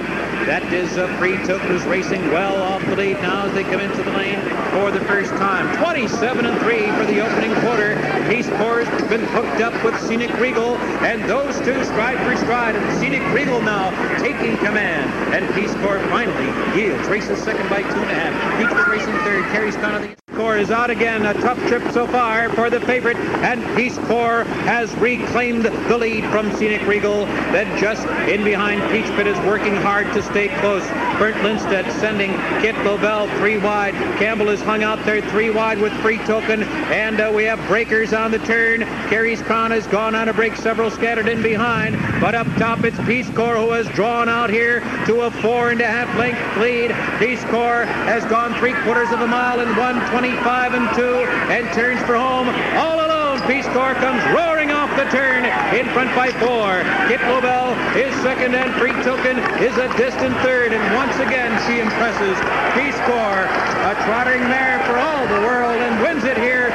that 0.45 0.71
is 0.73 0.97
a 0.97 1.07
Free 1.17 1.37
Took, 1.45 1.61
who's 1.63 1.83
racing 1.83 2.21
well 2.31 2.61
off 2.61 2.85
the 2.85 2.95
lead 2.95 3.21
now 3.21 3.45
as 3.45 3.53
they 3.53 3.63
come 3.63 3.79
into 3.81 4.01
the 4.03 4.11
lane 4.11 4.39
for 4.71 4.91
the 4.91 5.03
first 5.05 5.31
time. 5.31 5.75
27 5.77 6.45
and 6.45 6.59
3 6.61 6.87
for 6.97 7.05
the 7.05 7.19
opening 7.19 7.53
quarter. 7.61 7.95
Peace 8.29 8.47
Corps 8.57 8.83
has 8.83 9.09
been 9.09 9.23
hooked 9.33 9.61
up 9.61 9.73
with 9.83 9.99
Scenic 10.01 10.31
Regal, 10.39 10.77
and 11.03 11.23
those 11.29 11.55
two 11.61 11.83
stride 11.85 12.17
for 12.25 12.35
stride. 12.43 12.75
And 12.75 12.99
Scenic 12.99 13.25
Regal 13.33 13.61
now 13.61 13.89
taking 14.17 14.57
command. 14.57 15.09
And 15.33 15.53
Peace 15.55 15.73
Corps 15.75 15.99
finally 16.09 16.49
yields. 16.79 17.07
Races 17.07 17.39
second 17.39 17.69
by 17.69 17.81
two 17.81 17.99
and 17.99 18.11
a 18.11 18.15
half. 18.15 18.59
Peach 18.59 18.77
is 18.77 18.87
racing 18.87 19.17
third. 19.25 19.43
Carries 19.51 19.75
down 19.75 20.01
the 20.01 20.18
Corps 20.39 20.55
is 20.55 20.71
out 20.71 20.89
again. 20.89 21.25
A 21.25 21.33
tough 21.33 21.57
trip 21.67 21.83
so 21.91 22.07
far 22.07 22.49
for 22.51 22.69
the 22.69 22.79
favorite. 22.79 23.17
And 23.17 23.61
Peace 23.75 23.97
Corps 24.07 24.45
has 24.63 24.89
reclaimed 24.95 25.65
the 25.65 25.97
lead 25.97 26.23
from 26.31 26.49
Scenic 26.55 26.87
Regal. 26.87 27.25
Then 27.51 27.77
just 27.77 28.07
in 28.29 28.45
behind, 28.45 28.81
Peach 28.89 29.13
Pit 29.17 29.27
is 29.27 29.37
working 29.39 29.75
hard 29.75 30.13
to 30.13 30.21
stay 30.21 30.47
close. 30.59 30.83
Bernd 31.19 31.35
Lindstedt 31.41 31.91
sending 31.99 32.31
Kit 32.61 32.75
Lovell 32.85 33.27
three 33.39 33.57
wide. 33.57 33.93
Campbell 34.17 34.47
is 34.47 34.61
hung 34.61 34.83
out 34.83 35.03
there 35.05 35.21
three 35.21 35.49
wide 35.49 35.77
with 35.77 35.91
free 36.01 36.17
token. 36.19 36.63
And 36.63 37.19
uh, 37.19 37.29
we 37.35 37.43
have 37.43 37.59
breakers 37.67 38.13
on 38.13 38.31
the 38.31 38.39
turn. 38.39 38.83
Carrie's 39.09 39.41
Crown 39.41 39.71
has 39.71 39.85
gone 39.87 40.15
on 40.15 40.29
a 40.29 40.33
break, 40.33 40.55
several 40.55 40.89
scattered 40.89 41.27
in 41.27 41.41
behind. 41.41 41.97
But 42.21 42.35
up 42.35 42.47
top, 42.55 42.85
it's 42.85 42.97
Peace 42.99 43.29
Corps 43.31 43.57
who 43.57 43.71
has 43.71 43.85
drawn 43.89 44.29
out 44.29 44.49
here 44.49 44.79
to 45.07 45.21
a 45.23 45.31
four 45.31 45.71
and 45.71 45.81
a 45.81 45.87
half 45.87 46.07
length 46.17 46.39
lead. 46.57 46.95
Peace 47.19 47.43
Corps 47.51 47.83
has 47.83 48.23
gone 48.25 48.57
three 48.57 48.73
quarters 48.83 49.11
of 49.11 49.19
a 49.19 49.27
mile 49.27 49.59
in 49.59 49.67
125 49.75 50.73
and 50.73 50.95
two 50.95 51.15
and 51.51 51.67
turns 51.73 51.99
for 52.03 52.15
home 52.15 52.47
all 52.77 53.05
alone. 53.05 53.41
Peace 53.45 53.67
Corps 53.67 53.95
comes 53.95 54.23
roaring 54.33 54.58
off 54.89 54.97
the 54.97 55.09
turn 55.17 55.45
in 55.75 55.85
front 55.93 56.13
by 56.15 56.31
four. 56.39 56.83
Kit 57.07 57.21
Lobel 57.27 57.73
is 57.95 58.13
second 58.21 58.55
and 58.55 58.73
Free 58.75 58.93
Token 59.03 59.37
is 59.61 59.75
a 59.77 59.87
distant 59.97 60.35
third. 60.41 60.73
And 60.73 60.95
once 60.95 61.15
again, 61.17 61.51
she 61.67 61.79
impresses 61.79 62.37
Peace 62.73 62.97
Corps, 63.05 63.45
a 63.45 63.93
trottering 64.05 64.41
mare 64.41 64.79
for 64.85 64.97
all 64.97 65.27
the 65.27 65.41
world, 65.45 65.75
and 65.75 66.01
wins 66.01 66.23
it 66.23 66.37
here 66.37 66.69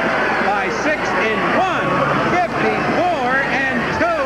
by 0.46 0.68
six 0.82 1.00
in 1.26 1.38
154 1.58 3.42
and 3.50 3.78
two. 3.98 4.22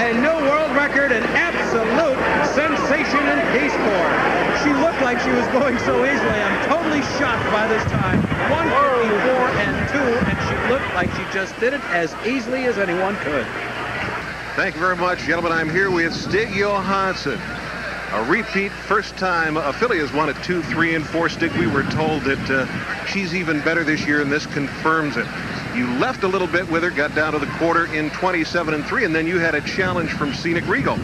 A 0.00 0.10
new 0.20 0.38
world 0.48 0.74
record, 0.74 1.12
an 1.12 1.24
absolute 1.36 2.18
Corps. 3.80 4.60
She 4.62 4.72
looked 4.74 5.00
like 5.00 5.20
she 5.20 5.30
was 5.30 5.46
going 5.48 5.78
so 5.80 6.04
easily. 6.04 6.38
I'm 6.42 6.68
totally 6.68 7.02
shocked 7.18 7.50
by 7.50 7.66
this 7.66 7.82
time. 7.84 8.20
154 8.50 9.48
and 9.62 9.88
2, 9.88 9.98
and 10.28 10.38
she 10.46 10.72
looked 10.72 10.94
like 10.94 11.10
she 11.12 11.24
just 11.32 11.58
did 11.60 11.72
it 11.72 11.80
as 11.90 12.14
easily 12.26 12.64
as 12.64 12.78
anyone 12.78 13.16
could. 13.16 13.46
Thank 14.56 14.74
you 14.74 14.80
very 14.80 14.96
much, 14.96 15.20
gentlemen. 15.20 15.52
I'm 15.52 15.70
here 15.70 15.90
with 15.90 16.14
Stig 16.14 16.50
Johansson. 16.50 17.40
A 18.12 18.24
repeat, 18.28 18.72
first 18.72 19.16
time 19.16 19.56
a 19.56 19.72
filly 19.72 19.98
has 19.98 20.12
won 20.12 20.28
at 20.28 20.42
2, 20.42 20.62
3, 20.62 20.96
and 20.96 21.06
4. 21.06 21.28
Stig, 21.28 21.52
we 21.52 21.66
were 21.66 21.84
told 21.84 22.22
that 22.24 22.50
uh, 22.50 23.06
she's 23.06 23.34
even 23.34 23.60
better 23.60 23.84
this 23.84 24.06
year, 24.06 24.20
and 24.20 24.30
this 24.30 24.46
confirms 24.46 25.16
it. 25.16 25.26
You 25.74 25.86
left 25.98 26.24
a 26.24 26.28
little 26.28 26.48
bit 26.48 26.68
with 26.68 26.82
her, 26.82 26.90
got 26.90 27.14
down 27.14 27.32
to 27.32 27.38
the 27.38 27.46
quarter 27.46 27.86
in 27.94 28.10
27 28.10 28.74
and 28.74 28.84
3, 28.84 29.04
and 29.04 29.14
then 29.14 29.26
you 29.26 29.38
had 29.38 29.54
a 29.54 29.60
challenge 29.60 30.10
from 30.10 30.34
Scenic 30.34 30.66
Regal. 30.66 30.96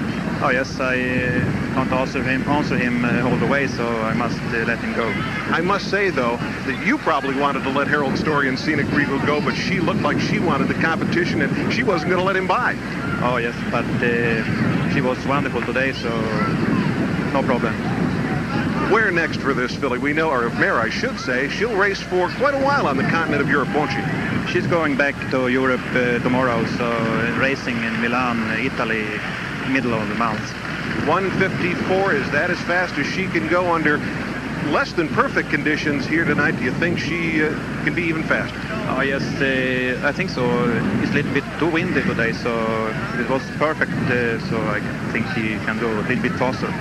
Oh 0.43 0.51
yes, 0.51 0.81
I 0.81 0.97
uh, 0.97 1.75
can't 1.75 1.93
answer 1.93 2.21
him, 2.21 2.43
answer 2.49 2.77
him 2.77 3.05
uh, 3.05 3.31
all 3.31 3.37
the 3.37 3.47
way, 3.47 3.69
so 3.69 3.87
I 3.87 4.13
must 4.13 4.39
uh, 4.39 4.65
let 4.65 4.79
him 4.81 4.93
go. 4.95 5.07
I 5.07 5.61
must 5.61 5.89
say, 5.89 6.11
though, 6.11 6.37
that 6.37 6.85
you 6.85 6.99
probably 6.99 7.37
wanted 7.37 7.63
to 7.63 7.71
let 7.71 7.87
Harold 7.87 8.19
Story 8.19 8.49
and 8.49 8.59
Scenic 8.59 8.91
Regal 8.91 9.19
go, 9.25 9.41
but 9.41 9.55
she 9.55 9.79
looked 9.79 10.03
like 10.03 10.19
she 10.19 10.41
wanted 10.41 10.67
the 10.67 10.75
competition, 10.75 11.43
and 11.43 11.73
she 11.73 11.85
wasn't 11.85 12.11
going 12.11 12.21
to 12.21 12.27
let 12.27 12.37
him 12.37 12.49
by. 12.49 12.77
Oh 13.23 13.37
yes, 13.37 13.55
but 13.71 13.85
uh, 13.85 14.93
she 14.93 15.01
was 15.01 15.25
wonderful 15.27 15.63
today, 15.63 15.93
so 15.93 16.11
no 17.33 17.43
problem. 17.45 17.73
Where 18.91 19.11
next 19.11 19.39
for 19.39 19.55
this 19.55 19.75
filly? 19.75 19.99
We 19.99 20.13
know, 20.13 20.31
or 20.31 20.51
mare, 20.51 20.81
I 20.81 20.91
should 20.91 21.19
say, 21.19 21.49
she'll 21.49 21.77
race 21.77 22.01
for 22.01 22.29
quite 22.31 22.55
a 22.55 22.61
while 22.61 22.87
on 22.87 22.97
the 22.97 23.05
continent 23.05 23.43
of 23.43 23.49
Europe, 23.49 23.75
won't 23.75 23.91
she? 23.91 24.26
She's 24.49 24.67
going 24.67 24.97
back 24.97 25.15
to 25.33 25.49
Europe 25.49 25.81
uh, 25.91 26.21
tomorrow, 26.21 26.65
so 26.79 26.85
uh, 26.85 27.39
racing 27.39 27.77
in 27.83 28.01
Milan, 28.01 28.39
Italy, 28.61 29.05
middle 29.69 29.93
of 29.93 30.09
the 30.09 30.15
month. 30.15 30.41
154, 31.07 32.15
is 32.15 32.31
that 32.31 32.49
as 32.51 32.59
fast 32.61 32.97
as 32.97 33.07
she 33.07 33.27
can 33.27 33.49
go 33.49 33.73
under 33.73 33.99
less 34.71 34.93
than 34.93 35.09
perfect 35.09 35.51
conditions 35.51 36.07
here 36.07 36.25
tonight? 36.25 36.53
Do 36.53 36.65
you 36.65 36.71
think 36.73 36.99
she 36.99 37.43
uh, 37.45 37.51
can 37.85 37.95
be 37.95 38.03
even 38.05 38.23
faster? 38.23 38.57
Oh 38.89 39.01
yes, 39.01 39.23
uh, 39.43 40.07
I 40.07 40.13
think 40.13 40.31
so. 40.31 40.45
It's 41.03 41.11
a 41.11 41.15
little 41.15 41.35
bit 41.35 41.45
too 41.59 41.69
windy 41.69 42.03
today, 42.03 42.33
so 42.33 42.55
it 43.19 43.29
was 43.29 43.43
perfect, 43.59 43.93
uh, 43.93 44.39
so 44.49 44.61
I 44.69 44.81
think 45.11 45.27
she 45.35 45.59
can 45.67 45.79
go 45.81 45.93
a 45.93 46.03
little 46.03 46.23
bit 46.23 46.33
faster. 46.33 46.73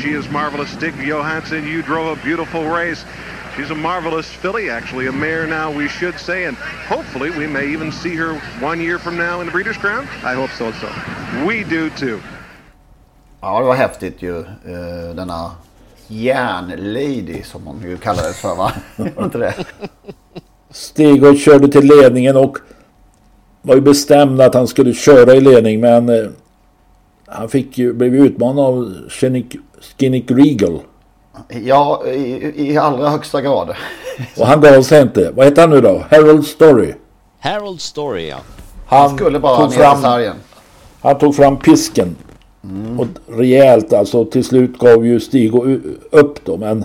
She 0.00 0.10
is 0.10 0.28
marvelous. 0.30 0.70
Stig 0.70 0.94
Johansson, 0.96 1.64
you 1.64 1.82
drove 1.82 2.18
a 2.18 2.22
beautiful 2.22 2.64
race. 2.64 3.04
She's 3.56 3.70
a 3.70 3.74
marvelous 3.74 4.26
filly, 4.26 4.68
actually, 4.68 5.06
a 5.06 5.12
mare 5.12 5.46
now, 5.46 5.70
we 5.70 5.88
should 5.88 6.18
say, 6.18 6.46
and 6.46 6.56
hopefully 6.88 7.30
we 7.30 7.46
may 7.46 7.72
even 7.72 7.92
see 7.92 8.16
her 8.16 8.34
one 8.60 8.80
year 8.80 8.98
from 8.98 9.16
now 9.16 9.40
in 9.40 9.46
the 9.46 9.52
Breeders' 9.52 9.76
Crown. 9.76 10.08
I 10.24 10.34
hope 10.34 10.50
so 10.50 10.66
also. 10.66 10.88
We 11.46 11.62
do 11.62 11.90
too. 11.90 12.20
Ja, 13.40 13.60
det 13.60 13.66
var 13.66 13.74
häftigt 13.74 14.22
ju. 14.22 14.38
Uh, 14.38 15.14
denna 15.16 15.50
järnlady 16.08 17.42
som 17.42 17.66
hon 17.66 17.82
ju 17.82 17.96
kallades 17.96 18.36
för 18.36 18.54
va? 18.54 18.72
inte 19.18 19.38
det? 19.38 19.54
Stig 20.70 21.24
och 21.24 21.36
körde 21.36 21.68
till 21.68 21.86
ledningen 21.86 22.36
och 22.36 22.58
var 23.62 23.74
ju 23.74 23.80
bestämd 23.80 24.40
att 24.40 24.54
han 24.54 24.68
skulle 24.68 24.94
köra 24.94 25.34
i 25.34 25.40
ledning 25.40 25.80
men 25.80 26.08
uh, 26.08 26.30
han 27.26 27.48
fick 27.48 27.78
ju, 27.78 27.92
blev 27.92 28.14
utmanad 28.14 28.64
av 28.64 29.08
Skinnick 29.98 30.30
Regal. 30.30 30.80
Ja, 31.48 32.06
i, 32.06 32.52
i 32.70 32.76
allra 32.76 33.08
högsta 33.08 33.42
grad. 33.42 33.68
Och 34.38 34.46
han 34.46 34.60
gav 34.60 34.82
sig 34.82 35.02
inte. 35.02 35.30
Vad 35.30 35.46
heter 35.46 35.62
han 35.62 35.70
nu 35.70 35.80
då? 35.80 36.04
Harold 36.10 36.46
Story. 36.46 36.94
Harold 37.40 37.80
Story, 37.80 38.28
ja. 38.28 38.36
Han, 38.86 39.00
han 39.00 39.16
skulle 39.16 39.38
bara 39.38 39.56
tog 39.56 39.78
ner 39.78 39.94
sargen. 39.94 40.36
Han 41.00 41.18
tog 41.18 41.36
fram 41.36 41.56
pisken. 41.56 42.16
Mm. 42.64 43.00
Och 43.00 43.06
rejält 43.26 43.92
alltså. 43.92 44.24
Till 44.24 44.44
slut 44.44 44.78
gav 44.78 45.06
ju 45.06 45.20
Stig 45.20 45.54
upp 46.10 46.44
då. 46.44 46.56
Men 46.56 46.84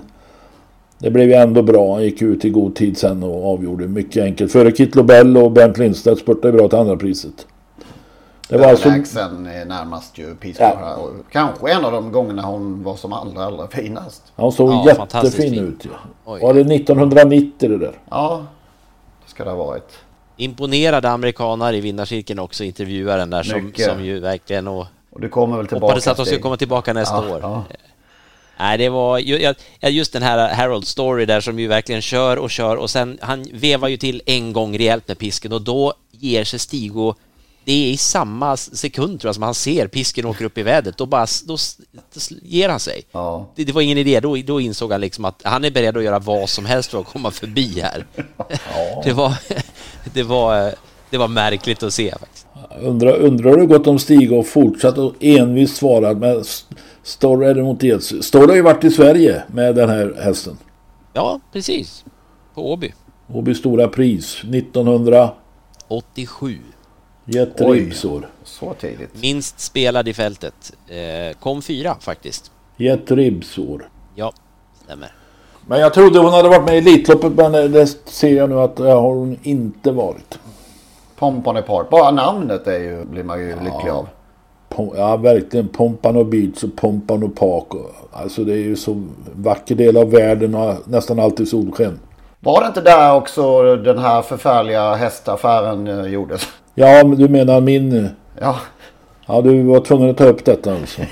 det 1.00 1.12
blev 1.12 1.28
ju 1.28 1.34
ändå 1.34 1.62
bra. 1.62 1.94
Han 1.94 2.04
gick 2.04 2.22
ut 2.22 2.46
i 2.46 2.50
god 2.50 2.76
tid 2.76 2.98
sen 2.98 3.24
och 3.24 3.54
avgjorde 3.54 3.88
mycket 3.88 4.24
enkelt. 4.24 4.52
Före 4.52 4.72
Kit 4.72 4.96
Lobel 4.96 5.38
och 5.38 5.52
Bernt 5.52 5.78
Lindstedt 5.78 6.20
spurtade 6.20 6.54
bra 6.54 6.68
till 6.68 6.78
andra 6.78 6.98
priset. 6.98 7.48
Det 8.50 8.58
var 8.58 8.68
alltså... 8.68 8.90
närmast 8.90 10.18
ju 10.18 10.36
Peace 10.36 10.64
ja. 10.64 11.10
Kanske 11.32 11.72
en 11.72 11.86
av 11.86 11.92
de 11.92 12.12
gångerna 12.12 12.42
hon 12.42 12.84
var 12.84 12.96
som 12.96 13.14
allra, 13.14 13.46
allra 13.46 13.68
finast. 13.68 14.24
Han 14.36 14.52
såg 14.52 14.70
ja, 14.70 14.86
jättefin 14.88 15.60
ut 15.60 15.86
ju. 15.86 15.90
Ja. 16.26 16.38
Var 16.42 16.54
det 16.54 16.76
1990 16.76 17.70
det 17.70 17.78
där? 17.78 18.00
Ja, 18.10 18.46
det 19.26 19.30
ska 19.32 19.44
det 19.44 19.50
ha 19.50 19.58
varit. 19.58 19.98
Imponerade 20.38 21.10
amerikanare 21.10 21.78
i 21.78 21.82
vinnarcirkeln 21.82 22.40
också, 22.40 22.64
intervjuaren 22.64 23.30
där 23.30 23.44
som, 23.44 23.74
som 23.76 24.04
ju 24.04 24.20
verkligen 24.20 24.68
och... 24.68 24.86
Och 25.12 25.22
du 25.22 25.30
kommer 25.30 25.58
väl 25.58 25.68
tillbaka? 25.68 25.86
Hoppades 25.86 26.08
att 26.08 26.18
de 26.18 26.26
skulle 26.26 26.42
komma 26.42 26.58
tillbaka 26.58 26.94
nästa 26.94 27.26
ja, 27.28 27.36
år. 27.36 27.40
Ja. 27.42 27.64
Nej, 28.60 28.78
det 28.78 28.90
var 28.90 29.20
just 29.90 30.14
den 30.14 30.24
här 30.24 30.54
Harold 30.54 30.88
Story 30.88 31.26
där 31.26 31.42
som 31.42 31.60
ju 31.60 31.68
verkligen 31.68 32.02
kör 32.02 32.38
och 32.38 32.52
kör 32.52 32.76
och 32.76 32.90
sen 32.90 33.18
han 33.22 33.46
vevar 33.54 33.88
ju 33.88 33.98
till 33.98 34.22
en 34.26 34.54
gång 34.54 34.78
rejält 34.78 35.08
med 35.08 35.18
pisken 35.18 35.54
och 35.54 35.62
då 35.62 35.94
ger 36.12 36.44
sig 36.44 36.60
Stigo 36.60 37.16
det 37.70 37.74
är 37.74 37.92
i 37.92 37.98
samma 37.98 38.58
sekund 38.58 39.20
tror 39.20 39.30
jag 39.30 39.36
som 39.36 39.44
han 39.44 39.54
ser 39.54 39.88
pisken 39.88 40.26
åker 40.26 40.46
upp 40.46 40.58
i 40.58 40.64
vädret, 40.64 40.98
då 40.98 41.06
bara 41.06 41.26
då, 41.48 41.58
ger 42.42 42.70
han 42.70 42.80
sig. 42.80 43.02
Ja. 43.12 43.50
Det, 43.56 43.64
det, 43.64 43.72
var 43.72 43.82
ingen 43.82 43.98
idé, 43.98 44.20
då, 44.20 44.36
då 44.36 44.62
insåg 44.62 44.92
han 44.92 45.02
liksom 45.02 45.26
att 45.26 45.42
han 45.44 45.66
är 45.66 45.72
beredd 45.72 45.98
att 45.98 46.04
göra 46.04 46.20
vad 46.20 46.50
som 46.50 46.66
helst 46.66 46.92
för 46.92 47.00
att 47.00 47.08
komma 47.08 47.32
förbi 47.32 47.82
här. 47.82 48.06
Ja. 48.48 49.02
Det, 49.04 49.14
var, 49.14 49.34
det, 50.14 50.24
var, 50.24 50.74
det 51.10 51.18
var 51.18 51.28
märkligt 51.28 51.84
att 51.84 51.94
se 51.94 52.12
faktiskt. 52.12 52.48
Undrar, 52.82 53.16
undrar 53.16 53.50
hur 53.50 53.58
det 53.58 53.66
gått 53.66 53.88
om 53.88 54.00
Stig 54.00 54.34
och 54.34 54.48
fortsatt 54.48 54.98
och 54.98 55.14
envist 55.20 55.78
svarat 55.78 56.18
med 56.18 56.46
Storr 57.04 57.46
eller 57.46 57.64
mot 57.64 57.84
Eds. 57.84 58.14
Storr 58.22 58.48
har 58.48 58.56
ju 58.56 58.62
varit 58.62 58.84
i 58.84 58.90
Sverige 58.90 59.44
med 59.48 59.76
den 59.76 59.90
här 59.90 60.16
hästen. 60.24 60.58
Ja, 61.14 61.40
precis. 61.54 62.06
På 62.56 62.72
Åby. 62.72 62.94
Åby 63.34 63.56
Stora 63.56 63.88
Pris 63.88 64.44
1987. 64.44 66.58
Gett 67.32 67.62
ribbsår. 67.62 68.28
Så 68.44 68.74
tidigt. 68.74 69.22
Minst 69.22 69.60
spelad 69.60 70.08
i 70.08 70.14
fältet. 70.14 70.74
Eh, 70.88 71.38
kom 71.40 71.62
fyra 71.62 71.96
faktiskt. 72.00 72.52
Gett 72.78 73.12
ribbsår. 73.12 73.90
Ja, 74.16 74.34
stämmer. 74.86 75.12
Men 75.68 75.80
jag 75.80 75.94
trodde 75.94 76.20
hon 76.20 76.34
hade 76.34 76.50
varit 76.50 76.66
med 76.66 76.76
i 76.76 76.78
Elitloppet 76.78 77.32
men 77.32 77.52
det 77.52 77.88
ser 78.06 78.38
jag 78.38 78.50
nu 78.50 78.60
att 78.60 78.76
det 78.76 78.92
har 78.92 79.02
hon 79.02 79.40
inte 79.44 79.92
varit. 79.92 80.40
Pompano 81.16 81.62
Park. 81.62 81.90
Bara 81.90 82.12
namnet 82.12 82.68
är 82.68 82.80
ju, 82.80 83.06
blir 83.06 83.24
man 83.24 83.40
ju 83.40 83.48
lycklig 83.50 83.92
av. 83.92 84.08
Pom- 84.70 84.94
Ja, 84.98 85.18
verkligen. 85.18 85.68
Pompano 85.68 86.24
Beach 86.24 86.64
och 86.64 86.76
Pompano 86.76 87.30
Park. 87.30 87.74
och- 87.74 87.92
Alltså 88.12 88.44
det 88.44 88.54
är 88.54 88.58
ju 88.58 88.76
så 88.76 89.04
vacker 89.36 89.76
del 89.76 89.98
av 89.98 90.12
världen 90.12 90.56
och 90.56 90.76
nästan 90.88 91.20
alltid 91.20 91.48
solsken. 91.50 92.00
Var 92.40 92.62
det 92.62 92.68
inte 92.68 92.82
där 92.82 93.16
också 93.16 93.76
den 93.76 94.00
här 94.00 94.22
förfärliga 94.22 94.96
hästaffären 94.96 95.88
eh, 95.88 96.06
gjordes? 96.06 96.42
Ja, 96.80 97.04
men 97.06 97.18
du 97.18 97.28
menar 97.28 97.62
min... 97.62 98.10
Ja. 98.42 98.56
Ja, 99.28 99.42
du 99.42 99.64
var 99.64 99.80
tvungen 99.80 100.10
att 100.10 100.18
ta 100.18 100.26
upp 100.26 100.46
detta 100.46 100.72
alltså. 100.74 101.02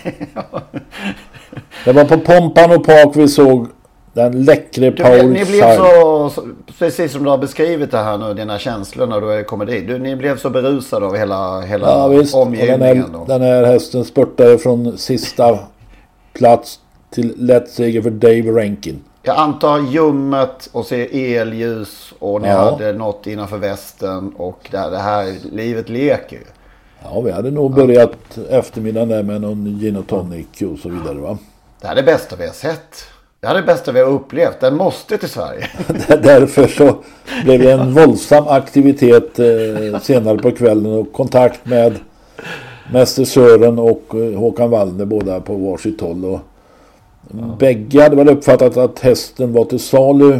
Det 1.85 1.91
var 1.93 2.05
på 2.05 2.17
Pompano 2.17 2.83
Park 2.83 3.15
vi 3.15 3.27
såg 3.27 3.67
den 4.13 4.43
läckre 4.43 4.89
Du, 4.91 5.03
Paul 5.03 5.29
ni 5.29 5.45
blev 5.45 5.75
så, 5.75 6.31
precis 6.79 7.11
som 7.11 7.23
du 7.23 7.29
har 7.29 7.37
beskrivit 7.37 7.91
det 7.91 7.97
här 7.97 8.17
nu, 8.17 8.33
dina 8.33 8.59
känslor 8.59 9.07
när 9.07 9.21
du 9.21 9.43
kommer 9.43 9.65
dit. 9.65 9.87
Du, 9.87 9.99
ni 9.99 10.15
blev 10.15 10.37
så 10.37 10.49
berusade 10.49 11.05
av 11.05 11.15
hela, 11.15 11.61
hela 11.61 11.87
Ja 11.87 12.07
visst, 12.07 12.35
och 12.35 12.39
den 12.39 12.47
omgivningen. 12.47 12.81
här, 12.81 13.25
den 13.27 13.41
här 13.41 13.63
hästen 13.65 14.05
spurtade 14.05 14.57
från 14.57 14.97
sista 14.97 15.59
plats 16.33 16.79
till 17.09 17.33
lätt 17.37 17.69
seger 17.69 18.01
för 18.01 18.09
Dave 18.09 18.61
Rankin. 18.61 18.99
Jag 19.27 19.37
antar 19.37 19.79
ljummet 19.79 20.69
och 20.71 20.85
se 20.85 21.35
elljus 21.35 22.13
och 22.19 22.41
ni 22.41 22.47
Ja. 22.47 22.57
hade 22.71 22.93
något 22.93 23.27
innanför 23.27 23.57
västen 23.57 24.33
och 24.37 24.67
det 24.71 24.77
här, 24.77 24.91
det 24.91 24.97
här 24.97 25.35
livet 25.51 25.89
leker 25.89 26.35
ju. 26.35 26.43
Ja, 27.03 27.21
vi 27.21 27.31
hade 27.31 27.51
nog 27.51 27.73
börjat 27.75 28.37
eftermiddagen 28.49 29.09
där 29.09 29.23
med 29.23 29.41
någon 29.41 29.79
gin 29.79 29.95
och 29.97 30.07
tonic 30.07 30.47
och 30.73 30.79
så 30.79 30.89
vidare 30.89 31.13
va. 31.17 31.37
Det 31.81 31.87
här 31.87 31.93
är 31.93 32.01
det 32.01 32.03
bästa 32.03 32.35
vi 32.35 32.45
har 32.47 32.53
sett. 32.53 33.05
Det 33.39 33.47
här 33.47 33.55
är 33.55 33.59
det 33.61 33.65
bästa 33.67 33.91
vi 33.91 33.99
har 33.99 34.07
upplevt. 34.07 34.59
Den 34.59 34.75
måste 34.75 35.17
till 35.17 35.29
Sverige. 35.29 35.69
Därför 36.07 36.67
så 36.67 36.95
blev 37.43 37.59
det 37.61 37.71
en 37.71 37.93
våldsam 37.93 38.47
aktivitet 38.47 39.39
eh, 39.39 39.99
senare 40.01 40.37
på 40.37 40.51
kvällen 40.51 40.91
och 40.93 41.13
kontakt 41.13 41.65
med 41.65 41.95
Mäster 42.91 43.25
Sören 43.25 43.79
och 43.79 44.03
eh, 44.15 44.39
Håkan 44.39 44.69
Wallner 44.69 45.05
båda 45.05 45.39
på 45.41 45.55
varsitt 45.55 46.01
håll. 46.01 46.25
Och 46.25 46.39
Bägge 47.59 48.03
hade 48.03 48.15
väl 48.15 48.29
uppfattat 48.29 48.77
att 48.77 48.99
hästen 48.99 49.53
var 49.53 49.65
till 49.65 49.79
salu 49.79 50.39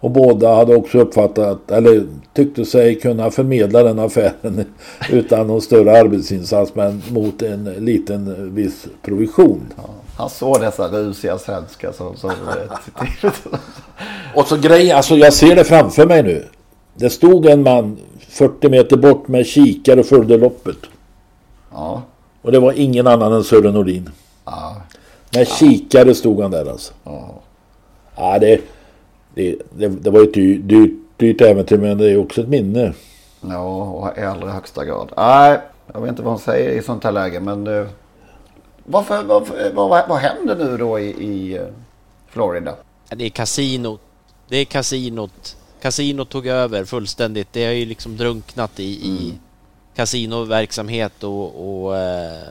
och 0.00 0.10
båda 0.10 0.54
hade 0.54 0.76
också 0.76 0.98
uppfattat, 0.98 1.70
eller 1.70 2.06
tyckte 2.34 2.64
sig 2.64 2.94
kunna 3.00 3.30
förmedla 3.30 3.82
den 3.82 3.98
affären 3.98 4.64
utan 5.10 5.46
någon 5.46 5.60
större 5.60 6.00
arbetsinsats 6.00 6.74
men 6.74 7.02
mot 7.10 7.42
en 7.42 7.64
liten 7.64 8.54
viss 8.54 8.86
provision. 9.02 9.60
Han 10.16 10.30
såg 10.30 10.60
dessa 10.60 10.88
rusiga 10.88 11.38
svenskar 11.38 11.92
som... 11.92 12.16
som 12.16 12.30
Och 14.34 14.46
så 14.46 14.56
grejen, 14.56 14.96
alltså 14.96 15.16
jag 15.16 15.32
ser 15.32 15.56
det 15.56 15.64
framför 15.64 16.06
mig 16.06 16.22
nu. 16.22 16.44
Det 16.94 17.10
stod 17.10 17.46
en 17.46 17.62
man 17.62 17.98
40 18.28 18.68
meter 18.68 18.96
bort 18.96 19.28
med 19.28 19.46
kikare 19.46 20.00
och 20.00 20.06
följde 20.06 20.36
loppet. 20.36 20.78
Ja. 21.72 22.02
Och 22.42 22.52
det 22.52 22.60
var 22.60 22.72
ingen 22.72 23.06
annan 23.06 23.32
än 23.32 23.44
Sören 23.44 23.74
Nordin. 23.74 24.10
Ja. 24.44 24.76
Med 25.34 25.48
kikare 25.48 26.14
stod 26.14 26.40
han 26.42 26.50
där 26.50 26.70
alltså. 26.70 26.92
Ja. 27.04 27.34
Ja, 28.16 28.38
det, 28.38 28.60
det, 29.34 29.56
det, 29.76 29.88
det 29.88 30.10
var 30.10 30.22
ett 30.22 30.34
dyrt, 30.34 30.60
dyrt, 30.68 30.90
dyrt 31.16 31.40
äventyr 31.40 31.78
men 31.78 31.98
det 31.98 32.10
är 32.10 32.16
också 32.16 32.40
ett 32.40 32.48
minne. 32.48 32.92
Ja, 33.40 33.82
och 33.84 34.18
i 34.18 34.20
allra 34.20 34.50
högsta 34.50 34.84
grad. 34.84 35.12
Nej, 35.16 35.58
jag 35.94 36.00
vet 36.00 36.08
inte 36.10 36.22
vad 36.22 36.32
hon 36.32 36.40
säger 36.40 36.70
i 36.70 36.82
sånt 36.82 37.04
här 37.04 37.12
läge 37.12 37.40
men... 37.40 37.66
eh, 37.66 37.86
Varför, 38.84 39.22
varför, 39.24 39.72
vad, 39.74 39.88
vad, 39.90 40.08
vad 40.08 40.18
händer 40.18 40.56
nu 40.56 40.76
då 40.76 40.98
i, 40.98 41.04
i 41.08 41.56
eh, 41.56 41.62
Florida? 42.28 42.74
Ja, 43.08 43.16
Det 43.16 43.24
är 43.24 43.30
kasinot. 43.30 44.00
Det 44.48 44.56
är 44.56 44.64
kasinot. 44.64 45.56
Kasinot 45.80 46.28
tog 46.28 46.46
över 46.46 46.84
fullständigt. 46.84 47.48
Det 47.52 47.64
har 47.64 47.72
ju 47.72 47.84
liksom 47.84 48.16
drunknat 48.16 48.80
i, 48.80 48.84
i 49.08 49.34
kasinoverksamhet 49.94 51.24
och, 51.24 51.84
och 51.84 51.96
eh, 51.96 52.48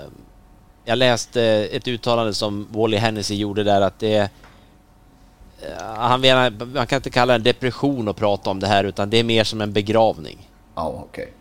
jag 0.85 0.97
läste 0.97 1.41
ett 1.71 1.87
uttalande 1.87 2.33
som 2.33 2.67
Wally 2.71 2.97
Hennessy 2.97 3.35
gjorde 3.35 3.63
där 3.63 3.81
att 3.81 3.99
det 3.99 4.17
eh, 4.17 4.27
han 5.95 6.21
menar, 6.21 6.65
man 6.65 6.87
kan 6.87 6.95
inte 6.95 7.09
kalla 7.09 7.33
det 7.33 7.37
en 7.37 7.43
depression 7.43 8.07
att 8.07 8.15
prata 8.15 8.49
om 8.49 8.59
det 8.59 8.67
här 8.67 8.83
utan 8.83 9.09
det 9.09 9.17
är 9.17 9.23
mer 9.23 9.43
som 9.43 9.61
en 9.61 9.73
begravning. 9.73 10.49
Ja, 10.75 11.05
okej. 11.09 11.33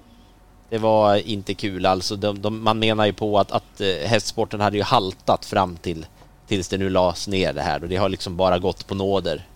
Det 0.69 0.79
var 0.79 1.17
inte 1.17 1.55
kul 1.55 1.87
alltså. 1.87 2.17
De, 2.17 2.43
de, 2.43 2.63
man 2.63 2.79
menar 2.79 3.07
ju 3.07 3.13
på 3.13 3.39
att, 3.39 3.53
att 3.53 3.81
eh, 3.81 4.09
hästsporten 4.09 4.61
hade 4.61 4.77
ju 4.77 4.83
haltat 4.83 5.45
fram 5.45 5.77
till 5.77 6.07
tills 6.47 6.69
det 6.69 6.79
nu 6.79 6.91
lades 6.91 7.29
ner 7.29 7.53
det 7.53 7.63
här 7.63 7.83
och 7.83 7.89
det 7.89 7.97
har 7.97 8.09
liksom 8.09 8.37
bara 8.37 8.59
gått 8.59 8.87
på 8.87 8.95
nåder. 8.95 9.47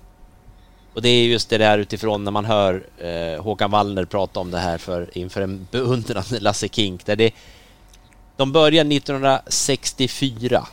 Och 0.94 1.02
det 1.02 1.08
är 1.08 1.24
just 1.24 1.50
det 1.50 1.58
där 1.58 1.78
utifrån 1.78 2.24
när 2.24 2.30
man 2.30 2.44
hör 2.44 2.86
eh, 2.98 3.42
Håkan 3.42 3.70
Wallner 3.70 4.04
prata 4.04 4.40
om 4.40 4.50
det 4.50 4.58
här 4.58 4.78
för, 4.78 5.18
inför 5.18 5.40
en 5.40 5.66
beundrande 5.70 6.40
Lasse 6.40 6.68
Kink. 6.68 7.06
Där 7.06 7.16
det, 7.16 7.34
de 8.36 8.52
började 8.52 8.94
1964. 8.94 10.66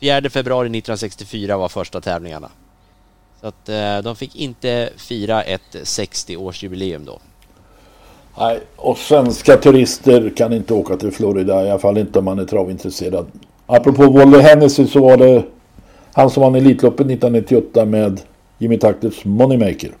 4 0.00 0.30
februari 0.30 0.66
1964 0.66 1.56
var 1.56 1.68
första 1.68 2.00
tävlingarna. 2.00 2.50
Så 3.40 3.46
att 3.46 3.68
eh, 3.68 3.98
de 3.98 4.16
fick 4.16 4.36
inte 4.36 4.90
fira 4.96 5.42
ett 5.42 5.72
60-årsjubileum 5.72 7.06
då. 7.06 7.18
Nej, 8.38 8.60
och 8.76 8.98
svenska 8.98 9.56
turister 9.56 10.32
kan 10.36 10.52
inte 10.52 10.74
åka 10.74 10.96
till 10.96 11.12
Florida. 11.12 11.66
I 11.66 11.70
alla 11.70 11.78
fall 11.78 11.98
inte 11.98 12.18
om 12.18 12.24
man 12.24 12.38
är 12.38 12.44
travintresserad. 12.44 13.26
Apropå 13.66 14.06
Wally 14.06 14.38
Hennessy 14.38 14.86
så 14.86 15.00
var 15.00 15.16
det 15.16 15.42
han 16.12 16.30
som 16.30 16.42
vann 16.42 16.54
Elitloppet 16.54 17.06
1998 17.06 17.84
med 17.84 18.20
Jimmy 18.58 18.78
Takters 18.78 19.24
Moneymaker. 19.24 19.92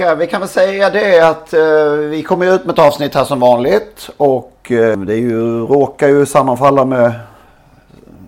Okej, 0.00 0.16
Vi 0.16 0.26
kan 0.26 0.40
väl 0.40 0.48
säga 0.48 0.90
det 0.90 1.20
att 1.28 1.52
eh, 1.52 1.92
vi 1.92 2.22
kommer 2.22 2.54
ut 2.54 2.64
med 2.64 2.72
ett 2.72 2.78
avsnitt 2.78 3.14
här 3.14 3.24
som 3.24 3.40
vanligt. 3.40 4.10
Och 4.16 4.72
eh, 4.72 4.98
det 4.98 5.14
är 5.14 5.18
ju, 5.18 5.66
råkar 5.66 6.08
ju 6.08 6.26
sammanfalla 6.26 6.84
med 6.84 7.12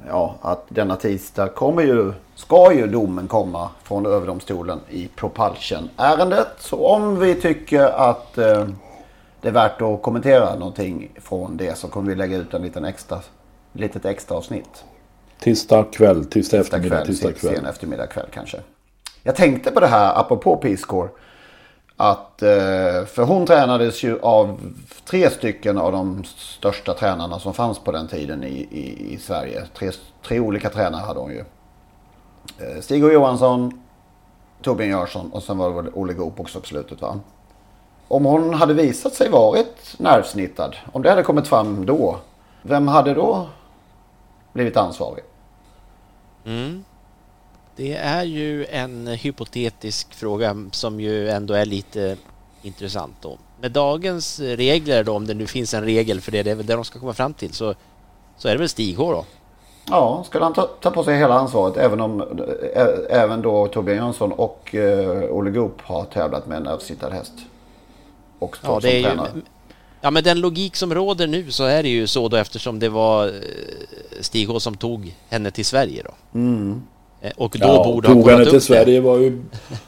ja, 0.09 0.35
att 0.41 0.64
denna 0.68 0.97
tisdag 0.97 1.49
kommer 1.49 1.83
ju, 1.83 2.12
ska 2.35 2.73
ju 2.73 2.87
domen 2.87 3.29
komma 3.29 3.68
från 3.83 4.07
överdomstolen 4.07 4.81
i 4.91 5.09
Propulsion-ärendet. 5.16 6.49
Så 6.59 6.87
om 6.87 7.20
vi 7.20 7.35
tycker 7.35 7.85
att 7.85 8.39
eh, 8.39 8.66
det 9.41 9.49
är 9.49 9.53
värt 9.53 9.83
att 9.83 10.03
kommentera 10.03 10.55
någonting 10.55 11.11
från 11.20 11.57
det 11.57 11.79
så 11.79 11.89
kommer 11.89 12.09
vi 12.09 12.14
lägga 12.14 12.37
ut 12.37 12.55
en 12.55 12.62
liten 12.62 12.85
extra, 12.85 13.18
litet 13.73 14.05
extra 14.05 14.37
avsnitt. 14.37 14.85
Tisdag 15.39 15.85
kväll, 15.93 16.25
tisdag 16.25 16.59
eftermiddag, 16.59 16.97
kväll, 16.97 17.07
tisdag 17.07 17.33
kväll. 17.33 17.57
Sen 17.57 17.66
eftermiddag 17.66 18.07
kväll 18.07 18.27
kanske. 18.33 18.59
Jag 19.23 19.37
tänkte 19.37 19.70
på 19.70 19.81
det 19.81 19.87
här 19.87 20.20
apropå 20.20 20.57
Peace 20.57 20.85
Corps. 20.87 21.11
Att, 21.97 22.43
eh, 22.43 23.05
för 23.07 23.22
hon 23.22 23.47
tränades 23.47 24.03
ju 24.03 24.20
av 24.20 24.61
tre 25.05 25.30
stycken 25.30 25.78
av 25.78 25.93
de 25.93 26.24
största 26.24 26.95
tränarna 26.95 27.38
som 27.38 27.55
fanns 27.55 27.78
på 27.78 27.93
den 27.93 28.09
tiden 28.09 28.45
i, 28.45 28.68
i, 28.70 29.14
i 29.14 29.18
Sverige. 29.18 29.64
Tre, 29.74 29.90
tre 30.26 30.40
olika 30.40 30.70
tränare 30.70 31.03
hade 31.03 31.20
hon 31.20 31.30
ju. 31.30 31.45
Eh, 32.59 32.80
Stig 32.80 33.05
och 33.05 33.12
Johansson, 33.12 33.82
Torbjörn 34.62 34.90
Jörsson 34.90 35.32
och 35.32 35.43
sen 35.43 35.59
var 35.59 35.68
det 35.68 35.82
väl 35.82 35.90
Olle 35.95 36.12
Goop 36.12 36.40
också 36.40 36.61
på 36.61 36.66
slutet 36.66 37.01
va? 37.01 37.20
Om 38.09 38.24
hon 38.24 38.55
hade 38.55 38.74
visat 38.74 39.14
sig 39.14 39.30
varit 39.30 39.95
nervsnittad, 39.99 40.76
om 40.93 41.03
det 41.03 41.11
hade 41.11 41.22
kommit 41.22 41.49
fram 41.49 41.86
då, 41.86 42.18
vem 42.62 42.88
hade 42.88 43.14
då 43.14 43.47
blivit 44.53 44.76
ansvarig? 44.76 45.24
Mm. 46.45 46.84
Det 47.77 47.93
är 47.97 48.25
ju 48.25 48.66
en 48.66 49.07
hypotetisk 49.07 50.14
fråga 50.14 50.57
som 50.73 51.01
ju 51.01 51.29
ändå 51.29 51.55
är 51.55 51.64
lite 51.64 52.16
intressant 52.62 53.14
då. 53.20 53.39
Med 53.61 53.73
dagens 53.73 54.41
regler 54.41 55.05
då, 55.05 55.12
om 55.12 55.27
det 55.27 55.35
nu 55.35 55.47
finns 55.47 55.75
en 55.75 55.85
regel 55.85 56.20
för 56.20 56.33
det, 56.33 56.43
det 56.43 56.51
är 56.51 56.55
väl 56.55 56.66
det 56.66 56.75
de 56.75 56.85
ska 56.85 56.99
komma 56.99 57.12
fram 57.12 57.35
till, 57.35 57.53
så, 57.53 57.75
så 58.39 58.49
är 58.49 58.53
det 58.53 58.59
väl 58.59 58.68
Stig 58.68 58.97
H 58.97 59.12
då? 59.12 59.25
Ja, 59.89 60.25
skulle 60.27 60.45
han 60.45 60.53
ta, 60.53 60.62
ta 60.81 60.91
på 60.91 61.05
sig 61.05 61.16
hela 61.18 61.35
ansvaret 61.35 61.77
även 61.77 62.01
om 62.01 62.20
ä, 62.75 62.87
även 63.11 63.43
då 63.43 63.66
Torbjörn 63.66 63.97
Jönsson 63.97 64.33
och 64.33 64.75
eh, 64.75 65.31
Olle 65.31 65.51
Goop 65.51 65.81
har 65.83 66.05
tävlat 66.05 66.47
med 66.47 66.57
en 66.57 66.66
översittad 66.66 67.11
häst. 67.11 67.33
Och 68.39 68.57
Ja, 68.62 68.79
det 68.83 68.89
är 68.89 68.91
som 68.91 68.97
ju, 68.99 69.03
tränare. 69.03 69.31
ja, 70.01 70.11
men 70.11 70.25
den 70.25 70.41
logik 70.41 70.77
som 70.77 70.95
råder 70.95 71.27
nu 71.27 71.51
så 71.51 71.64
är 71.64 71.83
det 71.83 71.89
ju 71.89 72.07
så 72.07 72.29
då 72.29 72.37
eftersom 72.37 72.79
det 72.79 72.89
var 72.89 73.27
eh, 73.27 73.33
Stig 74.20 74.49
H 74.49 74.61
som 74.61 74.77
tog 74.77 75.14
henne 75.29 75.51
till 75.51 75.66
Sverige 75.66 76.03
då. 76.03 76.39
Mm. 76.39 76.83
Eh, 77.23 77.31
Och 77.37 77.57
då 77.61 77.66
Ja, 77.66 77.85
borde 77.85 78.09
tog 78.09 78.23
kollat 78.25 78.33
henne 78.39 78.45
till 78.45 78.55
det. 78.55 78.61
Sverige 78.61 79.01
var 79.01 79.18
ju 79.18 79.43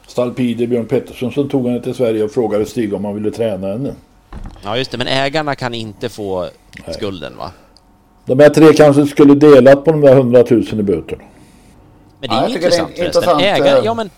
Stalpide 0.07 0.69
Björn 0.69 0.85
Pettersson 0.85 1.31
som 1.31 1.49
tog 1.49 1.67
henne 1.67 1.81
till 1.81 1.93
Sverige 1.95 2.23
och 2.23 2.31
frågade 2.31 2.65
Stig 2.65 2.93
om 2.93 3.05
han 3.05 3.15
ville 3.15 3.31
träna 3.31 3.67
henne. 3.67 3.93
Ja 4.63 4.77
just 4.77 4.91
det, 4.91 4.97
men 4.97 5.07
ägarna 5.07 5.55
kan 5.55 5.73
inte 5.73 6.09
få 6.09 6.49
skulden 6.91 7.37
va? 7.37 7.51
De 8.25 8.39
här 8.39 8.49
tre 8.49 8.73
kanske 8.73 9.05
skulle 9.05 9.35
delat 9.35 9.85
på 9.85 9.91
de 9.91 10.01
där 10.01 10.11
100 10.17 10.43
000 10.49 10.63
i 10.79 10.83
böter. 10.83 11.17
Men 12.19 12.29
det 12.29 12.35
är 12.35 12.41
Ja, 12.41 12.47
tycker 12.47 12.59
det 12.69 12.75
är 12.75 12.81
intressant 12.81 12.97
intressant, 12.97 13.41
Ägaren, 13.41 13.77
eh, 13.79 13.85
ja, 13.85 13.93
men, 13.93 14.09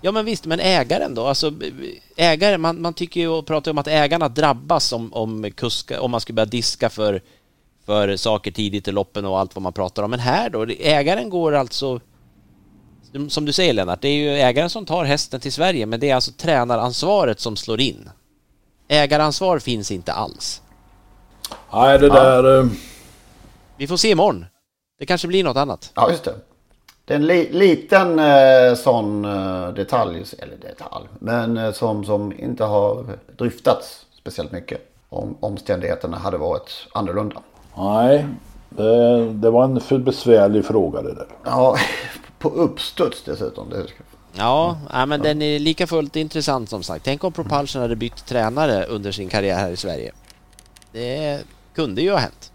ja 0.00 0.12
men 0.12 0.24
visst, 0.24 0.46
men 0.46 0.60
ägaren 0.60 1.14
då? 1.14 1.26
Alltså 1.26 1.52
ägare, 2.16 2.58
man, 2.58 2.82
man 2.82 2.94
tycker 2.94 3.20
ju 3.20 3.28
och 3.28 3.46
pratar 3.46 3.70
om 3.70 3.78
att 3.78 3.88
ägarna 3.88 4.28
drabbas 4.28 4.92
om, 4.92 5.12
om, 5.12 5.50
kuska, 5.54 6.00
om 6.00 6.10
man 6.10 6.20
skulle 6.20 6.34
börja 6.34 6.46
diska 6.46 6.90
för, 6.90 7.20
för 7.86 8.16
saker 8.16 8.50
tidigt 8.50 8.88
i 8.88 8.92
loppen 8.92 9.24
och 9.24 9.38
allt 9.38 9.54
vad 9.54 9.62
man 9.62 9.72
pratar 9.72 10.02
om. 10.02 10.10
Men 10.10 10.20
här 10.20 10.50
då, 10.50 10.66
ägaren 10.80 11.30
går 11.30 11.52
alltså 11.52 12.00
som 13.28 13.44
du 13.44 13.52
säger 13.52 13.72
Lennart, 13.72 14.00
det 14.00 14.08
är 14.08 14.14
ju 14.16 14.30
ägaren 14.30 14.70
som 14.70 14.86
tar 14.86 15.04
hästen 15.04 15.40
till 15.40 15.52
Sverige, 15.52 15.86
men 15.86 16.00
det 16.00 16.10
är 16.10 16.14
alltså 16.14 16.32
tränaransvaret 16.32 17.40
som 17.40 17.56
slår 17.56 17.80
in. 17.80 18.10
Ägaransvar 18.88 19.58
finns 19.58 19.90
inte 19.90 20.12
alls. 20.12 20.62
Nej, 21.72 21.98
det 21.98 22.08
där... 22.08 22.58
eh, 22.60 22.66
Vi 23.76 23.86
får 23.86 23.96
se 23.96 24.10
imorgon. 24.10 24.46
Det 24.98 25.06
kanske 25.06 25.28
blir 25.28 25.44
något 25.44 25.56
annat. 25.56 25.92
Ja, 25.94 26.10
just 26.10 26.24
det. 26.24 26.34
Det 27.04 27.14
är 27.14 27.18
en 27.18 27.26
li 27.26 27.48
liten 27.52 28.18
eh, 28.18 28.74
sån 28.76 29.24
eh, 29.24 29.68
detalj, 29.68 30.24
eller 30.38 30.56
detalj, 30.56 31.06
men 31.18 31.56
eh, 31.56 31.72
som, 31.72 32.04
som 32.04 32.32
inte 32.38 32.64
har 32.64 33.04
dryftats 33.38 34.06
speciellt 34.18 34.52
mycket. 34.52 34.80
Om 35.08 35.36
omständigheterna 35.40 36.18
hade 36.18 36.36
varit 36.38 36.86
annorlunda. 36.92 37.36
Nej, 37.76 38.26
det, 38.68 39.32
det 39.32 39.50
var 39.50 39.64
en 39.64 39.80
för 39.80 39.98
besvärlig 39.98 40.64
fråga 40.64 41.02
det 41.02 41.14
där. 41.14 41.26
Ja, 41.44 41.76
på 42.40 42.48
uppstuds 42.48 43.22
dessutom. 43.22 43.70
Det 43.70 43.86
Ja, 44.32 44.76
ja 44.92 45.06
men 45.06 45.22
den 45.22 45.42
är 45.42 45.58
lika 45.58 45.86
fullt 45.86 46.16
intressant 46.16 46.70
som 46.70 46.82
sagt. 46.82 47.04
Tänk 47.04 47.24
om 47.24 47.32
Propulsion 47.32 47.82
hade 47.82 47.96
bytt 47.96 48.26
tränare 48.26 48.84
under 48.84 49.12
sin 49.12 49.28
karriär 49.28 49.56
här 49.56 49.70
i 49.70 49.76
Sverige. 49.76 50.12
Det 50.92 51.40
kunde 51.74 52.02
ju 52.02 52.10
ha 52.10 52.18
hänt. 52.18 52.52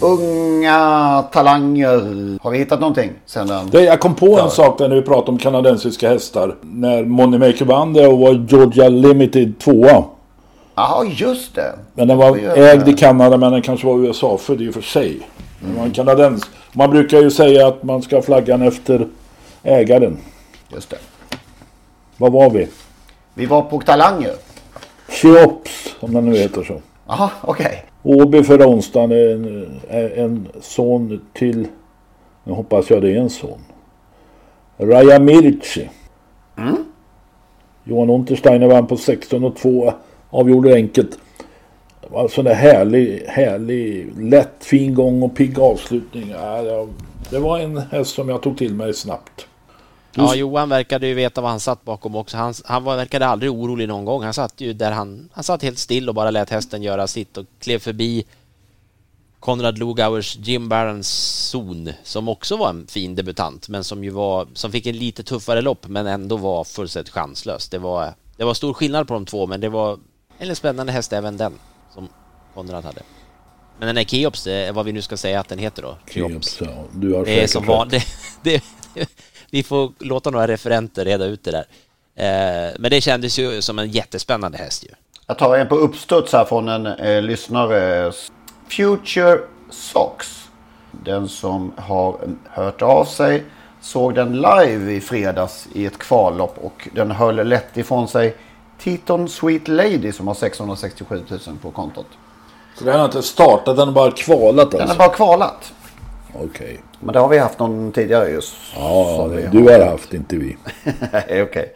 Unga 0.00 1.22
talanger. 1.32 2.38
Har 2.42 2.50
vi 2.50 2.58
hittat 2.58 2.80
någonting 2.80 3.12
sen 3.26 3.46
den? 3.46 3.70
Det, 3.70 3.82
jag 3.82 4.00
kom 4.00 4.14
på 4.14 4.40
en 4.40 4.50
sak 4.50 4.78
där 4.78 4.88
när 4.88 4.96
vi 4.96 5.02
pratade 5.02 5.30
om 5.30 5.38
kanadensiska 5.38 6.08
hästar. 6.08 6.56
När 6.62 7.04
Moneymaker 7.04 7.64
vann 7.64 7.92
det 7.92 8.06
och 8.06 8.18
var 8.18 8.46
Georgia 8.48 8.88
Limited 8.88 9.58
tvåa. 9.58 10.04
Ja, 10.76 11.04
just 11.04 11.54
det. 11.54 11.78
Men 11.94 12.08
den 12.08 12.18
var 12.18 12.58
ägd 12.58 12.88
i 12.88 12.92
Kanada 12.92 13.36
men 13.36 13.52
den 13.52 13.62
kanske 13.62 13.86
var 13.86 13.98
USA-född 13.98 14.62
i 14.62 14.70
och 14.70 14.74
för 14.74 14.82
sig. 14.82 15.20
Var 15.76 15.84
en 15.84 15.92
kanadens. 15.92 16.44
Man 16.72 16.90
brukar 16.90 17.20
ju 17.20 17.30
säga 17.30 17.66
att 17.66 17.82
man 17.82 18.02
ska 18.02 18.16
ha 18.16 18.22
flaggan 18.22 18.62
efter 18.62 19.08
ägaren. 19.62 20.18
Just 20.68 20.90
det. 20.90 20.98
Vad 22.16 22.32
var 22.32 22.50
vi? 22.50 22.68
Vi 23.34 23.46
var 23.46 23.62
på 23.62 23.80
talanger. 23.80 24.32
Cheops, 25.08 25.96
om 26.00 26.14
den 26.14 26.24
nu 26.24 26.36
heter 26.36 26.64
så. 26.64 26.80
Jaha, 27.06 27.30
okej. 27.40 27.84
Åby 28.02 28.42
förra 28.42 28.66
onsdagen 28.66 29.12
är 29.12 29.32
en, 29.32 29.80
är 29.88 30.18
en 30.18 30.48
son 30.60 31.20
till, 31.32 31.68
nu 32.44 32.52
hoppas 32.52 32.90
jag 32.90 33.02
det 33.02 33.10
är 33.10 33.20
en 33.20 33.30
son. 33.30 33.60
Raja 34.78 35.18
Mirci. 35.18 35.88
Johan 37.84 38.10
Untersteiner 38.10 38.66
vann 38.66 38.86
på 38.86 38.96
16 38.96 39.44
och 39.44 39.56
2. 39.56 39.92
Avgjorde 40.30 40.74
enkelt. 40.74 41.18
Det 42.00 42.08
var 42.12 42.22
en 42.22 42.28
sån 42.28 42.44
där 42.44 42.54
härlig, 42.54 43.24
härlig, 43.26 44.12
lätt 44.18 44.54
fin 44.60 44.94
gång 44.94 45.22
och 45.22 45.36
pigg 45.36 45.58
avslutning. 45.58 46.30
Ja, 46.30 46.86
det- 47.30 47.38
var 47.38 47.58
en 47.58 47.78
häst 47.78 48.14
som 48.14 48.28
jag 48.28 48.42
tog 48.42 48.58
till 48.58 48.74
mig 48.74 48.94
snabbt. 48.94 49.46
Ja, 50.14 50.34
Johan 50.34 50.68
verkade 50.68 51.06
ju 51.06 51.14
veta 51.14 51.40
vad 51.40 51.50
han 51.50 51.60
satt 51.60 51.84
bakom 51.84 52.16
också. 52.16 52.36
Han, 52.36 52.54
han 52.64 52.84
var, 52.84 52.96
verkade 52.96 53.26
aldrig 53.26 53.52
orolig 53.52 53.88
någon 53.88 54.04
gång. 54.04 54.22
Han 54.22 54.34
satt 54.34 54.60
ju 54.60 54.72
där 54.72 54.90
han... 54.90 55.28
Han 55.32 55.44
satt 55.44 55.62
helt 55.62 55.78
still 55.78 56.08
och 56.08 56.14
bara 56.14 56.30
lät 56.30 56.50
hästen 56.50 56.82
göra 56.82 57.06
sitt 57.06 57.36
och 57.36 57.46
klev 57.60 57.78
förbi 57.78 58.24
Konrad 59.40 59.78
Lugauers 59.78 60.36
Jim 60.36 60.68
Barons 60.68 61.08
zon 61.50 61.90
som 62.02 62.28
också 62.28 62.56
var 62.56 62.68
en 62.68 62.86
fin 62.86 63.14
debutant 63.14 63.68
men 63.68 63.84
som 63.84 64.04
ju 64.04 64.10
var... 64.10 64.46
Som 64.54 64.72
fick 64.72 64.86
en 64.86 64.98
lite 64.98 65.22
tuffare 65.22 65.62
lopp 65.62 65.88
men 65.88 66.06
ändå 66.06 66.36
var 66.36 66.64
fullständigt 66.64 67.12
chanslös. 67.12 67.68
Det 67.68 67.78
var... 67.78 68.14
Det 68.36 68.44
var 68.44 68.54
stor 68.54 68.74
skillnad 68.74 69.08
på 69.08 69.14
de 69.14 69.26
två 69.26 69.46
men 69.46 69.60
det 69.60 69.68
var 69.68 69.98
en 70.38 70.56
spännande 70.56 70.92
häst 70.92 71.12
även 71.12 71.36
den 71.36 71.58
som 71.94 72.08
Konrad 72.54 72.84
hade. 72.84 73.02
Men 73.78 73.86
den 73.86 73.96
här 73.96 74.04
Keops, 74.04 74.46
är 74.46 74.72
vad 74.72 74.84
vi 74.84 74.92
nu 74.92 75.02
ska 75.02 75.16
säga 75.16 75.40
att 75.40 75.48
den 75.48 75.58
heter 75.58 75.82
då. 75.82 75.98
Keops, 76.10 76.60
ja. 76.60 76.84
Du 76.92 77.14
har 77.14 77.24
Det 77.24 77.42
är 77.42 77.46
som 77.46 77.66
vanligt. 77.66 78.06
Det, 78.42 78.64
det, 78.94 79.08
vi 79.50 79.62
får 79.62 79.92
låta 79.98 80.30
några 80.30 80.48
referenter 80.48 81.04
reda 81.04 81.24
ut 81.24 81.44
det 81.44 81.50
där. 81.50 81.66
Eh, 82.14 82.74
men 82.78 82.90
det 82.90 83.00
kändes 83.00 83.38
ju 83.38 83.62
som 83.62 83.78
en 83.78 83.90
jättespännande 83.90 84.58
häst 84.58 84.84
ju. 84.84 84.88
Jag 85.26 85.38
tar 85.38 85.56
en 85.56 85.68
på 85.68 85.74
uppstuds 85.74 86.32
här 86.32 86.44
från 86.44 86.68
en 86.68 86.86
eh, 86.86 87.22
lyssnare. 87.22 88.12
Future 88.68 89.38
Socks. 89.70 90.48
Den 90.90 91.28
som 91.28 91.72
har 91.76 92.18
hört 92.44 92.82
av 92.82 93.04
sig 93.04 93.44
såg 93.80 94.14
den 94.14 94.36
live 94.36 94.92
i 94.92 95.00
fredags 95.00 95.68
i 95.72 95.86
ett 95.86 95.98
kvallopp 95.98 96.58
och 96.58 96.88
den 96.92 97.10
höll 97.10 97.48
lätt 97.48 97.76
ifrån 97.76 98.08
sig 98.08 98.36
Titon 98.78 99.28
Sweet 99.28 99.68
Lady 99.68 100.12
som 100.12 100.26
har 100.26 100.34
667 100.34 101.24
000 101.28 101.40
på 101.62 101.70
kontot. 101.70 102.06
Så 102.78 102.84
den 102.84 102.98
har 102.98 103.04
inte 103.04 103.22
startat, 103.22 103.76
den 103.76 103.88
har 103.88 103.94
bara 103.94 104.10
kvalat 104.10 104.70
Den 104.70 104.80
alltså? 104.80 104.96
har 104.96 105.08
bara 105.08 105.16
kvalat. 105.16 105.72
Okej. 106.34 106.80
Men 107.00 107.12
det 107.12 107.18
har 107.18 107.28
vi 107.28 107.38
haft 107.38 107.58
någon 107.58 107.92
tidigare 107.92 108.28
just. 108.28 108.54
Ja, 108.74 109.28
det, 109.30 109.48
du 109.52 109.62
har 109.62 109.86
haft, 109.86 110.14
inte 110.14 110.36
vi. 110.36 110.56
Okej. 111.42 111.74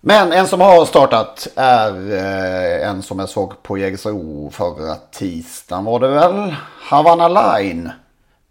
Men 0.00 0.32
en 0.32 0.46
som 0.46 0.60
har 0.60 0.84
startat 0.84 1.48
är 1.56 2.12
eh, 2.12 2.88
en 2.88 3.02
som 3.02 3.18
jag 3.18 3.28
såg 3.28 3.62
på 3.62 3.78
Jägersro 3.78 4.50
förra 4.50 4.94
tisdagen 4.94 5.84
var 5.84 6.00
det 6.00 6.08
väl. 6.08 6.54
Havana 6.80 7.28
Line. 7.28 7.90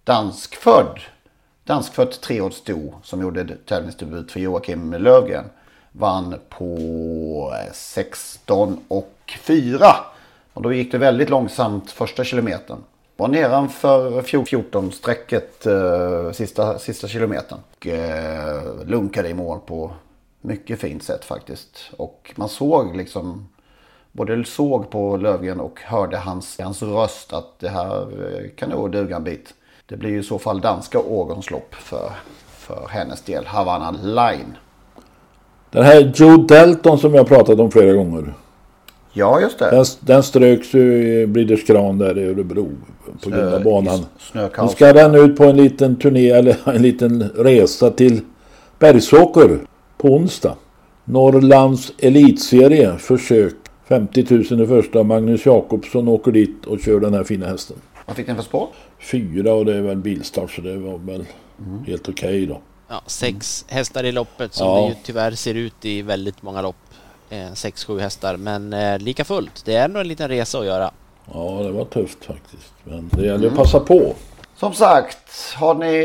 Danskfödd. 0.03 0.99
Danskfödd 1.63 2.21
treårssto 2.21 2.93
som 3.03 3.21
gjorde 3.21 3.47
tävlingsdebut 3.55 4.31
för 4.31 4.39
Joakim 4.39 4.93
Lövgren. 4.93 5.45
Vann 5.99 6.35
på 6.49 7.53
16 7.73 8.79
och 8.87 9.33
4. 9.39 9.95
Och 10.53 10.61
då 10.61 10.73
gick 10.73 10.91
det 10.91 10.97
väldigt 10.97 11.29
långsamt 11.29 11.91
första 11.91 12.23
kilometern. 12.23 12.77
Var 13.17 13.27
nedanför 13.27 14.21
14-strecket 14.21 15.65
eh, 15.67 16.31
sista, 16.31 16.79
sista 16.79 17.07
kilometern. 17.07 17.59
Och 17.77 17.87
eh, 17.87 18.85
lunkade 18.85 19.29
i 19.29 19.33
mål 19.33 19.59
på 19.65 19.91
mycket 20.41 20.79
fint 20.79 21.03
sätt 21.03 21.25
faktiskt. 21.25 21.91
Och 21.97 22.33
man 22.35 22.49
såg 22.49 22.95
liksom, 22.95 23.49
både 24.11 24.45
såg 24.45 24.89
på 24.89 25.17
Lövgren 25.17 25.59
och 25.59 25.81
hörde 25.81 26.17
hans, 26.17 26.59
hans 26.59 26.83
röst 26.83 27.33
att 27.33 27.59
det 27.59 27.69
här 27.69 28.01
eh, 28.01 28.49
kan 28.55 28.69
nog 28.69 28.91
duga 28.91 29.15
en 29.15 29.23
bit. 29.23 29.53
Det 29.85 29.97
blir 29.97 30.09
ju 30.09 30.19
i 30.19 30.23
så 30.23 30.39
fall 30.39 30.61
danska 30.61 30.99
årgångslopp 30.99 31.75
för, 31.75 32.11
för 32.47 32.87
hennes 32.89 33.21
del, 33.21 33.45
Havana 33.45 33.91
Line. 33.91 34.55
Den 35.72 35.84
här 35.84 36.11
Joe 36.15 36.38
Delton 36.38 36.97
som 36.99 37.13
jag 37.13 37.28
pratat 37.28 37.59
om 37.59 37.72
flera 37.72 37.93
gånger. 37.93 38.34
Ja, 39.13 39.41
just 39.41 39.59
det. 39.59 39.72
Den, 39.72 39.86
den 40.01 40.24
ströks 40.24 40.74
ju 40.74 41.03
i 41.22 41.28
Breeders 41.28 41.65
Kran 41.65 41.97
där 41.97 42.17
i 42.17 42.24
Örebro. 42.26 42.70
På 43.24 43.30
grund 43.30 43.53
av 43.53 43.63
banan. 43.63 43.99
Nu 44.34 44.67
ska 44.72 44.93
den 44.93 45.15
ut 45.15 45.38
på 45.38 45.43
en 45.43 45.57
liten 45.57 45.95
turné 45.95 46.30
eller 46.30 46.55
en 46.76 46.82
liten 46.82 47.30
resa 47.36 47.89
till 47.91 48.20
Bergsåker 48.80 49.59
på 49.97 50.07
onsdag. 50.07 50.55
Norrlands 51.05 51.93
elitserie 51.99 52.97
försök. 52.97 53.53
50 53.88 54.26
000 54.51 54.61
i 54.63 54.67
första. 54.67 55.03
Magnus 55.03 55.45
Jakobsson 55.45 56.07
åker 56.07 56.32
dit 56.32 56.65
och 56.65 56.80
kör 56.80 56.99
den 56.99 57.13
här 57.13 57.24
fina 57.24 57.45
hästen. 57.47 57.78
Vad 58.05 58.15
fick 58.15 58.28
den 58.28 58.36
för 58.36 58.43
spår? 58.43 58.67
Fyra 58.99 59.53
och 59.53 59.65
det 59.65 59.76
är 59.76 59.82
väl 59.82 59.97
bilstart 59.97 60.51
så 60.51 60.61
det 60.61 60.78
var 60.78 60.97
väl 60.97 61.26
Mm. 61.67 61.84
helt 61.88 62.09
okej 62.09 62.45
då. 62.45 62.59
Ja, 62.91 63.01
sex 63.05 63.65
hästar 63.67 64.03
i 64.03 64.11
loppet 64.11 64.53
som 64.53 64.67
Ja. 64.67 64.75
det 64.75 64.81
ju 64.87 64.95
tyvärr 65.03 65.31
ser 65.31 65.53
ut 65.53 65.85
i 65.85 66.01
väldigt 66.01 66.41
många 66.43 66.61
lopp. 66.61 66.75
Eh, 67.29 67.53
sex, 67.53 67.85
sju 67.85 67.99
hästar, 67.99 68.37
men 68.37 68.73
eh, 68.73 68.99
lika 68.99 69.25
fullt. 69.25 69.61
Det 69.65 69.75
är 69.75 69.87
nog 69.87 70.01
en 70.01 70.07
liten 70.07 70.27
resa 70.27 70.59
att 70.59 70.65
göra. 70.65 70.91
Ja, 71.33 71.59
det 71.63 71.71
var 71.71 71.85
tufft 71.85 72.25
faktiskt. 72.25 72.73
Men 72.83 73.09
det 73.13 73.25
gäller 73.25 73.47
att 73.47 73.55
passa 73.55 73.79
på. 73.79 74.13
Som 74.55 74.73
sagt, 74.73 75.53
har 75.55 75.73
ni 75.73 75.95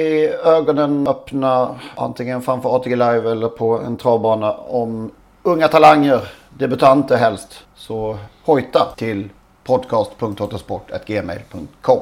ögonen 0.45 1.09
öppna 1.09 1.81
antingen 1.97 2.43
framför 2.43 2.77
ATG 2.77 2.97
Live 2.97 3.31
eller 3.31 3.49
på 3.49 3.79
en 3.81 3.97
travbana 3.97 4.53
om 4.53 5.11
unga 5.43 5.69
talanger, 5.69 6.21
debutanter 6.59 7.17
helst, 7.17 7.59
så 7.77 8.19
hojta 8.45 8.93
till 8.97 9.29
podcast.autosport.gmail.com. 9.65 12.01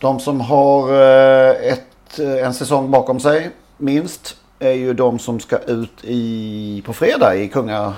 De 0.00 0.20
som 0.20 0.40
har 0.40 0.92
eh, 0.92 1.50
ett, 1.72 1.87
Eh, 2.16 2.46
en 2.46 2.54
säsong 2.54 2.90
bakom 2.90 3.20
sig, 3.20 3.50
minst, 3.76 4.36
är 4.58 4.72
ju 4.72 4.94
de 4.94 5.18
som 5.18 5.40
ska 5.40 5.58
ut 5.58 6.04
i, 6.04 6.82
på 6.86 6.92
fredag 6.92 7.36
i 7.36 7.48
kunga 7.48 7.94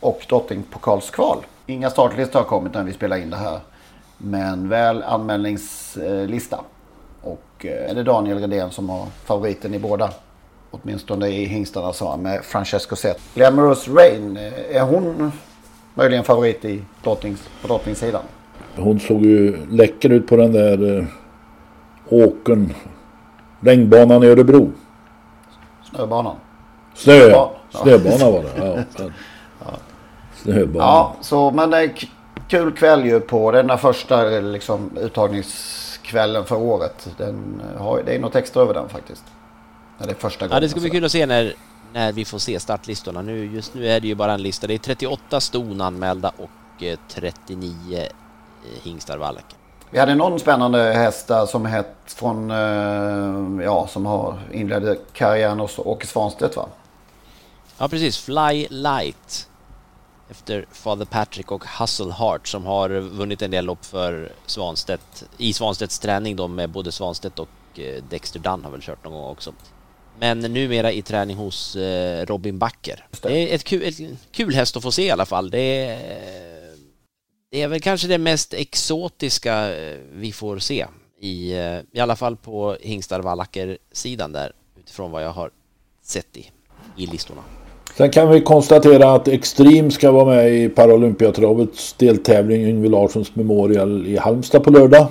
och 0.00 0.26
drottningpokalskval. 0.28 1.38
Inga 1.66 1.90
startlistor 1.90 2.38
har 2.38 2.46
kommit 2.46 2.74
när 2.74 2.84
vi 2.84 2.92
spelar 2.92 3.16
in 3.16 3.30
det 3.30 3.36
här. 3.36 3.58
Men 4.18 4.68
väl 4.68 5.02
anmälningslista. 5.02 6.60
Och 7.22 7.66
eh, 7.66 7.90
är 7.90 7.94
det 7.94 8.02
Daniel 8.02 8.38
Redén 8.38 8.70
som 8.70 8.88
har 8.88 9.06
favoriten 9.24 9.74
i 9.74 9.78
båda. 9.78 10.10
Åtminstone 10.70 11.28
i 11.28 11.44
hingstarna 11.44 11.92
sa 11.92 12.10
han 12.10 12.22
med 12.22 12.44
Francesco 12.44 12.96
Zet. 12.96 13.20
Glamorous 13.34 13.88
Rain, 13.88 14.36
eh, 14.36 14.76
är 14.76 14.82
hon 14.82 15.32
möjligen 15.94 16.24
favorit 16.24 16.64
i 16.64 16.82
drottnings, 17.02 17.48
på 17.62 17.68
drottningssidan? 17.68 18.22
Hon 18.76 19.00
såg 19.00 19.22
ju 19.22 19.66
läcker 19.70 20.10
ut 20.10 20.26
på 20.26 20.36
den 20.36 20.52
där 20.52 21.06
åken 22.08 22.28
åkern. 22.28 22.74
Regnbanan 23.60 24.22
i 24.22 24.26
Örebro. 24.26 24.72
Snöbanan. 25.90 26.36
Snö, 26.94 27.12
Ja. 27.14 27.52
snöbana 27.70 28.30
var 28.30 28.42
det. 28.42 28.66
Ja, 28.66 28.82
fan. 29.64 29.74
Snöbana. 30.34 30.84
Ja, 30.84 31.16
så 31.20 31.50
men 31.50 31.74
eh, 31.74 31.88
k- 32.00 32.06
kul 32.48 32.72
kväll 32.72 33.04
ju 33.04 33.20
på 33.20 33.50
den 33.50 33.66
där 33.66 33.76
första 33.76 34.22
liksom, 34.24 34.90
uttagningskvällen 35.00 36.44
för 36.44 36.56
året. 36.56 37.08
Den 37.16 37.62
har, 37.78 38.02
det 38.06 38.14
är 38.14 38.18
något 38.18 38.36
extra 38.36 38.62
över 38.62 38.74
den 38.74 38.88
faktiskt. 38.88 39.24
När 39.98 40.06
det 40.06 40.12
är 40.12 40.16
första 40.16 40.46
gången. 40.46 40.54
Ja, 40.56 40.60
det 40.60 40.68
ska 40.68 40.80
bli 40.80 40.88
så. 40.88 40.94
kul 40.94 41.04
att 41.04 41.12
se 41.12 41.26
när, 41.26 41.54
när 41.92 42.12
vi 42.12 42.24
får 42.24 42.38
se 42.38 42.60
startlistorna. 42.60 43.22
Nu, 43.22 43.44
just 43.54 43.74
nu 43.74 43.88
är 43.88 44.00
det 44.00 44.08
ju 44.08 44.14
bara 44.14 44.32
en 44.32 44.42
lista. 44.42 44.66
Det 44.66 44.74
är 44.74 44.78
38 44.78 45.40
ston 45.40 45.80
anmälda 45.80 46.32
och 46.38 46.82
eh, 46.82 46.98
39 47.08 47.98
eh, 47.98 48.06
hingstar 48.82 49.18
vallack. 49.18 49.55
Vi 49.90 49.98
hade 49.98 50.14
någon 50.14 50.38
spännande 50.38 50.78
häst 50.78 51.28
där 51.28 51.46
som 51.46 51.66
hett 51.66 51.96
från, 52.06 52.50
eh, 52.50 53.64
ja, 53.64 53.86
som 53.86 54.06
har 54.06 54.38
inledde 54.52 54.96
karriären 55.12 55.60
hos 55.60 55.78
Åke 55.78 56.06
Svanstedt 56.06 56.56
va? 56.56 56.68
Ja, 57.78 57.88
precis. 57.88 58.18
Fly 58.18 58.66
Light. 58.70 59.48
Efter 60.30 60.66
Father 60.72 61.04
Patrick 61.04 61.52
och 61.52 61.64
Hustle 61.78 62.12
Heart 62.12 62.48
som 62.48 62.66
har 62.66 62.88
vunnit 62.88 63.42
en 63.42 63.50
del 63.50 63.64
lopp 63.64 63.84
för 63.84 64.32
Svanstedt 64.46 65.24
i 65.38 65.52
Svanstedts 65.52 65.98
träning 65.98 66.36
då 66.36 66.48
med 66.48 66.70
både 66.70 66.92
Svanstedt 66.92 67.38
och 67.38 67.48
eh, 67.74 68.02
Dexter 68.10 68.40
Dunn 68.40 68.64
har 68.64 68.70
väl 68.70 68.82
kört 68.82 69.04
någon 69.04 69.12
gång 69.12 69.30
också. 69.30 69.52
Men 70.18 70.40
numera 70.40 70.92
i 70.92 71.02
träning 71.02 71.36
hos 71.36 71.76
eh, 71.76 72.26
Robin 72.26 72.58
Backer. 72.58 73.06
Det 73.22 73.52
är 73.52 73.54
ett 73.54 73.64
kul, 73.64 73.82
ett 73.82 74.18
kul 74.32 74.54
häst 74.54 74.76
att 74.76 74.82
få 74.82 74.92
se 74.92 75.02
i 75.06 75.10
alla 75.10 75.26
fall. 75.26 75.50
Det 75.50 75.86
är, 75.86 76.65
det 77.56 77.62
är 77.62 77.68
väl 77.68 77.80
kanske 77.80 78.08
det 78.08 78.18
mest 78.18 78.54
exotiska 78.54 79.76
eh, 79.76 79.96
vi 80.12 80.32
får 80.32 80.58
se 80.58 80.86
i, 81.20 81.52
eh, 81.52 81.78
i 81.92 82.00
alla 82.00 82.16
fall 82.16 82.36
på 82.36 82.76
hingstar 82.80 83.20
vallacker 83.20 83.78
sidan 83.92 84.32
där 84.32 84.52
utifrån 84.78 85.10
vad 85.10 85.24
jag 85.24 85.30
har 85.30 85.50
sett 86.02 86.36
i, 86.36 86.50
i 86.96 87.06
listorna. 87.06 87.40
Sen 87.96 88.10
kan 88.10 88.30
vi 88.30 88.40
konstatera 88.40 89.14
att 89.14 89.28
Extreme 89.28 89.90
ska 89.90 90.10
vara 90.10 90.24
med 90.24 90.54
i 90.54 90.68
Paralympiatravets 90.68 91.92
deltävling 91.92 92.62
Yngve 92.62 92.88
Larssons 92.88 93.34
Memorial 93.34 94.06
i 94.06 94.16
Halmstad 94.16 94.64
på 94.64 94.70
lördag. 94.70 95.06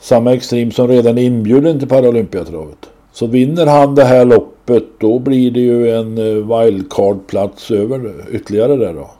Samma 0.00 0.34
Extreme 0.34 0.70
som 0.72 0.88
redan 0.88 1.18
är 1.18 1.22
inbjuden 1.22 1.78
till 1.78 1.88
Paralympiatravet. 1.88 2.90
Så 3.12 3.26
vinner 3.26 3.66
han 3.66 3.94
det 3.94 4.04
här 4.04 4.24
loppet 4.24 4.84
då 5.00 5.18
blir 5.18 5.50
det 5.50 5.60
ju 5.60 5.90
en 5.90 6.18
eh, 6.18 6.24
wildcard-plats 6.24 7.70
över 7.70 8.24
ytterligare 8.30 8.76
där 8.76 8.94
då. 8.94 9.10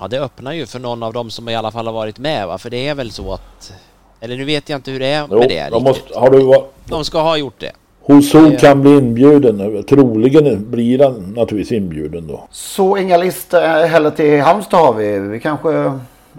Ja, 0.00 0.08
det 0.08 0.20
öppnar 0.20 0.52
ju 0.52 0.66
för 0.66 0.78
någon 0.78 1.02
av 1.02 1.12
dem 1.12 1.30
som 1.30 1.48
i 1.48 1.54
alla 1.54 1.70
fall 1.70 1.86
har 1.86 1.92
varit 1.92 2.18
med 2.18 2.46
va? 2.46 2.58
För 2.58 2.70
det 2.70 2.88
är 2.88 2.94
väl 2.94 3.10
så 3.10 3.32
att... 3.32 3.72
Eller 4.20 4.36
nu 4.36 4.44
vet 4.44 4.68
jag 4.68 4.78
inte 4.78 4.90
hur 4.90 5.00
det 5.00 5.06
är 5.06 5.26
Jo, 5.30 5.38
med 5.38 5.48
det 5.48 5.68
de, 5.70 5.82
måste, 5.82 6.18
har 6.18 6.30
du, 6.30 6.38
va- 6.44 6.64
De 6.84 7.04
ska 7.04 7.20
ha 7.22 7.36
gjort 7.36 7.54
det. 7.60 7.72
Husu 8.06 8.50
Det- 8.50 8.56
kan 8.56 8.82
bli 8.82 8.90
inbjuden. 8.90 9.84
Troligen 9.84 10.70
blir 10.70 10.98
han 11.04 11.32
naturligtvis 11.36 11.72
inbjuden 11.78 12.26
då. 12.26 12.46
Så 12.50 12.96
inga 12.96 13.16
listor 13.16 13.86
heller 13.86 14.10
till 14.10 14.40
Halmstad 14.40 14.80
har 14.80 14.92
vi. 14.94 15.18
Vi 15.18 15.40
kanske, 15.40 15.92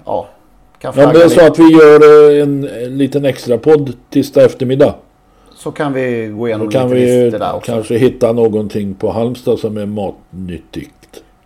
ja, 0.06 0.28
kan 0.80 0.94
Men 0.96 1.14
det 1.14 1.24
är 1.24 1.30
så 1.30 1.46
att 1.48 1.60
vi 1.60 1.72
gör 1.72 2.32
eh, 2.38 2.44
en, 2.44 2.70
en 2.70 2.98
liten 2.98 3.26
extra 3.26 3.58
podd 3.58 3.94
tisdag 4.10 4.46
eftermiddag. 4.46 4.96
Så 5.56 5.72
kan 5.72 5.94
vi 5.94 6.28
gå 6.28 6.48
igenom 6.48 6.66
Då 6.68 6.72
kan 6.72 6.90
lite 6.90 6.96
vi 7.06 7.24
listor 7.24 7.40
där 7.40 7.54
också. 7.56 7.72
kanske 7.72 7.98
hitta 7.98 8.32
någonting 8.32 8.94
på 8.94 9.12
Halmstad 9.12 9.60
som 9.60 9.78
är 9.78 9.86
matnyttigt. 9.86 10.92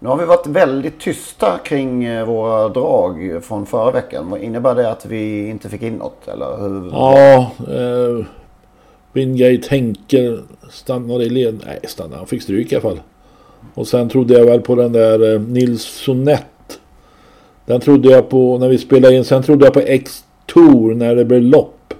Nu 0.04 0.10
har 0.10 0.18
vi 0.18 0.26
varit 0.26 0.48
väldigt 0.48 1.00
tysta 1.00 1.58
kring 1.58 2.04
eh, 2.04 2.26
våra 2.26 2.70
drag 2.70 3.40
från 3.44 3.66
förra 3.66 3.92
veckan. 3.92 4.30
Vad 4.30 4.42
Innebär 4.42 4.76
det 4.76 4.92
att 4.92 5.06
vi 5.06 5.48
inte 5.48 5.70
fick 5.70 5.82
in 5.82 5.94
något? 5.94 6.28
Eller 6.28 6.58
hur? 6.58 6.90
Ja, 6.92 7.52
eh, 7.68 8.26
Wingate 9.14 9.68
Henke 9.70 10.38
stannade 10.70 11.24
i 11.24 11.30
led. 11.30 11.64
Nej, 11.66 11.80
stannade. 11.84 12.18
Han 12.18 12.28
fick 12.28 12.42
stryk 12.42 12.72
i 12.72 12.76
alla 12.76 12.82
fall. 12.82 13.02
Och 13.74 13.88
sen 13.88 14.10
trodde 14.10 14.34
jag 14.34 14.46
väl 14.46 14.62
på 14.62 14.76
den 14.76 14.92
där 14.92 15.34
eh, 15.34 15.42
Nils 15.42 15.84
Sonett. 15.84 16.80
Den 17.66 17.82
trodde 17.82 18.12
jag 18.12 18.30
på 18.30 18.58
när 18.58 18.70
vi 18.70 18.78
spelade 18.78 19.16
in. 19.16 19.26
Sen 19.26 19.44
trodde 19.44 19.66
jag 19.66 19.74
på 19.74 19.80
X-Tour 19.80 20.96
när 20.96 21.16
det 21.16 21.26
blev 21.26 21.42
lopp. 21.42 21.94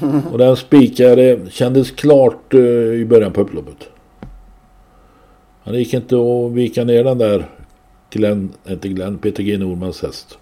Och 0.32 0.38
den 0.38 0.56
spikade. 0.56 1.38
Kändes 1.50 1.90
klart 1.90 2.54
eh, 2.54 2.60
i 2.60 3.06
början 3.08 3.32
på 3.32 3.40
upploppet. 3.40 3.88
Han 5.68 5.76
gick 5.76 5.94
inte 5.94 6.14
att 6.16 6.52
vika 6.52 6.84
ner 6.84 7.04
den 7.04 7.18
där 7.18 7.48
Glenn, 8.10 8.52
inte 8.68 8.88
Glenn, 8.88 9.18
Peter 9.18 9.42
G 9.42 9.58
Normans 9.58 10.02
häst. 10.02 10.38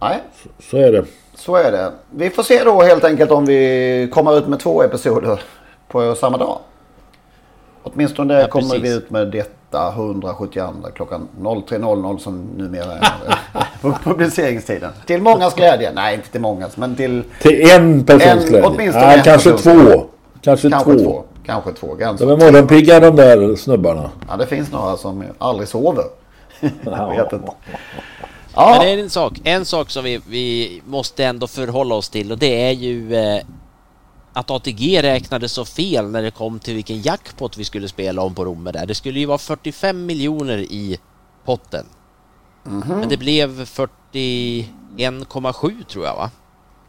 Nej, 0.00 0.18
Så 0.70 0.76
är 0.76 0.92
det. 0.92 1.04
så 1.34 1.56
är 1.56 1.72
det. 1.72 1.92
Vi 2.10 2.30
får 2.30 2.42
se 2.42 2.64
då 2.64 2.82
helt 2.82 3.04
enkelt 3.04 3.30
om 3.30 3.44
vi 3.46 4.08
kommer 4.12 4.38
ut 4.38 4.48
med 4.48 4.60
två 4.60 4.82
episoder 4.82 5.40
på 5.88 6.14
samma 6.14 6.36
dag. 6.38 6.58
Åtminstone 7.82 8.40
Ja, 8.40 8.46
kommer 8.48 8.68
precis. 8.68 8.84
vi 8.84 8.94
ut 8.96 9.10
med 9.10 9.28
detta 9.30 9.88
172 9.92 10.88
klockan 10.94 11.28
03.00 11.40 12.18
som 12.18 12.42
numera 12.56 12.92
är 12.92 13.08
publiceringstiden. 14.04 14.90
Till 15.06 15.22
mångas 15.22 15.54
glädje. 15.54 15.92
Nej, 15.94 16.14
inte 16.14 16.28
till 16.28 16.40
mångas, 16.40 16.76
men 16.76 16.96
till... 16.96 17.22
Till 17.40 17.70
en 17.70 18.04
persons 18.04 18.44
En- 18.44 18.48
glädje. 18.48 18.68
åtminstone 18.68 19.06
Nej, 19.06 19.18
en 19.18 19.24
kanske 19.24 19.50
persons 19.50 19.62
två. 19.90 20.04
Kanske, 20.42 20.70
Kanske 20.70 20.92
två. 20.94 20.98
två. 21.04 21.24
Kanske 21.46 21.72
två. 21.72 21.94
Ganska. 21.94 22.26
De 22.26 22.32
är 22.32 22.36
morgonpigga 22.52 23.00
de 23.00 23.16
där 23.16 23.56
snubbarna. 23.56 24.10
Ja, 24.28 24.36
det 24.36 24.46
finns 24.46 24.72
några 24.72 24.96
som 24.96 25.24
aldrig 25.38 25.68
sover. 25.68 26.04
Jag 26.84 27.08
vet 27.24 27.32
inte. 27.32 27.52
Men 28.56 28.80
det 28.80 28.90
är 28.90 28.98
en 28.98 29.10
sak, 29.10 29.40
en 29.44 29.64
sak 29.64 29.90
som 29.90 30.04
vi, 30.04 30.20
vi 30.28 30.82
måste 30.86 31.24
ändå 31.24 31.46
förhålla 31.46 31.94
oss 31.94 32.08
till 32.08 32.32
och 32.32 32.38
det 32.38 32.66
är 32.68 32.72
ju 32.72 33.14
eh, 33.16 33.42
att 34.32 34.50
ATG 34.50 35.02
räknade 35.02 35.48
så 35.48 35.64
fel 35.64 36.10
när 36.10 36.22
det 36.22 36.30
kom 36.30 36.58
till 36.58 36.74
vilken 36.74 37.00
jackpot 37.02 37.56
vi 37.56 37.64
skulle 37.64 37.88
spela 37.88 38.22
om 38.22 38.34
på 38.34 38.44
Romme 38.44 38.72
där. 38.72 38.86
Det 38.86 38.94
skulle 38.94 39.20
ju 39.20 39.26
vara 39.26 39.38
45 39.38 40.06
miljoner 40.06 40.58
i 40.58 40.98
potten. 41.44 41.86
Mhm. 42.64 42.82
Men 43.00 43.08
det 43.08 43.16
blev 43.16 43.64
41,7 43.64 45.84
tror 45.84 46.04
jag 46.06 46.14
va? 46.16 46.30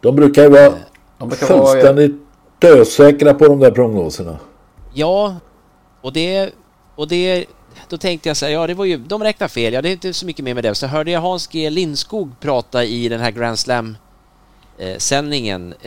De 0.01 0.15
brukar 0.15 0.43
ju 0.43 0.49
vara 0.49 0.73
De 1.17 1.29
brukar 1.29 1.47
vara- 1.57 1.71
fullständigt 1.71 2.22
dösäkra 2.63 3.33
på 3.33 3.47
de 3.47 3.59
där 3.59 3.71
prognoserna. 3.71 4.37
Ja, 4.93 5.35
och 6.01 6.13
det, 6.13 6.53
och 6.95 7.07
det, 7.07 7.45
då 7.89 7.97
tänkte 7.97 8.29
jag 8.29 8.37
så 8.37 8.45
här, 8.45 8.51
ja 8.51 8.67
det 8.67 8.73
var 8.73 8.85
ju, 8.85 8.97
de 8.97 9.23
räknar 9.23 9.47
fel, 9.47 9.73
ja 9.73 9.81
det 9.81 9.89
är 9.89 9.93
inte 9.93 10.13
så 10.13 10.25
mycket 10.25 10.45
mer 10.45 10.53
med 10.53 10.63
det. 10.63 10.75
Så 10.75 10.87
hörde 10.87 11.11
jag 11.11 11.21
Hans 11.21 11.47
G 11.47 11.69
Lindskog 11.69 12.39
prata 12.39 12.83
i 12.83 13.09
den 13.09 13.19
här 13.19 13.31
Grand 13.31 13.59
Slam 13.59 13.97
eh, 14.77 14.97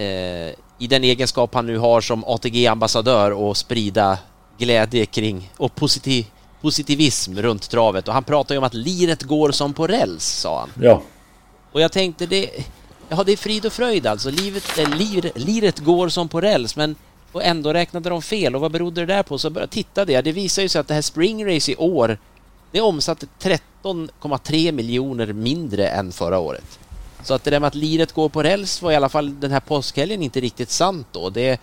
eh, 0.04 0.54
i 0.78 0.86
den 0.86 1.04
egenskap 1.04 1.54
han 1.54 1.66
nu 1.66 1.78
har 1.78 2.00
som 2.00 2.24
ATG-ambassadör 2.24 3.30
och 3.30 3.56
sprida 3.56 4.18
glädje 4.58 5.06
kring 5.06 5.52
och 5.56 5.74
positiv, 5.74 6.26
positivism 6.60 7.38
runt 7.38 7.70
travet. 7.70 8.08
Och 8.08 8.14
han 8.14 8.24
pratade 8.24 8.54
ju 8.54 8.58
om 8.58 8.64
att 8.64 8.74
liret 8.74 9.22
går 9.22 9.50
som 9.50 9.72
på 9.72 9.86
räls, 9.86 10.24
sa 10.24 10.60
han. 10.60 10.70
Ja. 10.82 11.02
Och 11.72 11.80
jag 11.80 11.92
tänkte 11.92 12.26
det, 12.26 12.50
ja 13.08 13.24
det 13.24 13.32
är 13.32 13.36
frid 13.36 13.66
och 13.66 13.72
fröjd 13.72 14.06
alltså. 14.06 14.30
Livet, 14.30 14.78
äh, 14.78 14.96
lir, 14.96 15.32
liret 15.34 15.78
går 15.78 16.08
som 16.08 16.28
på 16.28 16.40
räls 16.40 16.76
men 16.76 16.96
och 17.32 17.44
ändå 17.44 17.72
räknade 17.72 18.10
de 18.10 18.22
fel 18.22 18.54
och 18.54 18.60
vad 18.60 18.72
berodde 18.72 19.00
det 19.00 19.14
där 19.14 19.22
på? 19.22 19.38
Så 19.38 19.50
började 19.50 19.64
jag 19.64 19.70
titta 19.70 20.04
det. 20.04 20.20
Det 20.20 20.32
visar 20.32 20.62
ju 20.62 20.68
sig 20.68 20.80
att 20.80 20.88
det 20.88 20.94
här 20.94 21.02
Spring 21.02 21.54
Race 21.54 21.72
i 21.72 21.76
år 21.76 22.18
det 22.72 22.80
omsatte 22.80 23.26
13,3 23.40 24.72
miljoner 24.72 25.32
mindre 25.32 25.88
än 25.88 26.12
förra 26.12 26.38
året. 26.38 26.78
Så 27.24 27.34
att 27.34 27.44
det 27.44 27.50
där 27.50 27.60
med 27.60 27.66
att 27.66 27.74
liret 27.74 28.12
går 28.12 28.28
på 28.28 28.42
räls 28.42 28.82
var 28.82 28.92
i 28.92 28.96
alla 28.96 29.08
fall 29.08 29.40
den 29.40 29.50
här 29.50 29.60
påskhelgen 29.60 30.22
inte 30.22 30.40
riktigt 30.40 30.70
sant 30.70 31.06
då. 31.12 31.30
Det 31.30 31.60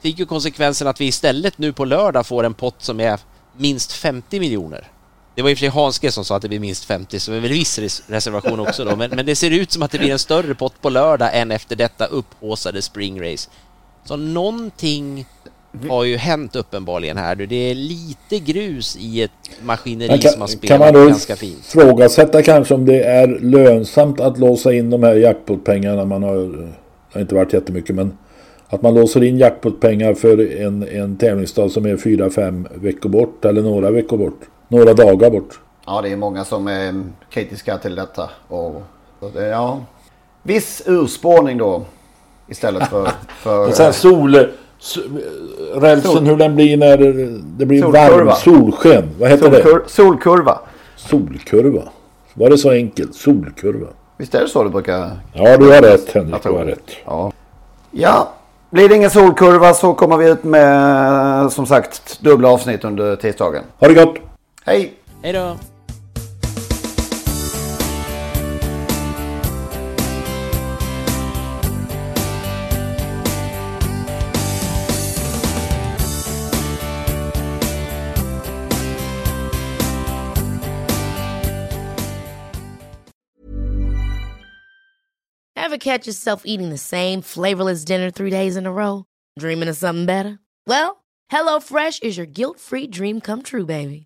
fick 0.00 0.18
ju 0.18 0.26
konsekvensen 0.26 0.88
att 0.88 1.00
vi 1.00 1.06
istället 1.06 1.58
nu 1.58 1.72
på 1.72 1.84
lördag 1.84 2.26
får 2.26 2.44
en 2.44 2.54
pott 2.54 2.82
som 2.82 3.00
är 3.00 3.20
minst 3.56 3.92
50 3.92 4.40
miljoner. 4.40 4.88
Det 5.36 5.42
var 5.42 5.50
i 5.50 5.54
och 5.54 5.58
för 5.58 5.60
sig 5.60 5.68
Hanske 5.68 6.10
som 6.10 6.24
sa 6.24 6.36
att 6.36 6.42
det 6.42 6.48
blir 6.48 6.60
minst 6.60 6.84
50, 6.84 7.20
så 7.20 7.30
det 7.30 7.36
är 7.36 7.40
väl 7.40 7.50
viss 7.50 7.78
res- 7.78 8.02
reservation 8.06 8.60
också 8.60 8.84
då. 8.84 8.96
Men, 8.96 9.10
men 9.10 9.26
det 9.26 9.36
ser 9.36 9.50
ut 9.50 9.72
som 9.72 9.82
att 9.82 9.90
det 9.90 9.98
blir 9.98 10.10
en 10.12 10.18
större 10.18 10.54
pott 10.54 10.82
på 10.82 10.88
lördag 10.90 11.30
än 11.32 11.50
efter 11.50 11.76
detta 11.76 12.06
upphaussade 12.06 12.82
Spring 12.82 13.20
Race. 13.32 13.50
Så 14.04 14.16
någonting 14.16 15.26
har 15.88 16.04
ju 16.04 16.16
hänt 16.16 16.56
uppenbarligen 16.56 17.16
här. 17.16 17.34
Det 17.36 17.54
är 17.70 17.74
lite 17.74 18.38
grus 18.38 18.96
i 19.00 19.22
ett 19.22 19.30
maskineri 19.62 20.08
Men 20.08 20.20
som 20.20 20.40
har 20.40 20.48
kan, 20.48 20.58
spelat 20.58 20.68
kan 20.68 20.78
man 20.94 21.02
då 21.02 21.08
ganska 21.08 21.36
fint. 21.36 21.64
frågasätta 21.66 22.42
kanske 22.42 22.74
om 22.74 22.84
det 22.86 23.02
är 23.04 23.28
lönsamt 23.40 24.20
att 24.20 24.38
låsa 24.38 24.72
in 24.72 24.90
de 24.90 25.02
här 25.02 25.14
jackpotpengarna. 25.14 26.04
Man 26.04 26.22
har, 26.22 26.36
det 26.36 26.72
har 27.12 27.20
inte 27.20 27.34
varit 27.34 27.52
jättemycket 27.52 27.94
men 27.96 28.18
att 28.68 28.82
man 28.82 28.94
låser 28.94 29.22
in 29.22 29.38
jackpotpengar 29.38 30.14
för 30.14 30.60
en, 30.60 30.88
en 30.88 31.16
tävlingsdag 31.16 31.68
som 31.70 31.86
är 31.86 31.96
fyra 31.96 32.30
fem 32.30 32.68
veckor 32.74 33.08
bort 33.08 33.44
eller 33.44 33.62
några 33.62 33.90
veckor 33.90 34.18
bort. 34.18 34.40
Några 34.68 34.94
dagar 34.94 35.30
bort. 35.30 35.60
Ja, 35.86 36.00
det 36.02 36.12
är 36.12 36.16
många 36.16 36.44
som 36.44 36.68
är 36.68 37.02
kritiska 37.30 37.78
till 37.78 37.94
detta. 37.94 38.30
Och, 38.48 38.82
det, 39.34 39.46
ja. 39.48 39.80
Viss 40.42 40.82
urspårning 40.86 41.58
då. 41.58 41.82
Istället 42.48 42.88
för... 42.88 43.10
för 43.28 43.68
Och 43.68 43.74
sen 43.74 43.92
sol... 43.92 44.46
Rälsen 45.74 46.12
Sol- 46.12 46.24
hur 46.26 46.36
den 46.36 46.54
blir 46.54 46.76
när 46.76 46.98
det 47.58 47.66
blir 47.66 47.82
Solkurva. 47.82 48.24
varmt. 48.24 48.38
Solsken. 48.38 49.10
Vad 49.20 49.30
heter 49.30 49.50
Solkur- 49.50 49.82
det? 49.84 49.90
Solkurva. 49.90 50.58
Solkurva. 50.96 51.82
Var 52.34 52.50
det 52.50 52.58
så 52.58 52.70
enkelt? 52.70 53.14
Solkurva. 53.14 53.86
Visst 54.16 54.34
är 54.34 54.40
det 54.40 54.48
så 54.48 54.62
du 54.64 54.70
brukar... 54.70 55.10
Ja, 55.32 55.56
du 55.56 55.70
har 55.72 55.82
rätt 55.82 56.12
Henrik. 56.12 56.42
Du 56.42 56.48
har 56.50 56.64
rätt. 56.64 56.90
Ja. 57.04 57.32
ja. 57.90 58.28
Blir 58.70 58.88
det 58.88 58.94
ingen 58.96 59.10
solkurva 59.10 59.74
så 59.74 59.94
kommer 59.94 60.16
vi 60.16 60.30
ut 60.30 60.44
med 60.44 61.52
som 61.52 61.66
sagt 61.66 62.20
dubbla 62.20 62.48
avsnitt 62.48 62.84
under 62.84 63.16
tisdagen. 63.16 63.62
Ha 63.78 63.88
det 63.88 63.94
gott! 63.94 64.14
Hej! 64.66 64.92
Hej 65.22 65.32
då! 65.32 65.58
Ever 85.56 85.78
catch 85.78 86.06
yourself 86.06 86.42
eating 86.44 86.70
the 86.70 86.78
same 86.78 87.22
flavorless 87.22 87.84
dinner 87.84 88.10
three 88.10 88.30
days 88.30 88.56
in 88.56 88.66
a 88.66 88.72
row? 88.72 89.04
Dreaming 89.38 89.68
of 89.68 89.76
something 89.76 90.06
better? 90.06 90.38
Well, 90.66 91.04
HelloFresh 91.30 92.02
is 92.02 92.16
your 92.16 92.26
guilt-free 92.26 92.88
dream 92.88 93.20
come 93.20 93.42
true, 93.42 93.66
baby. 93.66 94.05